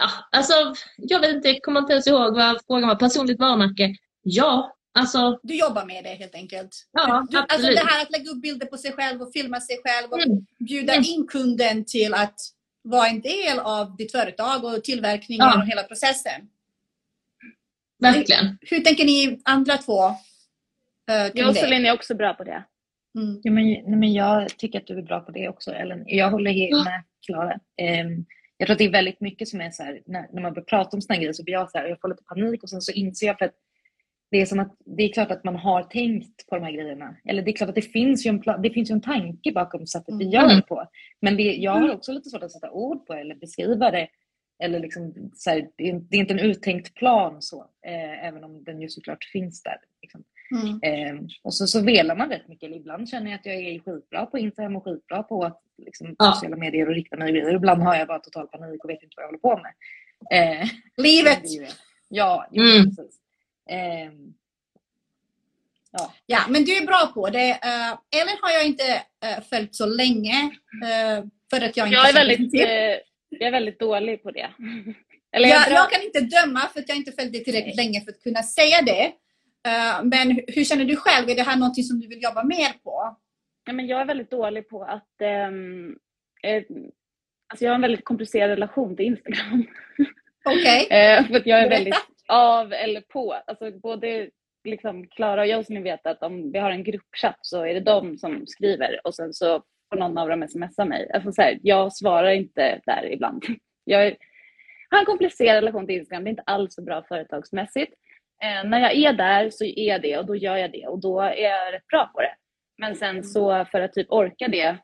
[0.00, 0.54] ja, alltså,
[0.96, 2.96] jag vet inte, jag kommer inte ens ihåg vad frågan var.
[2.96, 3.94] Personligt varumärke?
[4.22, 6.70] Ja, alltså Du jobbar med det helt enkelt.
[6.92, 7.76] ja, Du, alltså absolut.
[7.78, 10.46] det här att lägga upp bilder på sig själv och filma sig själv och Mm,
[10.58, 11.04] bjuda Mm.
[11.08, 12.34] in kunden till att
[12.82, 15.58] vara en del av ditt företag och tillverkningen Ja.
[15.62, 16.40] och hela processen.
[17.98, 18.58] verkligen.
[18.60, 20.08] Hur tänker ni andra två?
[20.08, 20.14] Uh,
[21.06, 21.60] Jag kring och det?
[21.60, 22.64] Celine är också bra på det.
[23.18, 23.40] Mm.
[23.42, 26.04] Ja, men, nej, men jag tycker att du är bra på det också, Ellen.
[26.06, 26.84] Jag håller helt Ja.
[26.84, 27.58] med Klara.
[27.76, 28.24] Ehm,
[28.60, 30.64] jag tror att det är väldigt mycket som är så här, när, när man börjar
[30.64, 32.80] prata om här grejer så blir jag så här, jag får lite panik och sen
[32.80, 33.54] så inser jag för att
[34.30, 37.16] det är som att det är klart att man har tänkt på de här grejerna.
[37.24, 39.86] Eller det är klart att det finns ju en, det finns ju en tanke bakom
[39.86, 40.32] sättet vi Mm.
[40.32, 40.88] gör det på.
[41.20, 44.08] Men det, jag har också lite svårt att sätta ord på eller beskriva det.
[44.62, 48.44] Eller liksom, så här, det, är, det är inte en uttänkt plan så, eh, även
[48.44, 49.76] om den ju såklart finns där.
[50.02, 50.24] Liksom.
[50.52, 50.80] Mm.
[50.82, 52.76] Eh, och så, så velar man rätt mycket.
[52.76, 56.32] Ibland känner jag att jag är skitbra på Instagram och skitbra på att liksom, Ja.
[56.32, 57.54] sociala medier och rikta mig grejer.
[57.54, 59.72] Ibland har jag bara total panik och vet inte vad jag håller på med.
[60.62, 61.42] Eh, Livet!
[62.08, 62.84] Ja, jo, Mm.
[62.96, 63.16] precis.
[63.70, 64.12] Eh,
[65.92, 66.14] ja.
[66.26, 67.50] Ja, men du är bra på det.
[67.50, 68.84] Uh, Ellen har jag inte
[69.24, 70.50] uh, följt så länge.
[70.84, 72.60] uh, för att jag inte Jag är väldigt, till.
[72.60, 72.68] eh,
[73.28, 74.50] jag är väldigt dålig på det.
[75.32, 78.00] Eller jag, Jag, jag kan inte döma för att jag inte följt det tillräckligt länge
[78.00, 79.12] för att kunna säga det.
[79.68, 81.28] Uh, men hur- känner du själv?
[81.28, 83.16] Är det här någonting som du vill jobba mer på?
[83.66, 85.20] Ja, men jag är väldigt dålig på att...
[85.20, 85.96] ehm,
[86.42, 86.62] eh,
[87.48, 89.64] alltså jag har en väldigt komplicerad relation till Instagram.
[90.44, 90.86] Okej.
[90.90, 91.74] Eh, för att jag är Berätta.
[91.84, 91.94] väldigt
[92.28, 93.32] av eller på.
[93.46, 94.30] Alltså både
[94.64, 97.74] liksom Klara och jag som ni vet att om vi har en gruppchatt så är
[97.74, 101.10] det de som skriver och sen så får någon av dem smsa mig.
[101.14, 103.44] Alltså så här, jag svarar inte där ibland.
[103.84, 104.16] Jag
[104.90, 106.24] har en komplicerad relation till Instagram.
[106.24, 107.94] Det är inte alls så bra företagsmässigt.
[108.42, 111.00] Eh, när jag är där så är jag det och då gör jag det och
[111.00, 112.34] då är jag rätt bra på det.
[112.78, 114.78] Men sen så för att typ orka det.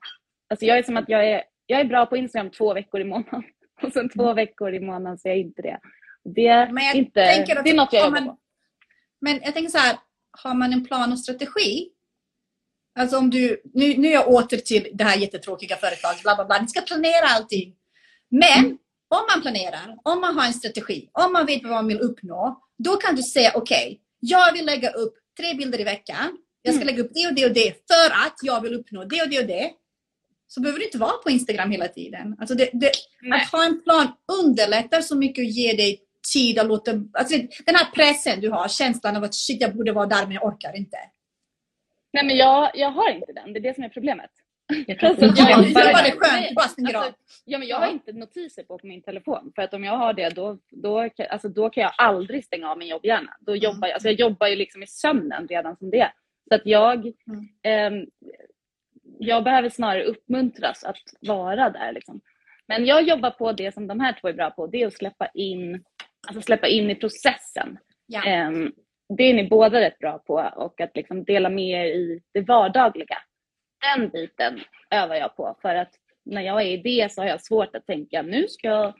[0.50, 3.04] Alltså jag är som att jag är, jag är bra på Instagram två veckor i
[3.04, 3.42] månaden
[3.82, 5.78] och sen två veckor i månaden så är jag inte det.
[6.24, 7.22] Det är, inte,
[7.58, 8.38] att det är något jag jobbar man- på.
[9.20, 9.96] Men jag tänker så här,
[10.42, 11.88] har man en plan och strategi?
[12.98, 16.44] Alltså om du, nu, nu är jag åter till det här jättetråkiga företaget, bla bla
[16.44, 16.58] bla.
[16.60, 17.74] Ni ska planera allting.
[18.28, 18.78] Men Mm.
[19.08, 22.62] om man planerar, om man har en strategi, om man vet vad man vill uppnå,
[22.78, 26.38] då kan du säga okej, jag vill lägga upp tre bilder i veckan.
[26.62, 26.94] Jag ska Mm.
[26.94, 29.38] lägga upp det och det och det för att jag vill uppnå det och det
[29.38, 29.70] och det.
[30.48, 32.36] Så behöver du inte vara på Instagram hela tiden.
[32.40, 32.90] Alltså det, det,
[33.34, 34.08] att ha en plan
[34.42, 36.00] underlättar så mycket och ger dig
[36.32, 36.90] tid att låta...
[36.90, 37.36] Alltså
[37.66, 40.44] den här pressen du har, känslan av att shit, jag borde vara där men jag
[40.44, 40.96] orkar inte.
[42.12, 44.30] Nej men jag, jag har inte den, det är det som är problemet.
[44.86, 47.12] Jag Alltså, jag- Ja, är det är bara det skönt, bara stänger alltså.
[47.44, 47.84] Ja, men jag Ja.
[47.84, 49.52] har inte notiser på på min telefon.
[49.54, 52.70] För att om jag har det då, då, kan- alltså, då kan jag aldrig stänga
[52.70, 53.36] av min jobbhjärna.
[53.40, 56.12] Då jobbar, jag- alltså, jag jobbar ju liksom i sömnen redan som det är.
[56.48, 57.48] Så att jag, Mm.
[57.62, 58.06] ehm,
[59.18, 61.92] jag behöver snarare uppmuntras att vara där.
[61.92, 62.20] Liksom.
[62.68, 64.66] Men jag jobbar på det som de här två är bra på.
[64.66, 65.84] Det är att släppa in,
[66.28, 67.78] alltså släppa in i processen.
[68.06, 68.24] Ja.
[68.24, 68.72] Ehm,
[69.16, 72.40] det är ni båda rätt bra på och att liksom dela med er i det
[72.40, 73.16] vardagliga.
[73.86, 74.60] Den biten
[74.90, 75.92] övar jag på för att
[76.24, 78.98] när jag är i det så har jag svårt att tänka nu ska jag ta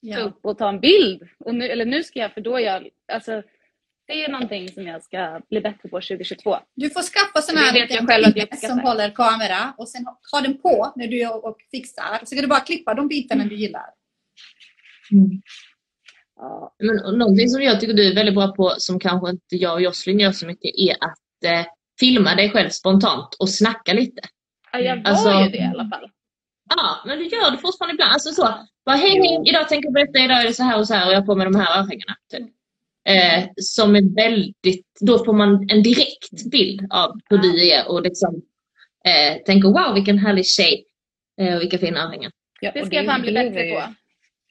[0.00, 0.18] Ja.
[0.20, 1.28] upp och ta en bild.
[1.38, 3.42] Och nu, eller nu ska jag, för då är jag, alltså
[4.06, 6.56] det är någonting som jag ska bli bättre på 2022.
[6.74, 10.40] Du får skaffa sån här liten själv att jag som håller kamera och sen ha
[10.40, 12.20] den på när du är och fixar.
[12.24, 13.86] Så kan du bara klippa de bitarna du gillar.
[16.36, 16.74] Ja.
[16.78, 19.82] Men någonting som jag tycker du är väldigt bra på, som kanske inte jag och
[19.82, 21.66] Jocelyn gör så mycket, är att eh,
[22.02, 24.22] filma dig själv spontant och snacka lite.
[24.72, 26.10] Ja, jag var Alltså- ju det i alla fall.
[26.76, 28.12] Ja, men du gör det fortfarande ibland.
[28.12, 28.42] Alltså så,
[28.86, 31.06] bara hej hej, idag tänker jag berätta, idag är det så här och så här
[31.06, 32.16] och jag har på mig de här örhängena.
[32.32, 32.46] Typ.
[33.08, 38.02] Eh, som är väldigt, då får man en direkt bild av hur du är och
[38.02, 38.42] liksom
[39.04, 40.84] eh, tänker wow vilken härlig tjej
[41.40, 42.30] eh, och vilka fina örhängen.
[42.60, 43.82] Ja, Det ska jag fan bli bättre på.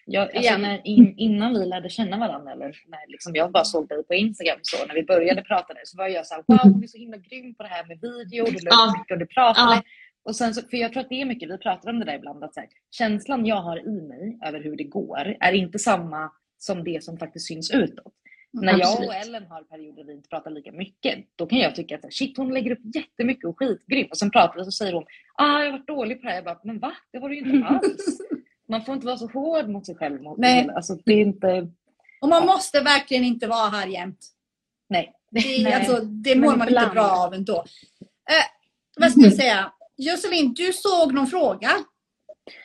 [0.06, 0.62] Ja, alltså Igen.
[0.62, 4.14] när, in, innan vi lärde känna varandra, eller när liksom jag bara såg dig på
[4.14, 6.88] Instagram, så när vi började prata där, så var jag så här, wow, hon är
[6.88, 9.76] så himla grym på det här med video, du la upp mycket och du pratade.
[9.76, 9.82] Ja.
[10.24, 12.16] Och sen så, för jag tror att det är mycket, vi pratar om det där
[12.16, 15.80] ibland, att så här, känslan jag har i mig över hur det går är inte
[15.80, 18.14] samma som det som faktiskt syns utåt.
[18.54, 21.96] När jag och Ellen har perioder vi inte pratar lika mycket, då kan jag tycka
[21.96, 24.08] att shit hon lägger upp jättemycket och skitgrym.
[24.12, 25.06] Och sen pratar vi och så säger hon,
[25.36, 26.36] ah jag har varit dålig på det här.
[26.36, 26.94] Jag bara, men va?
[27.12, 28.22] Det har du ju inte alls.
[28.72, 30.22] Man får inte vara så hård mot sig själv.
[30.22, 30.70] Mot Nej.
[30.76, 31.68] Alltså, det är inte...
[32.22, 34.28] Och man måste verkligen inte vara här jämt.
[34.90, 35.14] Nej.
[35.32, 35.74] Det, Nej.
[35.74, 37.56] alltså, det mår man inte bra av ändå.
[38.30, 38.46] Eh,
[39.00, 39.72] vad ska jag säga?
[39.98, 41.70] Jocelyn, du såg någon fråga?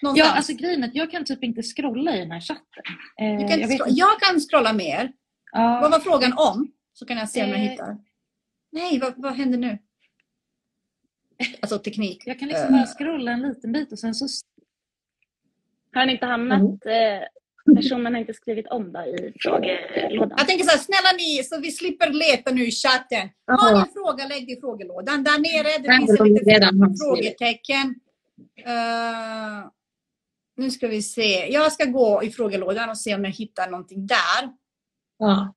[0.02, 0.28] Någonstans.
[0.30, 2.82] Ja, alltså grejen är att jag kan typ inte scrolla i den här chatten.
[3.20, 5.12] Eh, kan jag, scro- jag kan scrolla mer.
[5.52, 5.78] Ja.
[5.82, 6.72] Vad var frågan om?
[6.92, 7.70] Så kan jag se om jag Eh.
[7.70, 7.98] hittar.
[8.72, 9.78] Nej, vad, vad händer nu?
[11.60, 12.22] Alltså teknik.
[12.26, 12.70] jag kan liksom Eh.
[12.80, 14.26] bara scrolla en liten bit och sen så...
[15.96, 17.22] Har ni inte hamnat, Mm.
[17.22, 20.34] eh, personen har inte skrivit om då i frågelådan?
[20.38, 23.28] Jag tänker så här, snälla ni, så vi slipper leta nu i chatten.
[23.46, 25.24] Har ni en fråga, lägg det i frågelådan.
[25.24, 27.00] Där nere, det finns skrivit.
[27.04, 27.94] frågetecken.
[28.66, 29.68] Eh,
[30.56, 31.52] nu ska vi se.
[31.52, 34.42] Jag ska gå i frågelådan och se om jag hittar någonting där.
[35.18, 35.54] Ja.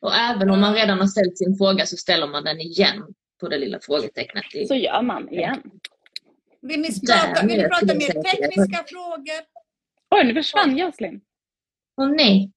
[0.00, 3.02] Och även om man redan har ställt sin fråga så ställer man den igen
[3.40, 4.44] på det lilla frågetecknet.
[4.54, 5.62] i- Så gör man igen.
[6.62, 9.55] Vill ni prata, vill ni prata mer tekniska frågor?
[10.10, 11.20] Oj, nu försvann Jocelyn.
[11.96, 12.52] Åh nej!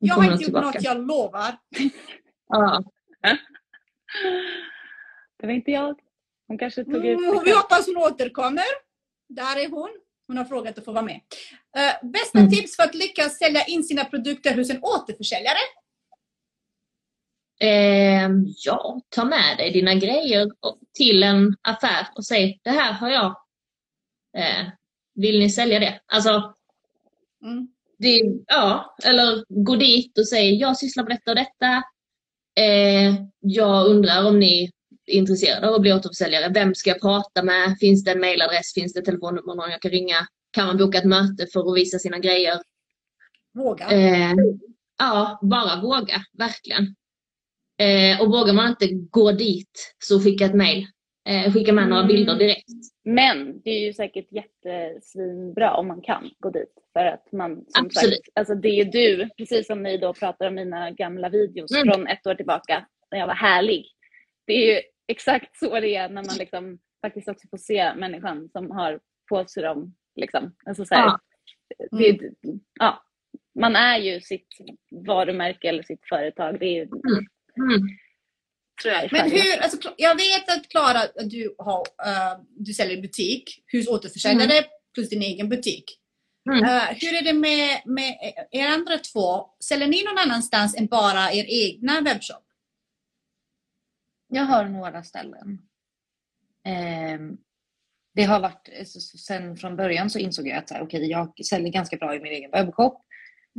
[0.00, 1.58] Nu Jag har inte gjort något, jag lovar.
[2.48, 2.82] Ja.
[5.38, 6.00] Det var inte jag.
[6.48, 8.64] Hon kanske tog ut Mm, vi hoppas hon återkommer.
[9.28, 9.90] Där är hon.
[10.26, 11.20] Hon har frågat att få vara med.
[11.76, 12.50] Eh, bästa Mm.
[12.50, 15.58] tips för att lyckas sälja in sina produkter hos en återförsäljare?
[17.60, 20.50] Ehm, ja, ta med dig dina grejer
[20.94, 23.36] till en affär och säg det här har jag.
[24.36, 24.66] Eh,
[25.16, 26.00] vill ni sälja det?
[26.06, 26.52] Alltså,
[27.42, 27.68] Mm.
[27.98, 31.82] det, ja, eller gå dit och säg jag sysslar med detta och detta.
[32.60, 34.70] Eh, jag undrar om ni
[35.06, 36.52] är intresserade av att bli återförsäljare.
[36.54, 37.76] Vem ska jag prata med?
[37.80, 38.74] Finns det en mailadress?
[38.74, 40.16] Finns det telefonnummer någon jag kan ringa?
[40.50, 42.60] Kan man boka ett möte för att visa sina grejer?
[43.54, 43.86] Våga.
[43.90, 44.34] Eh,
[44.98, 46.94] ja, bara våga, verkligen.
[47.78, 50.86] Eh, och vågar man inte gå dit så skicka ett mail.
[51.26, 52.08] Eh, skicka med några Mm.
[52.14, 52.68] bilder direkt.
[53.04, 56.74] Men det är ju säkert jättesvinbra om man kan gå dit.
[56.92, 58.14] För att man, som Absolut.
[58.14, 61.94] sagt, alltså det är du, precis som ni då pratar om mina gamla videos Mm.
[61.94, 63.86] från ett år tillbaka, när jag var härlig.
[64.46, 68.48] Det är ju exakt så det är när man liksom faktiskt också får se människan
[68.52, 69.94] som har på sig dem.
[70.16, 70.54] Liksom.
[70.66, 71.18] Alltså så här, Ja.
[71.98, 72.20] det,
[72.80, 73.02] ja,
[73.60, 74.48] man är ju sitt
[75.06, 76.60] varumärke eller sitt företag.
[76.60, 77.82] Det är, Mm.
[78.82, 83.64] Tror jag Men hur, alltså, jag vet att Klara, du, har, eh, du säljer butik,
[83.72, 85.84] hos återförsäljare plus din egen butik.
[86.50, 86.64] Mm.
[86.64, 89.46] Eh, hur är det med, med er andra två?
[89.64, 92.44] Säljer ni någon annanstans än bara er egna webbshop?
[94.28, 95.58] Jag har några ställen.
[96.64, 97.36] Ehm,
[98.14, 98.70] det har varit,
[99.26, 102.50] sen från början så insåg jag att okej, jag säljer ganska bra i min egen
[102.50, 103.05] webbshop.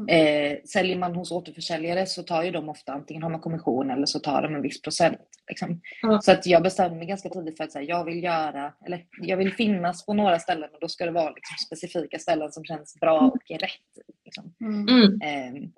[0.09, 4.05] Eh, säljer man hos återförsäljare så tar ju de ofta antingen har man kommission eller
[4.05, 5.19] så tar de en viss procent.
[5.47, 5.81] Liksom.
[6.01, 6.21] Ja.
[6.21, 9.05] Så att jag bestämde mig ganska tidigt för att så här, jag vill göra, eller
[9.21, 12.63] jag vill finnas på några ställen och då ska det vara liksom, specifika ställen som
[12.65, 14.05] känns bra och är rätt.
[14.25, 14.53] Liksom.
[14.61, 15.21] Mm.
[15.21, 15.71] Ehm,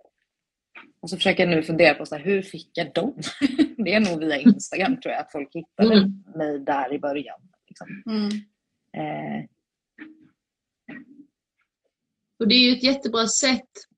[1.02, 3.14] och så försöker jag nu fundera på så här, hur fick jag dem?
[3.78, 6.24] det är nog via Instagram tror jag att folk hittade Mm.
[6.36, 7.40] mig där i början.
[7.68, 7.88] Liksom.
[8.06, 8.30] Mm.
[8.94, 9.46] Eh,
[12.40, 13.89] Och det är ju ett jättebra sätt eh,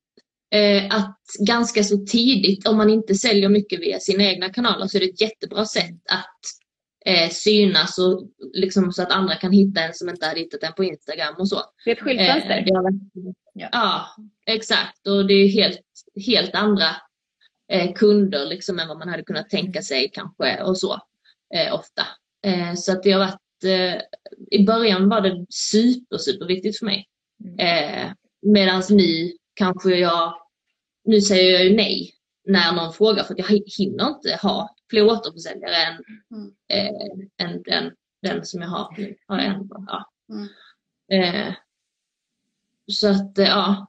[0.89, 1.17] att
[1.47, 5.09] ganska så tidigt, om man inte säljer mycket via sina egna kanaler, så är det
[5.09, 6.39] ett jättebra sätt att
[7.05, 10.73] eh, synas och liksom så att andra kan hitta en som inte hade hittat en
[10.73, 11.61] på Instagram och så.
[11.85, 12.65] Det är ett skyltfönster.
[12.67, 12.91] Eh, har
[13.53, 13.69] Ja.
[13.71, 14.05] ja,
[14.45, 15.07] exakt.
[15.07, 15.81] Och det är helt,
[16.25, 16.87] helt andra
[17.71, 20.93] eh, kunder liksom än vad man hade kunnat tänka sig kanske och så
[21.55, 22.01] eh, ofta.
[22.45, 24.01] Eh, så att det har varit, eh,
[24.51, 27.07] i början var det super, super viktigt för mig.
[27.59, 28.11] Eh,
[28.41, 30.33] Medan nu kanske jag,
[31.03, 32.13] nu säger jag ju nej
[32.47, 36.51] när någon frågar för att jag hinner inte ha fler återförsäljare än, Mm.
[36.67, 37.91] eh, än den,
[38.21, 39.15] den som jag har nu.
[39.27, 40.11] Har jag en, ja.
[40.29, 40.47] Mm.
[41.47, 41.53] Eh,
[42.91, 43.87] så att eh, ja,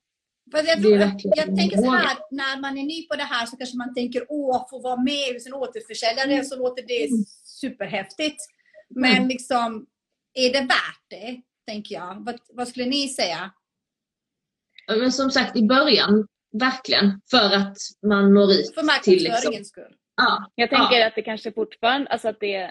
[0.52, 3.76] jag, tror, jag tänker så här, när man är ny på det här så kanske
[3.76, 7.24] man tänker åh, få vara med hos en återförsäljare så låter det Mm.
[7.44, 8.36] superhäftigt.
[8.89, 9.28] Men Mm.
[9.28, 9.86] liksom,
[10.34, 11.40] är det värt det?
[11.66, 12.24] Tänker jag.
[12.24, 13.52] Vad, vad skulle ni säga?
[14.89, 17.20] men som sagt i början verkligen.
[17.31, 17.77] För att
[18.07, 19.95] man når ut För till liksom, marknadsföringens skull.
[20.16, 22.62] ja, Jag tänker att det kanske fortfarande, alltså att det,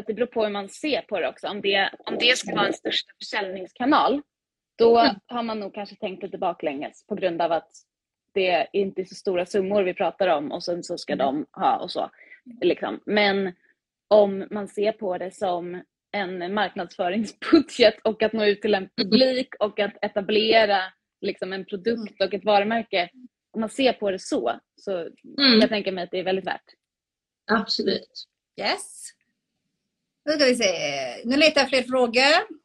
[0.00, 1.48] att det beror på hur man ser på det också.
[1.48, 4.22] Om det, om det ska vara en största försäljningskanal,
[4.78, 5.14] då Mm.
[5.26, 7.70] har man nog kanske tänkt lite baklänges på grund av att
[8.34, 11.76] det är inte så stora summor vi pratar om och sen så ska de ha
[11.76, 12.10] och så.
[12.60, 13.00] Liksom.
[13.06, 13.52] Men
[14.08, 19.54] om man ser på det som en marknadsföringsbudget och att nå ut till en publik
[19.60, 20.78] och att etablera
[21.20, 23.08] liksom en produkt och ett varumärke.
[23.52, 26.46] Om man ser på det så, så mm, jag tänker mig att det är väldigt
[26.46, 26.64] värt.
[27.50, 28.26] absolut.
[28.60, 29.10] Yes.
[30.24, 30.72] Nu ska vi se.
[31.24, 32.60] Nu letar jag fler frågor.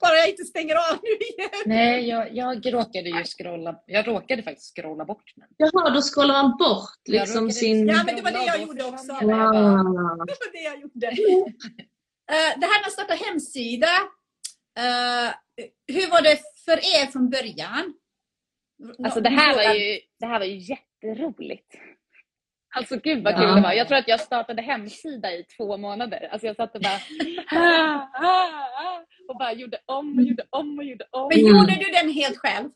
[0.00, 1.50] Bara jag inte stänger av nu igen.
[1.66, 3.80] Nej, jag, jag råkade ju scrolla.
[3.86, 5.48] Jag råkade faktiskt scrolla bort den.
[5.56, 7.88] Jaha, då scrollar man bort liksom sin...
[7.88, 9.12] Ja, men det var det jag gjorde också.
[9.12, 9.18] Ah.
[9.20, 9.26] Det
[10.40, 11.06] var det jag gjorde.
[12.30, 13.86] Eh, det här med att starta hemsida.
[14.78, 15.34] eh,
[15.86, 17.94] hur var det för er från början?
[19.04, 21.74] Alltså det här var ju, det här var ju jätteroligt.
[22.74, 23.38] Alltså gud vad Ja.
[23.38, 23.72] kul det var.
[23.72, 26.28] Jag tror att jag startade hemsida i två månader.
[26.32, 26.98] Alltså jag satt och bara
[27.60, 31.28] ah, ah, ah, och bara gjorde om och gjorde om och gjorde om.
[31.28, 31.56] Men Mm.
[31.56, 32.70] gjorde du den helt själv?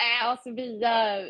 [0.00, 1.26] Äh, alltså via eh,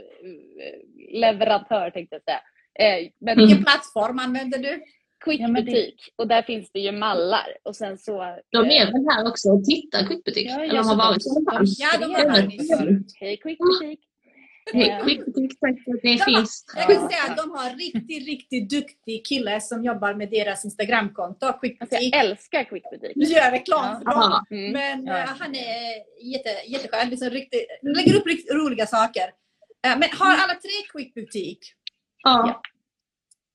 [1.20, 2.40] leverantör tänkte jag säga.
[2.78, 3.36] Eh, men.
[3.38, 4.82] Vilken plattform använde du?
[5.24, 5.48] Quick Ja,
[6.16, 8.36] och där finns det ju mallar och sen så.
[8.52, 10.46] De eh, är väl här också och tittar Quickbutik?
[10.50, 11.64] Ja, Eller de så har varit i alla fall.
[11.78, 12.70] Ja, de skrev var det här nyss.
[12.80, 13.16] nyss.
[13.20, 14.00] Hej Quick butik.
[14.74, 16.64] Hej, Eh, Quickbutik, tack för att ni har- finns.
[16.76, 21.52] Jag kan säga att de har riktigt, riktigt duktig kille som jobbar med deras Instagramkonto,
[21.60, 23.12] Quick Alltså jag älskar Quick butik.
[23.16, 24.44] Nu gör jag reklam för dem.
[24.50, 24.72] Mm.
[24.72, 25.18] Men Ja.
[25.18, 27.10] eh, han är jätte, jätteskön.
[27.10, 29.22] Liksom riktigt, lägger upp riktigt roliga saker.
[29.86, 31.58] Eh, men har alla tre Quick Butik?
[32.22, 32.60] Ja.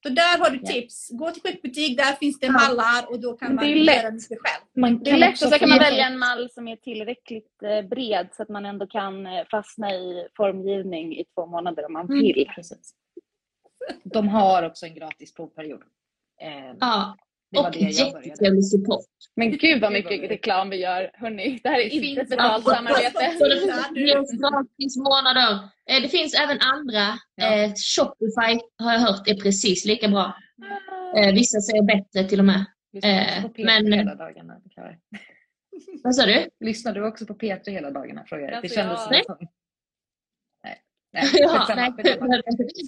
[0.03, 0.71] Så där har du Ja.
[0.71, 1.09] tips.
[1.11, 4.63] Gå till Quick Butik, där finns det mallar och då kan man göra mycket själv.
[4.75, 7.81] Man Det är lätt och så kan man välja en mall som är tillräckligt eh,
[7.89, 12.05] bred så att man ändå kan eh, fastna i formgivning i två månader om man
[12.05, 12.19] Mm.
[12.19, 12.49] vill.
[12.55, 12.93] Precis.
[14.03, 15.81] De har också en gratis provperiod.
[16.41, 17.17] Eh, ja.
[17.53, 18.27] Det var Och det jag började.
[18.27, 19.05] jättetrevlig support.
[19.35, 20.31] Men gud vad Gud, vad mycket roligt.
[20.31, 21.09] reklam vi gör.
[21.13, 23.35] Hörrni, det här är Det inte betalt Ja, samarbete.
[23.39, 25.51] Så det finns gratis månader.
[25.89, 27.05] Eh, Det finns även andra.
[27.35, 27.53] Ja.
[27.63, 30.35] Eh, Shopify har jag hört är precis lika bra.
[31.17, 32.65] Eh, Vissa säger bättre till och med.
[32.93, 34.53] Lyssnar du också på P3 men- hela dagarna?
[36.03, 36.49] Vad sa du?
[36.59, 38.23] Lyssnar du också på P3 hela dagarna?
[38.27, 38.51] Frågar jag.
[38.51, 39.47] Det Alltså, kändes jag- som...
[41.13, 41.23] Nej.
[41.39, 41.91] Ja, nej,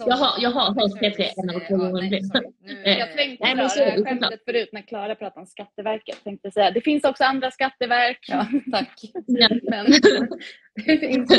[0.06, 2.14] jag har, jag har hört P3 en eller två gånger.
[2.86, 5.40] Eh, Jag tänkte Nej, men dra så det är här skämtet förut när Klara pratade
[5.40, 6.24] om Skatteverket.
[6.24, 8.20] Tänkte säga, det finns också andra skatteverk.
[8.28, 9.02] Ja, tack.
[9.64, 9.86] Men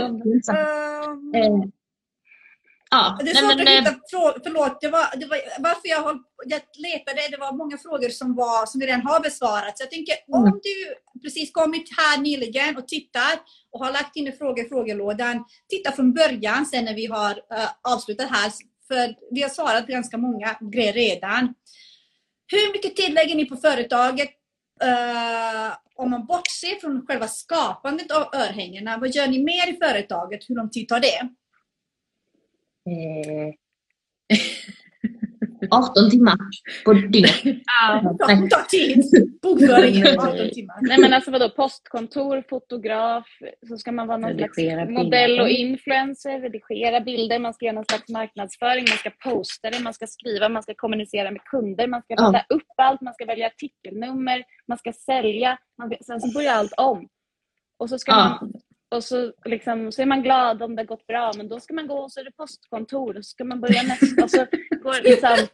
[0.01, 0.23] någon-
[1.53, 1.73] Um,
[2.97, 4.40] Ja, Det är svårt men, att eh, hitta frågor.
[4.44, 8.35] Förlåt, det var, det var, varför jag, håll, jag letade, det var många frågor som,
[8.35, 9.78] var, som vi redan har besvarat.
[9.78, 10.43] Så jag tänker, Mm.
[10.43, 10.74] om du
[11.23, 13.35] precis kommit här nyligen och tittar
[13.73, 17.68] och har lagt in frågor i frågelådan, titta från början sen när vi har eh,
[17.94, 18.52] avslutat här.
[18.89, 21.55] För vi har svarat ganska många grejer redan.
[22.52, 24.31] Hur mycket tid lägger ni på företaget
[24.82, 28.98] eh, om man bortser från själva skapandet av örhängena?
[28.98, 30.40] Vad gör ni mer i företaget?
[30.48, 31.28] Hur lång tid tar det?
[32.87, 33.55] Eh,
[35.71, 36.37] 18 timmar
[36.85, 37.33] på dygnet.
[37.45, 38.17] Ja,
[38.51, 39.05] tar tid.
[39.43, 40.77] Bokföringen 18 timmar.
[40.89, 43.27] Nej men alltså vadå, postkontor, fotograf,
[43.69, 45.61] så ska man vara någon slags Redigera modell och bilder.
[45.71, 50.07] influencer, redigera bilder, man ska göra någon slags marknadsföring, man ska posta det, man ska
[50.07, 52.23] skriva, man ska kommunicera med kunder, man ska Ja.
[52.23, 56.73] ladda upp allt, man ska välja artikelnummer, man ska sälja, man, sen så börjar allt
[56.77, 57.09] om.
[57.79, 58.39] Och så ska Ja.
[58.43, 58.53] man
[58.97, 61.74] och så, liksom, så är man glad om det har gått bra, men då ska
[61.74, 64.24] man gå och så är det postkontor och så ska man börja nästa.
[64.24, 64.47] Och så
[64.82, 65.48] går det liksom,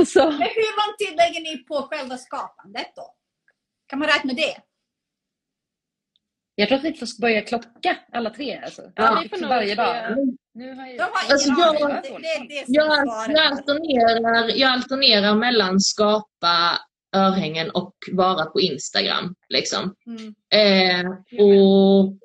[0.00, 3.14] och så, Men hur lång tid lägger ni på själva skapandet då?
[3.86, 4.56] Kan man räkna det?
[6.54, 8.60] Jag tror att vi får börja klocka alla tre.
[8.64, 8.82] Alltså.
[8.82, 10.16] Ja, Ja, vi får nog varje dag.
[10.54, 10.96] Nu har jag...
[10.96, 12.02] De har Alltså, jag-.
[12.02, 12.18] Det,
[12.48, 12.64] det
[13.34, 16.78] det alternerar, jag alternerar mellan skapa
[17.14, 19.34] örhängen och vara på Instagram.
[19.48, 19.94] Liksom.
[20.06, 20.34] Mm.
[20.52, 21.10] Eh,
[21.40, 22.18] och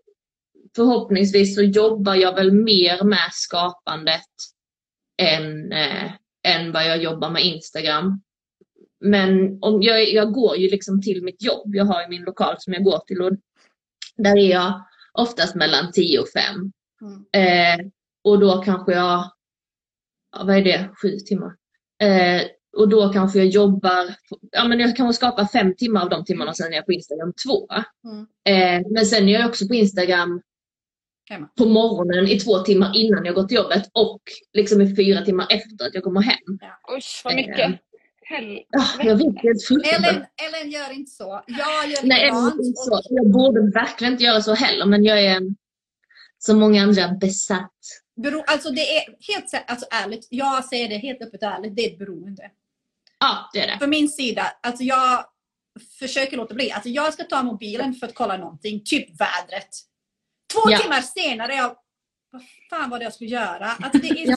[0.80, 4.32] förhoppningsvis så jobbar jag väl mer med skapandet
[5.22, 6.12] än, eh,
[6.48, 8.22] än vad jag jobbar med Instagram.
[9.00, 11.76] Men om jag, jag går ju liksom till mitt jobb.
[11.76, 13.32] Jag har ju min lokal som jag går till och
[14.18, 14.84] där är jag
[15.14, 16.72] oftast mellan 10 och 5.
[17.02, 17.80] Mm.
[17.82, 17.86] Eh,
[18.24, 19.32] och då kanske jag,
[20.32, 21.56] ja, vad är det, sju timmar.
[22.02, 22.42] Eh,
[22.78, 24.16] och då kanske jag jobbar,
[24.52, 26.94] ja men jag kanske skapar fem timmar av de timmarna och sen är jag på
[26.94, 27.68] Instagram två.
[28.04, 28.28] Mm.
[28.46, 30.42] Eh, men sen är jag också på Instagram
[31.30, 31.50] Hemma.
[31.58, 34.22] på morgonen i två timmar innan jag går till jobbet och
[34.54, 36.60] liksom i fyra timmar efter att jag kommer hem.
[36.98, 37.80] usch vad Eh, mycket.
[38.22, 39.96] Hel- Ja, jag vet, det är.
[39.96, 41.44] Ellen, Ellen gör inte så.
[41.48, 42.24] Jag gör Nej.
[42.28, 45.42] Ellen, så, jag borde verkligen inte göra så heller men jag är
[46.38, 47.72] som många andra besatt
[48.24, 49.04] bero, alltså det är
[49.34, 52.52] helt alltså ärligt, jag säger det helt öppet och ärligt, det är ett beroende.
[53.20, 53.80] Ja, det är det.
[53.80, 55.26] För min sida, alltså jag
[56.00, 56.72] försöker låta bli.
[56.72, 59.70] Alltså jag ska ta mobilen för att kolla någonting, typ vädret.
[60.54, 60.78] Två Ja.
[60.78, 61.76] timmar senare, jag,
[62.32, 63.66] vad fan var det jag skulle göra?
[63.84, 64.36] Alltså det är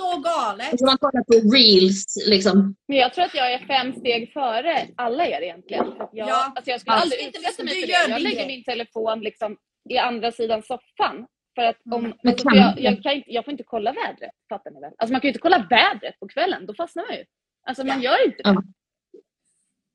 [0.00, 0.72] så galet.
[0.72, 2.76] Och så man kollar på reels liksom.
[2.88, 5.86] Men jag tror att jag är fem steg före alla er egentligen.
[6.12, 6.52] Jag, Ja.
[6.56, 8.10] alltså jag skulle Alltså, aldrig inte utsätta mig för det.
[8.10, 8.46] Jag lägger grej.
[8.46, 9.56] min telefon liksom
[9.90, 11.26] i andra sidan soffan.
[11.54, 12.16] För att om, Mm.
[12.28, 14.92] Alltså, för jag, jag, kan inte, jag får inte kolla vädret, fattar ni väl?
[14.98, 17.24] Alltså man kan ju inte kolla vädret på kvällen, då fastnar man ju.
[17.66, 18.50] Alltså man gör inte det.
[18.50, 18.62] Ja.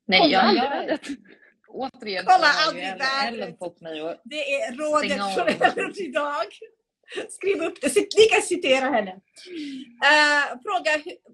[0.06, 1.08] Nej, jag, vädret.
[1.70, 2.46] Återigen Kolla
[3.28, 6.44] Ellen- fått mig att Det är rådet från Ellen idag.
[7.30, 9.10] Skriv upp det, ni kan citera henne.
[9.10, 10.90] Eh, fråga,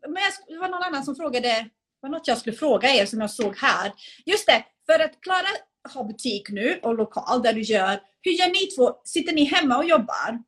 [0.09, 1.69] men det var någon annan som frågade, det
[2.01, 3.93] var något jag skulle fråga er som jag såg här.
[4.27, 5.47] Just det, för att Klara
[5.89, 9.01] har butik nu och lokal där du gör, hur gör ni två?
[9.05, 10.43] Sitter ni hemma och jobbar?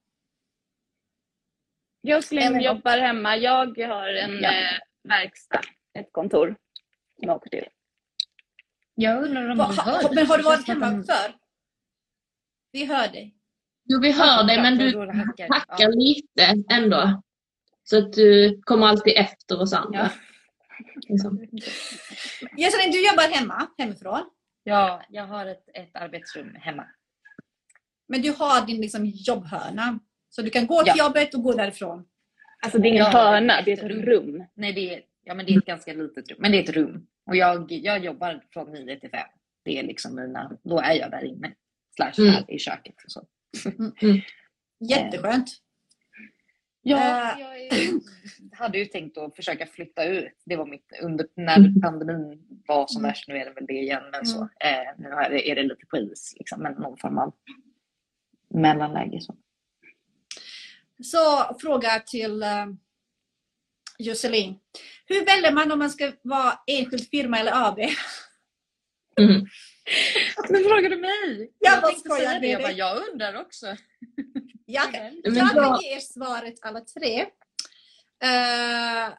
[2.00, 3.36] Jag skulle Eller- jobbar hemma.
[3.36, 4.48] Jag har en Ja.
[4.52, 4.78] eh,
[5.08, 5.60] verkstad,
[5.98, 6.46] ett kontor
[7.20, 7.68] som jag åker till.
[9.00, 11.34] Jag undrar om Va, du ha, hör men har du varit hemma de- förr?
[12.72, 13.34] Vi hör dig.
[13.84, 15.48] Jo, vi hör dig, men du hackar.
[15.54, 15.88] hackar Ja.
[15.88, 17.22] lite ändå.
[17.84, 19.98] Så att du kommer alltid efter oss andra.
[19.98, 20.10] Ja.
[21.08, 21.36] Liksom.
[22.92, 24.20] Du jobbar hemma, hemifrån.
[24.62, 26.86] Ja, jag har ett, ett arbetsrum hemma.
[28.08, 29.98] Men du har din liksom, jobbhörna.
[30.28, 31.04] Så du kan gå till Ja.
[31.04, 32.04] jobbet och gå därifrån.
[32.62, 34.02] Alltså det är ingen hörna, det är ett rum.
[34.02, 34.44] rum.
[34.54, 36.38] Nej, det är, ja, men det är ett ganska litet rum.
[36.40, 37.06] Men det är ett rum.
[37.26, 39.20] Och jag, jag jobbar från 9 till 5.
[39.64, 41.54] Det är liksom mina, då är jag där inne.
[41.96, 42.44] Slash Mm.
[42.48, 42.94] i köket.
[43.04, 43.26] Och så.
[44.90, 45.48] Jätteskönt.
[46.82, 47.40] Ja, Eh.
[47.40, 47.72] jag är,
[48.56, 50.32] hade ju tänkt att försöka flytta ut.
[50.44, 53.08] Det var mitt under när pandemin var som Mm.
[53.10, 53.28] värst.
[53.28, 54.42] Nu är det väl det igen, men så.
[54.42, 57.34] Eh, nu är det, är det lite på is, liksom, men någon form av
[58.54, 59.20] mellanläge.
[59.20, 59.36] Så.
[61.02, 62.66] Så fråga till uh,
[63.98, 64.58] Josselin.
[65.06, 67.78] Hur väljer man om man ska vara enskild firma eller AB?
[69.20, 69.46] Mm.
[70.48, 71.52] Men frågar du mig?
[71.58, 72.46] Jag bara tänkte säga det.
[72.46, 73.66] Jag, bara, jag undrar också.
[74.70, 74.84] Jag,
[75.22, 77.20] jag kan ge er svaret alla tre.
[78.22, 79.14] Eh,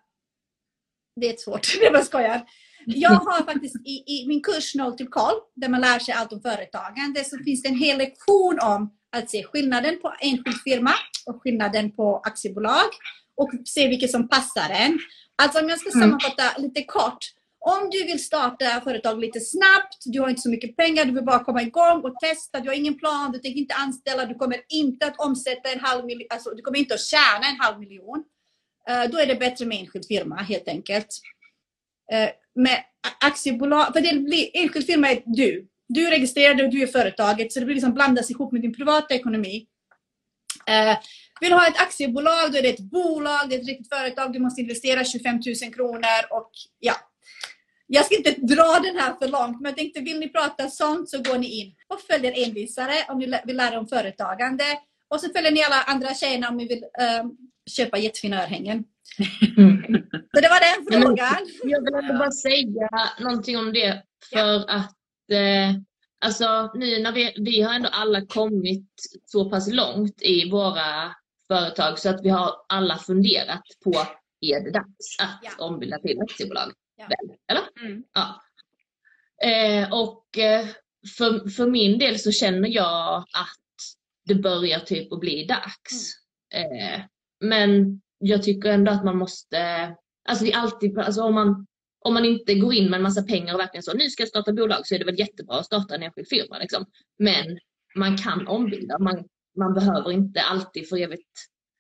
[1.16, 2.46] det är svårt, jag bara skojar.
[2.86, 6.34] Jag har faktiskt i, i min kurs Noll till koll, där man lär sig allt
[6.34, 10.94] om företagande, så finns det en hel lektion om att se skillnaden på enskild firma
[11.26, 12.90] och skillnaden på aktiebolag
[13.40, 15.00] och se vilket som passar en.
[15.42, 16.02] Alltså om jag ska Mm.
[16.02, 17.18] sammanfatta lite kort.
[17.62, 21.24] Om du vill starta företag lite snabbt, du har inte så mycket pengar, du vill
[21.26, 24.62] bara komma igång och testa, du har ingen plan, du tänker inte anställa, du kommer
[24.70, 28.24] inte att omsätta en halv miljon, alltså du kommer inte att tjäna en halv miljon.
[28.90, 31.08] Eh, då är det bättre med enskild firma helt enkelt.
[32.12, 32.84] Eh, med
[33.20, 35.68] aktiebolag, för det blir, enskild firma är du.
[35.88, 38.74] Du är registrerad och du är företaget, så det blir liksom blandas ihop med din
[38.74, 39.66] privata ekonomi.
[41.42, 44.34] Vill du ha ett aktiebolag, då är det ett bolag, det är ett riktigt företag,
[44.34, 46.96] du måste investera 25 000 kronor och ja.
[47.92, 51.10] Jag ska inte dra den här för långt, men jag tänkte vill ni prata sånt
[51.10, 54.64] så går ni in och följer envisare om ni vill lära om företagande.
[55.08, 57.24] Och så följer ni alla andra tjejerna om ni vill eh,
[57.70, 58.84] köpa jättefina örhängen.
[59.58, 59.84] Mm.
[60.34, 61.48] Så det var den frågan.
[61.64, 62.90] Jag vill bara säga
[63.20, 64.04] någonting om det
[64.34, 64.96] för att
[65.32, 65.76] eh,
[66.26, 68.90] alltså nu när vi, vi har ändå alla kommit
[69.26, 71.16] så pass långt i våra
[71.54, 73.94] företag så att vi har alla funderat på
[74.42, 75.66] är det dags att Ja.
[75.66, 76.72] ombilda till aktiebolag?
[76.96, 77.08] Ja.
[77.08, 77.88] Väl, eller?
[77.90, 78.04] Mm.
[78.14, 78.42] Ja.
[79.50, 80.68] Eh, och eh,
[81.18, 83.60] för, för min del så känner jag att
[84.26, 86.14] det börjar typ att bli dags.
[86.54, 87.02] Eh,
[87.40, 89.60] men jag tycker ändå att man måste,
[90.30, 91.68] alltså det är alltid, alltså om man,
[92.00, 94.30] om man inte går in med en massa pengar och verkligen så, nu ska jag
[94.30, 96.86] starta bolag så är det väl jättebra att starta en enskild firma liksom.
[97.18, 97.60] Men
[97.96, 99.26] man kan ombilda, man,
[99.60, 101.30] man behöver inte alltid för evigt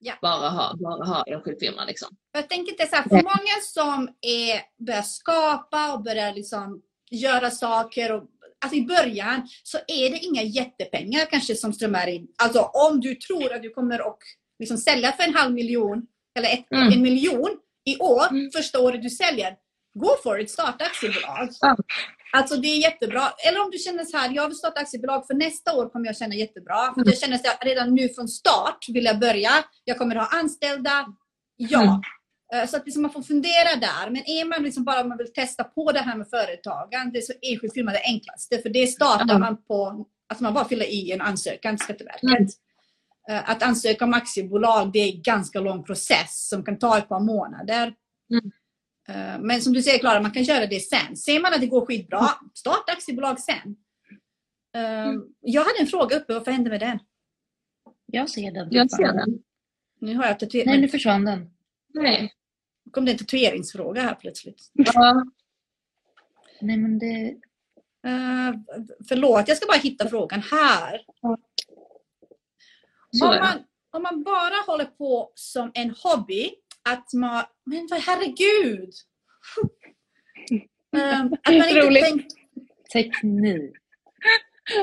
[0.02, 0.14] Ja.
[0.22, 2.10] bara, ha, bara ha enskild firma liksom.
[2.32, 6.82] Jag tänker inte så här, för många som är, börjar skapa och börjar liksom
[7.12, 8.12] göra saker.
[8.12, 8.24] Och,
[8.66, 12.28] alltså I början så är det inga jättepengar kanske som strömmar in.
[12.44, 14.18] Alltså om du tror att du kommer att
[14.60, 16.08] liksom sälja för en halv miljon
[16.38, 16.94] eller ett, Mm.
[16.94, 18.52] en miljon i år, Mm.
[18.52, 19.56] första året du säljer.
[19.94, 21.50] Go for it, starta aktiebolag.
[21.62, 21.78] Ja.
[22.34, 23.24] Alltså det är jättebra.
[23.48, 26.18] Eller om du känner så här, jag vill starta aktiebolag för nästa år kommer jag
[26.18, 26.94] känna jättebra.
[26.94, 29.52] För jag känner så här, redan nu från start vill jag börja.
[29.84, 31.06] Jag kommer ha anställda.
[31.56, 31.82] Ja.
[31.82, 32.02] Mm.
[32.64, 34.10] Eh, Så att liksom man får fundera där.
[34.10, 37.54] Men är man liksom bara man vill testa på det här med företagande så är
[37.54, 38.60] enskild firma det enklaste.
[38.62, 39.38] För det startar Ja.
[39.38, 42.24] man på, alltså man bara fyller i en ansökan till Skatteverket.
[42.24, 42.48] Mm.
[43.30, 47.10] Eh, Att ansöka om aktiebolag det är en ganska lång process som kan ta ett
[47.10, 47.94] par månader.
[48.32, 48.52] Mm.
[49.10, 51.18] Eh, Men som du säger Klara, man kan göra det sen.
[51.18, 53.76] Ser man att det går skitbra, starta aktiebolag sen.
[54.76, 55.14] Eh.
[55.40, 57.00] Jag hade en fråga uppe, vad hände med den?
[58.06, 58.68] Jag ser den.
[58.72, 59.44] Jag ser den.
[60.00, 60.82] Nu har jag Nej, tatuering.
[60.82, 61.50] nu försvann den.
[61.94, 62.34] Nej.
[62.86, 64.72] Nu kom det en tatueringsfråga här plötsligt.
[64.74, 65.26] Ja.
[66.62, 67.36] Nej, men det...
[68.08, 68.60] Uh,
[69.08, 71.02] förlåt, jag ska bara hitta frågan här.
[73.22, 76.52] Om man, om man bara håller på som en hobby,
[76.90, 77.44] att man...
[77.66, 78.94] Men vad herregud!
[80.98, 82.04] Ehm, att man inte Roligt.
[82.04, 82.26] tänk,
[82.94, 83.72] Teknik.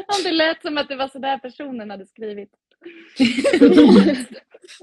[0.06, 2.50] Om det lät som att det var sådär personen hade skrivit.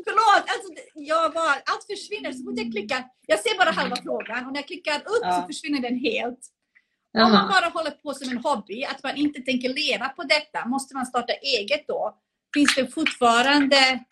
[0.06, 0.44] Förlåt!
[0.54, 3.04] Alltså, jag bara, allt försvinner så fort jag klickar.
[3.28, 5.46] Jag ser bara halva frågan och när jag klickar upp så Ja.
[5.48, 6.40] försvinner den helt.
[7.18, 10.66] Om man bara håller på som en hobby, att man inte tänker leva på detta,
[10.66, 12.18] måste man starta eget då?
[12.54, 14.04] Finns det fortfarande...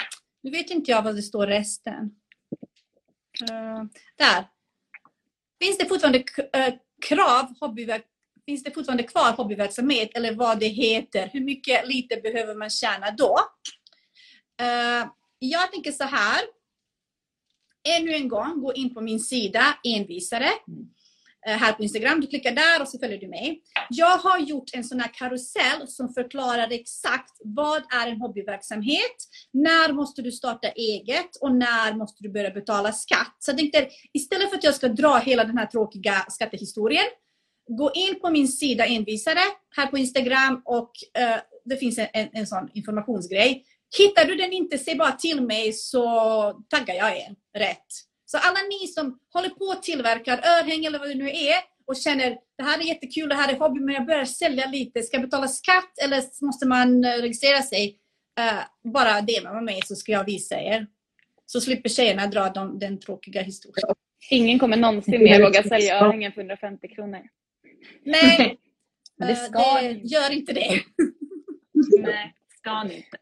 [0.44, 2.12] Nu vet inte jag vad det står resten.
[3.42, 3.84] Uh,
[4.18, 4.48] där.
[5.64, 6.24] Finns det fortfarande
[6.54, 8.06] eh, krav, hobbyverk,
[8.46, 11.30] finns det fortfarande kvar hobbyverksamhet eller vad det heter?
[11.34, 13.40] Hur mycket lite behöver man tjäna då?
[14.62, 16.42] Uh, jag tänker så här.
[17.98, 20.90] Ännu en gång, gå in på min sida envisare Mm.
[21.48, 22.22] Eh, här på Instagram.
[22.22, 23.62] Du klickar där och så följer du mig.
[23.90, 29.16] Jag har gjort en sån här karusell som förklarar exakt vad är en hobbyverksamhet,
[29.54, 33.36] när måste du starta eget och när måste du börja betala skatt.
[33.40, 37.06] Så jag tänkte istället för att jag ska dra hela den här tråkiga skattehistorien,
[37.68, 39.42] gå in på min sida envisare
[39.76, 43.66] här på Instagram och uh, det finns en, en, en sån informationsgrej.
[43.98, 46.04] Hittar du den inte, säg bara till mig så
[46.70, 48.11] taggar jag er rätt.
[48.32, 51.56] Så alla ni som håller på och tillverkar örhängen eller vad det nu är
[51.88, 55.04] och känner det här är jättekul, det här är hobby men jag börjar sälja lite.
[55.04, 57.98] Ska jag betala skatt eller måste man eh, registrera sig?
[58.40, 60.88] Eh, bara DMa med mig så ska jag visa er.
[61.46, 63.96] Så slipper tjejerna dra de, den tråkiga historien.
[64.30, 67.22] Ingen kommer någonsin mer våga sälja örhängen för 150 kronor.
[68.04, 68.58] Nej,
[69.18, 70.82] det ska det, gör inte det.
[72.00, 73.18] Nej, ska ni inte.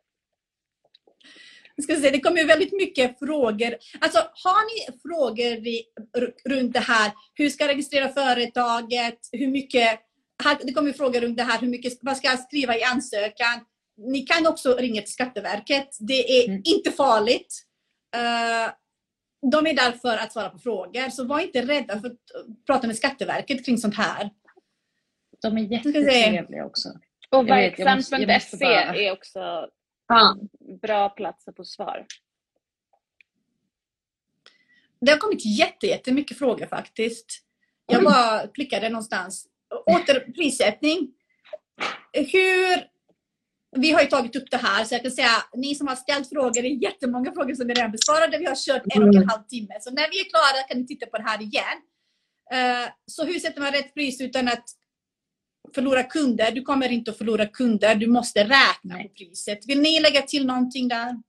[1.82, 3.76] Ska säga, det kommer ju väldigt mycket frågor.
[4.02, 5.84] Alltså, har ni frågor i,
[6.46, 7.12] runt det här?
[7.34, 9.20] Hur ska jag registrera företaget?
[9.32, 10.00] Hur mycket?
[10.64, 11.60] Det kommer ju frågor runt det här.
[11.60, 13.66] Hur mycket, vad ska jag skriva i ansökan?
[13.98, 15.90] Ni kan också ringa till Skatteverket.
[16.00, 16.62] Det är Mm.
[16.66, 17.64] inte farligt.
[18.16, 18.72] Eh,
[19.52, 21.10] de är där för att svara på frågor.
[21.10, 22.18] Så var inte rädda för att
[22.68, 24.30] prata med Skatteverket kring sånt här.
[25.42, 26.90] De är jättetrevliga också.
[27.32, 29.68] Och verksamt.se bara- är också
[30.10, 30.38] Ja.
[30.82, 32.06] bra platser på svar.
[35.02, 37.26] Det har kommit jätte, jättemycket frågor faktiskt.
[37.86, 39.48] Jag bara klickade någonstans.
[39.86, 41.14] Åter prissättning.
[42.14, 42.90] Hur...
[43.72, 46.30] Vi har ju tagit upp det här så jag kan säga ni som har ställt
[46.30, 48.38] frågor, det är jättemånga frågor som är redan besvarade.
[48.38, 49.78] Vi har kört en och en halv timme.
[49.82, 51.78] Så när vi är klara kan ni titta på det här igen.
[52.52, 54.64] Eh, Så hur sätter man rätt pris utan att
[55.76, 56.52] förlora kunder?
[56.52, 57.96] Du kommer inte att förlora kunder.
[57.96, 59.60] Du måste räkna på priset.
[59.68, 61.22] Vill ni lägga till någonting där?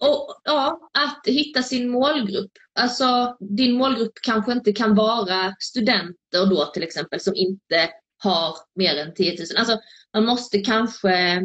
[0.00, 2.52] Och ja, att hitta sin målgrupp.
[2.74, 8.96] Alltså din målgrupp kanske inte kan vara studenter då till exempel som inte har mer
[8.96, 9.46] än 10 000.
[9.56, 9.80] Alltså
[10.12, 11.42] man måste kanske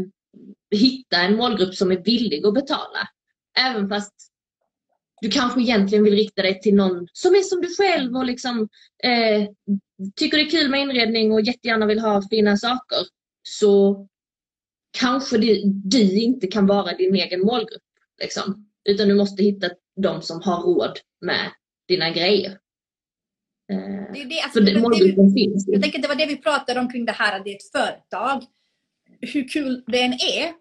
[0.71, 3.09] hitta en målgrupp som är villig att betala.
[3.59, 4.13] Även fast
[5.21, 8.69] du kanske egentligen vill rikta dig till någon som är som du själv och liksom
[9.03, 9.47] eh,
[10.15, 12.97] tycker det är kul med inredning och jättegärna vill ha fina saker.
[13.43, 14.07] Så
[14.99, 17.81] kanske det, du inte kan vara din egen målgrupp.
[18.21, 18.69] Liksom.
[18.89, 21.51] Utan du måste hitta de som har råd med
[21.87, 22.51] dina grejer.
[23.71, 25.73] Eh, Det är det, alltså, det, målgruppen finns ju.
[25.73, 27.55] Jag tänker att det var det vi pratade om kring det här att det är
[27.55, 28.43] ett företag.
[29.21, 30.53] Hur kul det än är,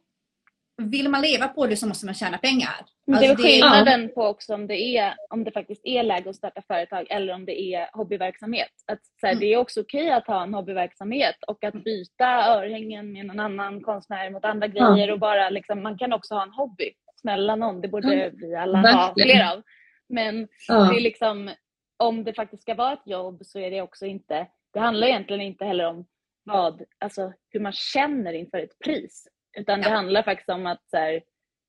[0.78, 2.74] vill man leva på det så måste man tjäna pengar.
[3.06, 6.02] Men det är Alltså, väl skillnaden på också om det, är, om det faktiskt är
[6.02, 8.70] läge att starta företag eller om det är hobbyverksamhet.
[8.92, 9.40] Att, så här, Mm.
[9.40, 13.80] Det är också okej att ha en hobbyverksamhet och att byta örhängen med någon annan
[13.80, 14.92] konstnär mot andra Ja.
[14.94, 15.10] grejer.
[15.12, 16.90] och bara liksom, Man kan också ha en hobby.
[17.20, 19.62] Snälla någon, det borde Ja, vi alla ha fler av.
[20.08, 20.74] Men Ja.
[20.74, 21.50] det är liksom,
[21.96, 25.42] om det faktiskt ska vara ett jobb så är det också inte, det handlar egentligen
[25.42, 26.06] inte heller om
[26.44, 29.26] vad, alltså hur man känner inför ett pris.
[29.58, 31.22] Utan det handlar faktiskt om att så här,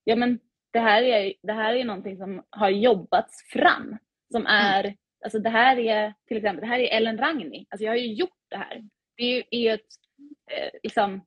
[0.04, 0.40] ja men
[0.74, 3.98] det här är, det här är någonting som har jobbats fram.
[4.32, 7.66] Som är, alltså det här är till exempel, det här är Ellen Ragni.
[7.70, 8.82] Alltså jag har ju gjort det här.
[9.18, 9.88] Det är ju är ett,
[10.52, 11.22] eh, liksom,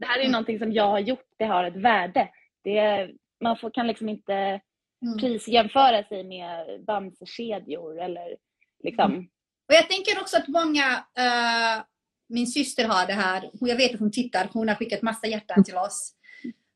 [0.00, 0.32] det här är Mm.
[0.32, 2.28] någonting som jag har gjort, det har ett värde.
[2.64, 4.60] Det är, man får, kan liksom inte
[5.02, 5.18] Mm.
[5.18, 8.36] prisjämföra sig med Bamsekedjor eller
[8.84, 9.28] liksom.
[9.68, 10.86] Och jag tänker också att många,
[11.18, 11.84] eh,
[12.28, 15.64] min syster har det här, jag vet att hon tittar, hon har skickat massa hjärtan
[15.64, 16.12] till oss.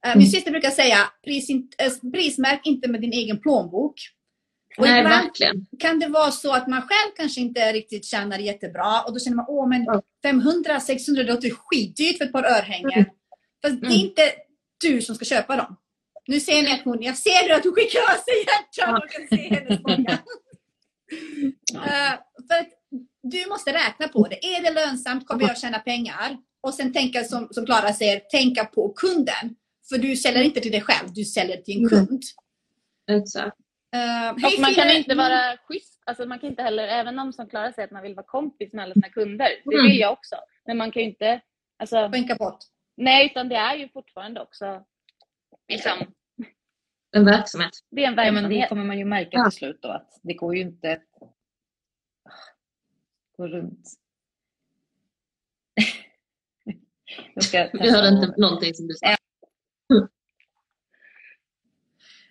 [0.07, 3.95] Eh, min syster brukar säga, Pris, in- eh, prismärk inte med din egen plånbok.
[4.79, 5.67] Och Nej, verkligen.
[5.79, 9.37] kan det vara så att man själv kanske inte riktigt tjänar jättebra och då känner
[9.37, 10.03] man, åh men Ja.
[10.25, 13.05] 500-600 det låter skitdyrt för ett par örhängen.
[13.63, 13.93] Fast det är Mm.
[13.93, 14.23] inte
[14.85, 15.77] du som ska köpa dem.
[16.27, 19.29] Nu ser ni att hon, jag ser att hon skickar av sig hjärtan och kan
[19.39, 20.19] se hennes fråga.
[21.75, 22.13] Eh,
[22.49, 22.69] för att
[23.23, 24.45] du måste räkna på det.
[24.47, 25.27] Är det lönsamt?
[25.27, 26.37] Kommer jag tjäna pengar?
[26.61, 29.57] Och sen tänka som, som Klara säger, tänka på kunden.
[29.89, 32.07] För du säljer inte till dig själv, du säljer till en Mm.
[32.07, 32.23] kund.
[33.11, 33.57] Exakt.
[33.97, 34.01] Uh,
[34.43, 36.03] hej, Och man kan inte vara schysst.
[36.07, 38.73] Alltså man kan inte heller, även om som Klara säger att man vill vara kompis
[38.73, 39.49] med alla sina kunder.
[39.65, 39.87] Det Mm.
[39.87, 40.37] vill jag också.
[40.67, 41.41] Men man kan ju inte,
[41.79, 42.59] alltså, Skänka bort.
[42.97, 44.83] nej utan det är ju fortfarande också,
[45.69, 45.99] liksom,
[47.17, 47.71] En verksamhet.
[47.91, 48.69] det är en Ja, men det verksamhet.
[48.69, 49.51] kommer man ju märka Ja.
[49.51, 51.01] till slut då att det går ju inte
[53.41, 53.89] gå runt.
[57.35, 59.17] Jag ska Vi hörde inte någonting som du sa.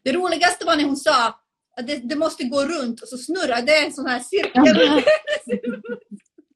[0.03, 3.61] Det roligaste var när hon sa att det, det måste gå runt och så snurrar
[3.61, 5.02] det en sån här cirkel.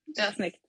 [0.06, 0.60] Ja, snyggt.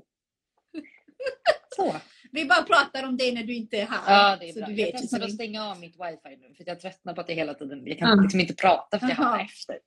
[1.77, 1.97] Så.
[2.33, 4.15] Vi bara pratar om det när du inte är här.
[4.15, 4.67] Ja, det är så bra.
[4.69, 7.21] du Jag vet ju, testar att stänga av mitt wifi nu för jag tröttnar på
[7.21, 8.23] att det hela tiden, jag kan Ja.
[8.23, 9.25] liksom inte prata för jag Jaha.
[9.25, 9.79] hamnar efter.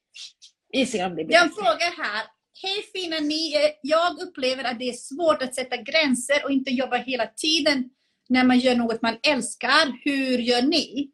[0.69, 1.61] Vi ser om det blir är en bättre.
[1.63, 2.25] fråga här.
[2.63, 3.55] Hej fina ni.
[3.55, 7.89] Eh, Jag upplever att det är svårt att sätta gränser och inte jobba hela tiden
[8.29, 9.99] när man gör något man älskar.
[10.03, 11.11] Hur gör ni?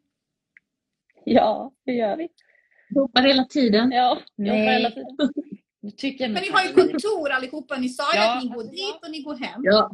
[1.24, 2.28] Ja, det gör vi.
[2.94, 3.90] Jobbar hela tiden.
[3.92, 4.72] Ja, jobbar Nej.
[4.72, 5.16] hela tiden.
[5.80, 7.76] Nu tycker jag Men ni har ju kontor allihopa.
[7.78, 9.60] Ni sa ju Ja, att ni går dit och ni går hem.
[9.64, 9.90] Ja.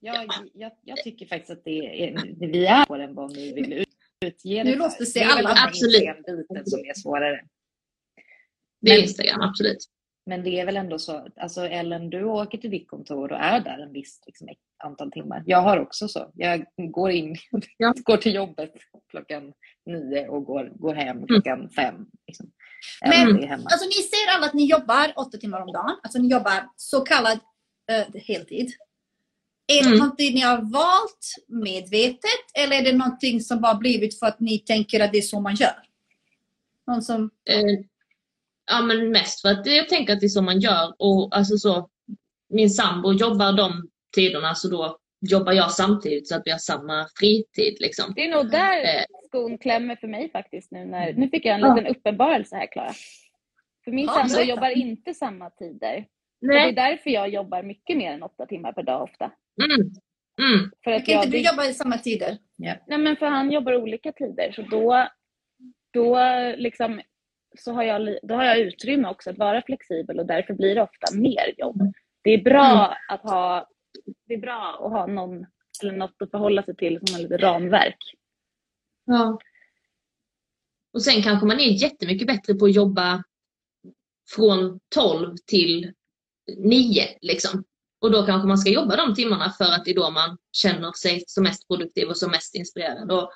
[0.00, 3.72] Jag, jag, jag tycker faktiskt att det är, vi är på den vad ni vill
[3.72, 3.88] ut-
[4.26, 5.64] utge Nu det låste sig Det är väl alla.
[5.68, 5.94] Absolut.
[5.94, 7.40] Instagram-biten som är svårare.
[8.80, 9.78] Det är Instagram, absolut.
[10.28, 13.60] Men det är väl ändå så, alltså Ellen, du åker till ditt kontor och är
[13.60, 14.48] där en viss liksom,
[14.84, 15.42] antal timmar.
[15.46, 16.30] Jag har också så.
[16.34, 17.36] Jag går in,
[17.76, 17.94] Ja.
[18.04, 18.72] går till jobbet
[19.10, 19.52] klockan
[19.86, 22.06] nio och går, går hem klockan fem.
[22.26, 22.50] Liksom.
[23.06, 23.50] Men-.
[23.52, 25.96] Alltså ni ser alla att ni jobbar åtta timmar om dagen.
[26.02, 27.38] Alltså ni jobbar så kallad
[27.90, 28.72] eh, heltid.
[29.72, 29.98] Är det Mm.
[29.98, 31.34] någonting ni har valt
[31.64, 35.22] medvetet eller är det någonting som bara blivit för att ni tänker att det är
[35.22, 35.82] så man gör?
[36.86, 37.30] Någon som...
[37.50, 37.84] Eh,
[38.68, 40.94] ja, men mest för att jag tänker att det är så man gör.
[40.98, 41.88] Och alltså så,
[42.48, 44.98] min sambo jobbar de tiderna så då
[45.30, 47.76] jobbar jag samtidigt så att vi har samma fritid.
[47.80, 48.12] Liksom.
[48.16, 49.02] Det är nog där Eh.
[49.26, 52.92] skon klämmer för mig faktiskt nu när, nu fick jag en liten uppenbarelse här Klara.
[53.84, 54.50] För min Ja, sambo berätta.
[54.50, 56.04] jobbar inte samma tider.
[56.40, 56.72] Och det är Nej.
[56.72, 59.30] därför jag jobbar mycket mer än åtta timmar per dag ofta.
[59.64, 59.80] Mm.
[60.42, 60.70] Mm.
[60.84, 62.38] För att Kan inte jag, du jobba i samma tider?
[62.86, 65.08] Nej men för han jobbar olika tider så då,
[65.92, 66.18] då
[66.56, 67.00] liksom
[67.60, 70.82] så har jag, då har jag utrymme också att vara flexibel och därför blir det
[70.82, 71.92] ofta mer jobb.
[72.22, 73.68] Det är bra att ha,
[74.26, 75.46] det är bra att ha någon
[75.82, 78.14] eller något att förhålla sig till som har lite ramverk.
[79.04, 79.38] Ja.
[80.92, 83.24] Och sen kanske man är jättemycket bättre på att jobba
[84.34, 85.92] från 12 till
[86.56, 87.64] 9 liksom.
[88.00, 90.92] Och då kanske man ska jobba de timmarna för att det är då man känner
[90.92, 93.30] sig som mest produktiv och som mest inspirerad och,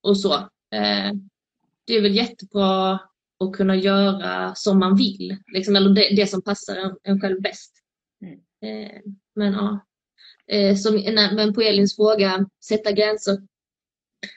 [0.00, 0.34] och så.
[0.74, 1.12] Eh,
[1.84, 2.98] det är väl jättebra
[3.44, 7.42] att kunna göra som man vill, liksom, eller det, det som passar en, en själv
[7.42, 7.72] bäst.
[8.22, 8.38] Mm.
[8.62, 9.00] Eh,
[9.34, 9.86] men ja,
[10.52, 13.38] eh, som, nej, men på Elins fråga, sätta gränser.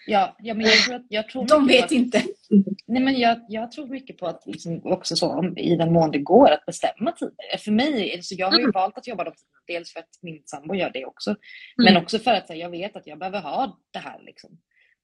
[0.07, 2.23] Ja, ja, men jag tror, att, jag tror De vet på inte.
[2.87, 6.11] Nej, men jag, jag tror mycket på att liksom också så, om, i den mån
[6.11, 7.57] det går att bestämma tider.
[7.57, 8.71] För mig, alltså jag har ju Mm.
[8.71, 11.35] valt att jobba de tiderna, dels för att min sambo gör det också,
[11.77, 14.21] men också för att så, här, jag vet att jag behöver ha det här.
[14.21, 14.59] Liksom.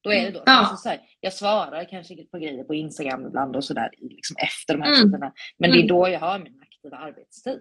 [0.05, 0.43] Då är det då.
[0.45, 0.51] Ja.
[0.59, 4.73] Alltså, så här, jag svarar kanske på grejer på Instagram ibland och sådär liksom efter
[4.73, 5.01] de här Mm.
[5.03, 5.33] tiderna.
[5.57, 5.87] Men det är Mm.
[5.87, 7.59] då jag har min aktiva arbetstid.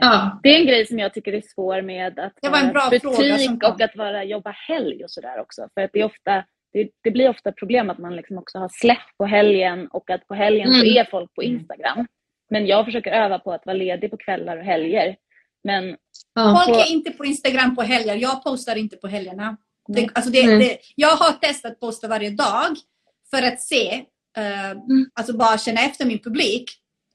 [0.00, 0.40] Ja.
[0.42, 2.72] Det är en grej som jag tycker är svår med att Det var en vara
[2.72, 5.68] bra butik och att vara, jobba helg och sådär också.
[5.74, 8.68] För att det, är ofta, det, det blir ofta problem att man liksom också har
[8.68, 10.96] släpp på helgen och att på helgen så Mm.
[10.96, 11.54] är folk på Mm.
[11.56, 12.06] Instagram.
[12.50, 15.16] Men jag försöker öva på att vara ledig på kvällar och helger.
[15.64, 15.96] Men
[16.34, 16.62] Ja.
[16.66, 18.14] Folk är inte på Instagram på helger.
[18.14, 19.56] Jag postar inte på helgerna.
[19.88, 20.58] Det, alltså det, Nej.
[20.58, 22.76] det, jag har testat posta varje dag
[23.30, 23.94] för att se,
[24.36, 24.78] eh,
[25.14, 26.70] alltså bara känna efter min publik.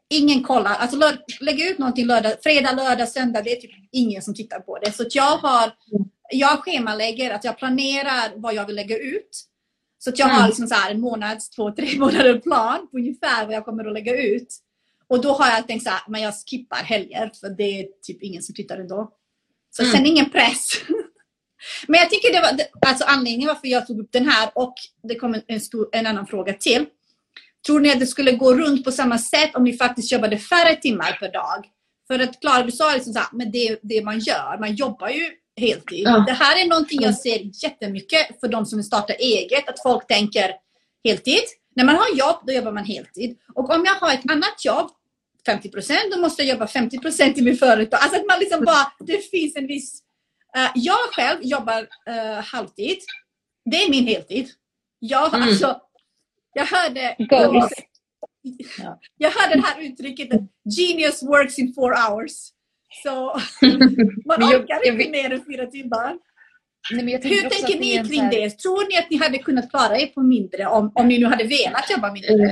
[0.10, 0.76] Ingen kollar.
[0.76, 3.42] Alltså lörd, lägga ut någonting lördag, fredag, lördag, söndag.
[3.42, 4.92] Det är typ ingen som tittar på det.
[4.92, 5.72] Så att jag har,
[6.32, 9.44] jag schemalägger, att jag planerar vad jag vill lägga ut.
[9.98, 10.42] Så att jag Mm.
[10.42, 13.86] har liksom så här en månads, två, tre månader plan på ungefär vad jag kommer
[13.86, 14.48] att lägga ut.
[15.08, 18.24] Och då har jag tänkt så här, men jag skippar helger för det är typ
[18.24, 19.12] ingen som tittar ändå.
[19.70, 19.96] Så Mm.
[19.96, 20.72] sen ingen press.
[21.88, 24.74] Men jag tycker det var alltså anledningen varför jag tog upp den här och
[25.04, 26.86] det kommer en, stor, en annan fråga till.
[27.66, 30.76] Tror ni att det skulle gå runt på samma sätt om ni faktiskt jobbade färre
[30.76, 31.66] timmar per dag?
[32.08, 34.58] För att Klara, du sa liksom så här, men det är det man gör.
[34.60, 36.08] Man jobbar ju heltid.
[36.08, 36.24] Ja.
[36.28, 39.70] Det här är någonting jag ser jättemycket för de som vill starta eget.
[39.70, 40.52] Att folk tänker
[41.04, 41.44] heltid.
[41.76, 43.38] När man har jobb, då jobbar man heltid.
[43.56, 44.90] Och om jag har ett annat jobb,
[45.46, 48.00] 50 procent, då måste jag jobba 50 procent i min företag.
[48.02, 50.02] Alltså att man liksom bara, det finns en viss...
[50.58, 52.98] eh, jag själv jobbar eh, halvtid.
[53.72, 54.50] Det är min heltid.
[55.00, 55.42] Ja, Mm.
[55.48, 55.82] alltså.
[56.54, 57.72] Jag hörde, Goals.
[58.78, 59.00] Ja.
[59.18, 60.30] jag hörde det här uttrycket
[60.78, 62.32] genius works in four hours.
[63.04, 63.26] Så
[64.26, 66.18] man jag- orkar jag inte mer än fyra timmar.
[66.92, 68.50] Nej, jag Hur tänker ni kring här- det?
[68.50, 71.44] Tror ni att ni hade kunnat klara er på mindre om, om ni nu hade
[71.44, 72.34] velat jobba mindre?
[72.34, 72.52] Mm.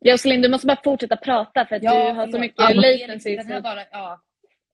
[0.00, 3.36] Jocelyn, du måste bara fortsätta prata för att du har så mycket Ja, latency.
[3.36, 4.22] den här bara, ja.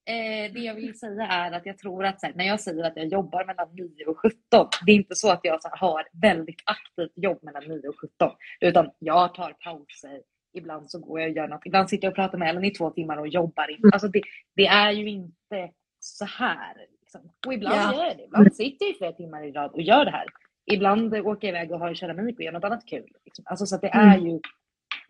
[0.05, 2.97] Eh, det jag vill säga är att jag tror att här, när jag säger att
[2.97, 6.05] jag jobbar mellan 9 och 17, det är inte så att jag så här, har
[6.13, 10.23] väldigt aktivt jobb mellan 9 och 17, utan jag tar pauser.
[10.53, 11.67] Ibland så går jag och gör något.
[11.67, 13.71] Ibland sitter jag och pratar med Ellen i två timmar och jobbar.
[13.71, 13.91] In.
[13.93, 14.23] Alltså det,
[14.57, 16.77] det är ju inte så här.
[17.01, 17.33] Liksom.
[17.47, 17.95] Och ibland Ja.
[17.95, 18.25] gör jag det.
[18.25, 20.27] Ibland sitter jag i flera timmar i rad och gör det här.
[20.73, 23.13] Ibland åker jag iväg och har keramik och gör något annat kul.
[23.25, 23.45] Liksom.
[23.49, 24.41] Alltså, så det är ju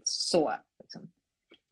[0.05, 0.53] så.
[0.81, 1.11] Liksom.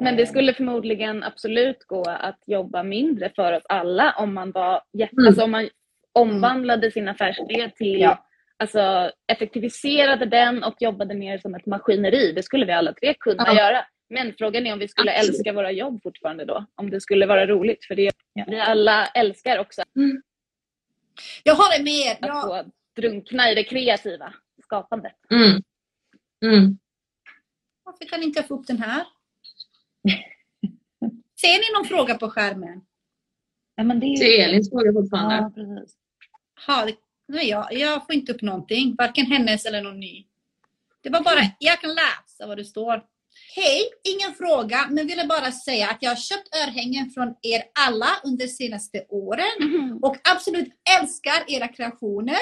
[0.01, 4.83] Men det skulle förmodligen absolut gå att jobba mindre för oss alla om man var
[4.95, 5.27] Mm.
[5.27, 5.69] alltså om man
[6.13, 8.27] omvandlade sin affärsidé till Ja.
[8.57, 12.33] alltså effektiviserade den och jobbade mer som ett maskineri.
[12.33, 13.57] Det skulle vi alla tre kunna Ja.
[13.57, 13.85] göra.
[14.11, 15.35] Men frågan är om vi skulle Absolut.
[15.35, 16.67] älska våra jobb fortfarande då.
[16.75, 17.85] Om det skulle vara roligt.
[17.85, 18.45] För det, Ja.
[18.49, 19.83] vi alla älskar också
[21.43, 22.13] Jag håller med.
[22.13, 22.71] att Jag, få
[23.01, 24.33] drunkna i det kreativa
[24.65, 25.13] skapandet.
[25.31, 25.63] Mm.
[26.45, 26.79] Mm.
[27.85, 29.05] varför kan inte jag få upp den här?
[31.41, 32.81] Ser ni någon fråga på skärmen?
[33.77, 35.35] Ja, men det är Elins fråga fortfarande.
[35.35, 35.97] Ja, precis.
[36.67, 36.95] Ha, det,
[37.29, 38.95] nej, jag, jag får inte upp någonting.
[38.99, 40.27] Varken hennes eller någon ny.
[41.03, 43.03] Det var bara, jag kan läsa vad det står.
[43.55, 48.09] Hej, ingen fråga, men ville bara säga att jag har köpt örhängen från er alla
[48.25, 50.69] under de senaste åren och absolut
[51.01, 52.41] älskar era kreationer.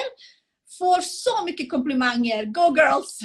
[0.79, 2.45] Får så mycket komplimanger.
[2.45, 3.19] Go girls!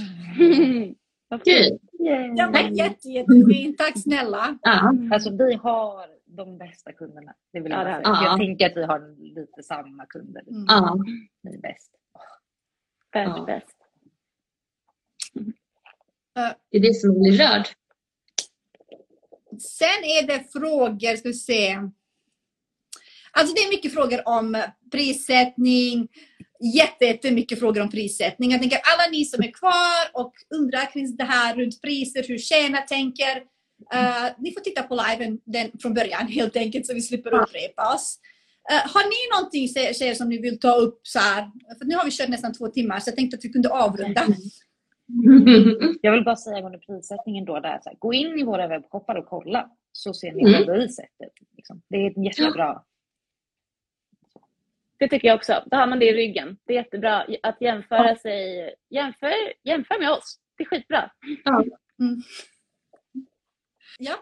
[1.38, 1.78] Kul.
[2.02, 2.36] fint.
[2.36, 3.78] Det var jätte, jättefint.
[3.78, 4.58] Tack snälla.
[4.62, 4.94] Ja.
[5.12, 7.34] Alltså vi har de bästa kunderna.
[7.52, 8.26] Det vill jag Ja, vi.
[8.26, 10.42] Jag tänker att vi har lite samma kunder.
[10.48, 10.64] Mm.
[10.68, 10.98] Ja.
[11.42, 11.92] Ni är bäst.
[13.12, 13.76] Världsbäst.
[16.70, 17.66] Det är det som blir rörd.
[19.58, 21.76] Sen är det frågor, ska vi se.
[23.32, 26.08] Alltså det är mycket frågor om prissättning.
[26.74, 28.50] Jätte, jättemycket frågor om prissättning.
[28.50, 32.38] Jag tänker alla ni som är kvar och undrar kring det här runt priser, hur
[32.38, 33.36] tjänar tänker.
[33.94, 37.94] eh, ni får titta på liven den, från början helt enkelt så vi slipper upprepa
[37.94, 38.18] oss.
[38.70, 41.50] Eh, har ni någonting tjejer som ni vill ta upp så här?
[41.78, 44.26] För nu har vi kört nästan två timmar så jag tänkte att vi kunde avrunda.
[46.00, 49.14] Jag vill bara säga under prissättningen då, där, så här, gå in i våra webbshoppar
[49.14, 49.68] och kolla.
[49.92, 50.66] Så ser ni Mm.
[50.66, 51.28] vad vi sätter.
[51.56, 51.82] Liksom.
[51.88, 52.82] Det är jättebra.
[55.02, 55.64] Det tycker jag också.
[55.66, 56.56] Då har man det i ryggen.
[56.66, 58.74] Det är jättebra att jämföra sig.
[58.90, 59.32] Jämför,
[59.64, 60.36] jämför med oss.
[60.58, 61.10] Det är skitbra.
[63.98, 64.14] Ja.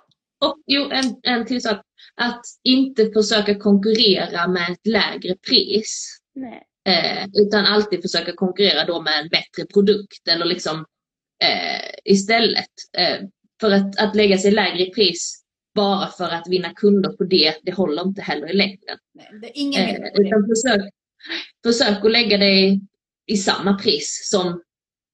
[0.44, 1.80] Och jo, en, en till sak.
[2.14, 6.20] Att inte försöka konkurrera med ett lägre pris.
[6.34, 6.66] Nej.
[6.88, 10.84] Eh, utan alltid försöka konkurrera då med en bättre produkt eller liksom
[11.44, 12.70] eh, istället.
[12.98, 13.18] Eh,
[13.60, 15.44] för att, att lägga sig lägre i pris
[15.80, 18.98] bara för att vinna kunder på det, det håller inte heller i längden.
[19.14, 20.92] Nej, ingen Eh, utan försök,
[21.64, 22.80] försök att lägga dig
[23.26, 24.62] i samma pris som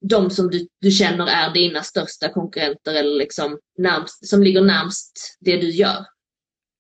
[0.01, 5.37] de som du, du känner är dina största konkurrenter eller liksom närmst, som ligger närmst
[5.41, 6.07] det du gör.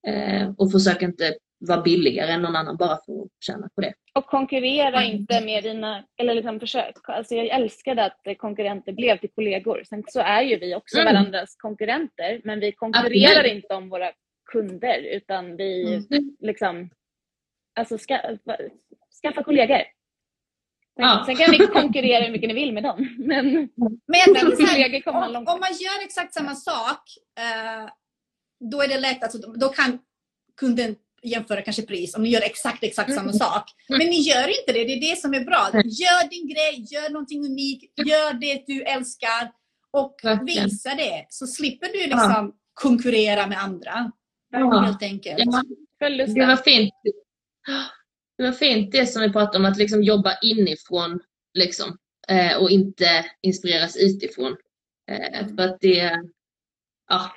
[0.06, 3.94] Eh, och försök inte vara billigare än någon annan bara för att tjäna på det.
[4.14, 5.16] Och konkurrera Mm.
[5.16, 6.94] inte med dina, eller liksom försök.
[7.08, 9.82] Alltså jag älskade att konkurrenter blev till kollegor.
[9.88, 11.14] Sen så är ju vi också Mm.
[11.14, 13.52] varandras konkurrenter, men vi konkurrerar Absolut.
[13.52, 14.12] inte om våra
[14.52, 16.36] kunder utan vi Mm.
[16.40, 16.90] liksom,
[17.78, 18.18] alltså ska,
[19.22, 19.76] skaffa kollegor.
[20.96, 21.22] Sen, Ja.
[21.26, 23.44] sen kan ni konkurrera hur mycket ni vill med dem, men
[24.06, 24.56] Men jag tänker
[25.02, 27.02] så här, om, långt om man gör exakt samma sak,
[27.38, 27.90] eh,
[28.70, 29.98] då är det lätt, alltså, då kan
[30.60, 33.32] kunden jämföra kanske pris om ni gör exakt, exakt samma Mm.
[33.38, 33.64] sak.
[33.88, 35.70] Men ni gör inte det, det är det som är bra.
[35.72, 35.82] Nej.
[35.86, 39.52] Gör din grej, gör någonting unikt, gör det du älskar
[39.90, 40.14] och
[40.46, 41.26] visa det.
[41.28, 44.12] Så slipper du liksom konkurrera med andra.
[44.52, 44.80] Ja.
[44.80, 45.38] Helt enkelt.
[45.98, 46.94] Ja, det var fint.
[48.38, 51.20] Det var fint det som vi pratade om, att liksom jobba inifrån
[51.54, 51.98] liksom,
[52.28, 54.56] eh, och inte inspireras utifrån.
[55.10, 55.56] Eh, Mm.
[55.56, 56.12] För att det,
[57.08, 57.30] ja,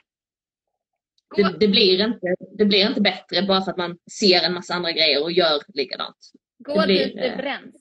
[1.35, 4.73] det, det, blir inte, det blir inte bättre bara för att man ser en massa
[4.73, 6.31] andra grejer och gör likadant.
[6.57, 7.75] Gå det blir, dit det eh, bränns.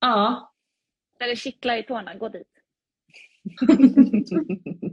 [0.00, 0.52] Ja,
[1.18, 2.48] Där det kittlar i tårna, gå dit.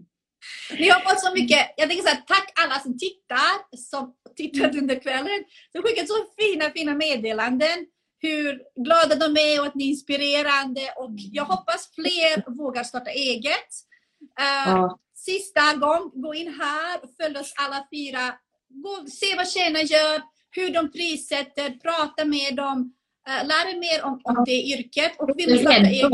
[0.80, 4.76] Ni har fått så mycket, jag tänker så här, tack alla som tittar, som tittat
[4.76, 5.45] under kvällen.
[5.72, 7.88] Som skickat så fina, fina meddelanden.
[8.22, 10.81] Hur glada de är och att ni är inspirerande.
[10.97, 13.69] Och jag hoppas fler vågar starta eget.
[14.36, 18.20] Ja, Sista gång, gå in här och följ oss alla fyra.
[18.70, 20.22] Gå, se vad tjejerna gör,
[20.52, 22.94] hur de prissätter, prata med dem.
[23.28, 24.44] eh, lära er mer om, om Ja.
[24.46, 25.12] det yrket.
[25.20, 26.12] Och vill Du starta eget?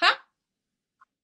[0.00, 0.08] Ha?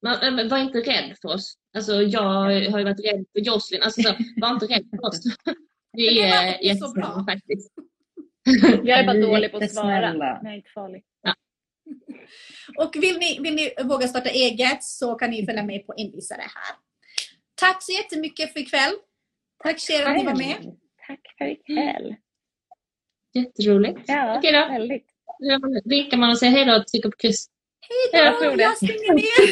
[0.03, 1.55] Men, men var inte rädd för oss.
[1.77, 3.83] Alltså jag har ju varit rädd för Jocelyn.
[3.83, 5.21] Alltså så, var inte rädd för oss.
[5.93, 7.25] Vi är jättesnälla bra.
[7.29, 7.73] faktiskt.
[8.85, 9.95] Jag är bara dålig på att svara.
[9.95, 10.39] jättesnälla.
[10.43, 11.03] Men jag är inte farlig.
[12.79, 16.41] Och vill ni, vill ni våga starta eget så kan ni följa med på Envisare
[16.41, 16.77] här.
[17.55, 18.93] Tack så jättemycket för ikväll.
[19.65, 20.77] Tack tjejer att ni var med.
[21.07, 22.15] Tack för ikväll.
[23.35, 24.01] Jätteroligt.
[24.07, 24.59] Ja, Okej då.
[24.59, 25.07] väldigt.
[25.85, 27.47] Vinkar man och säger hej då och trycker på kryss.
[28.13, 28.63] Hej Jag då, det.
[28.63, 29.49] jag stänger ner.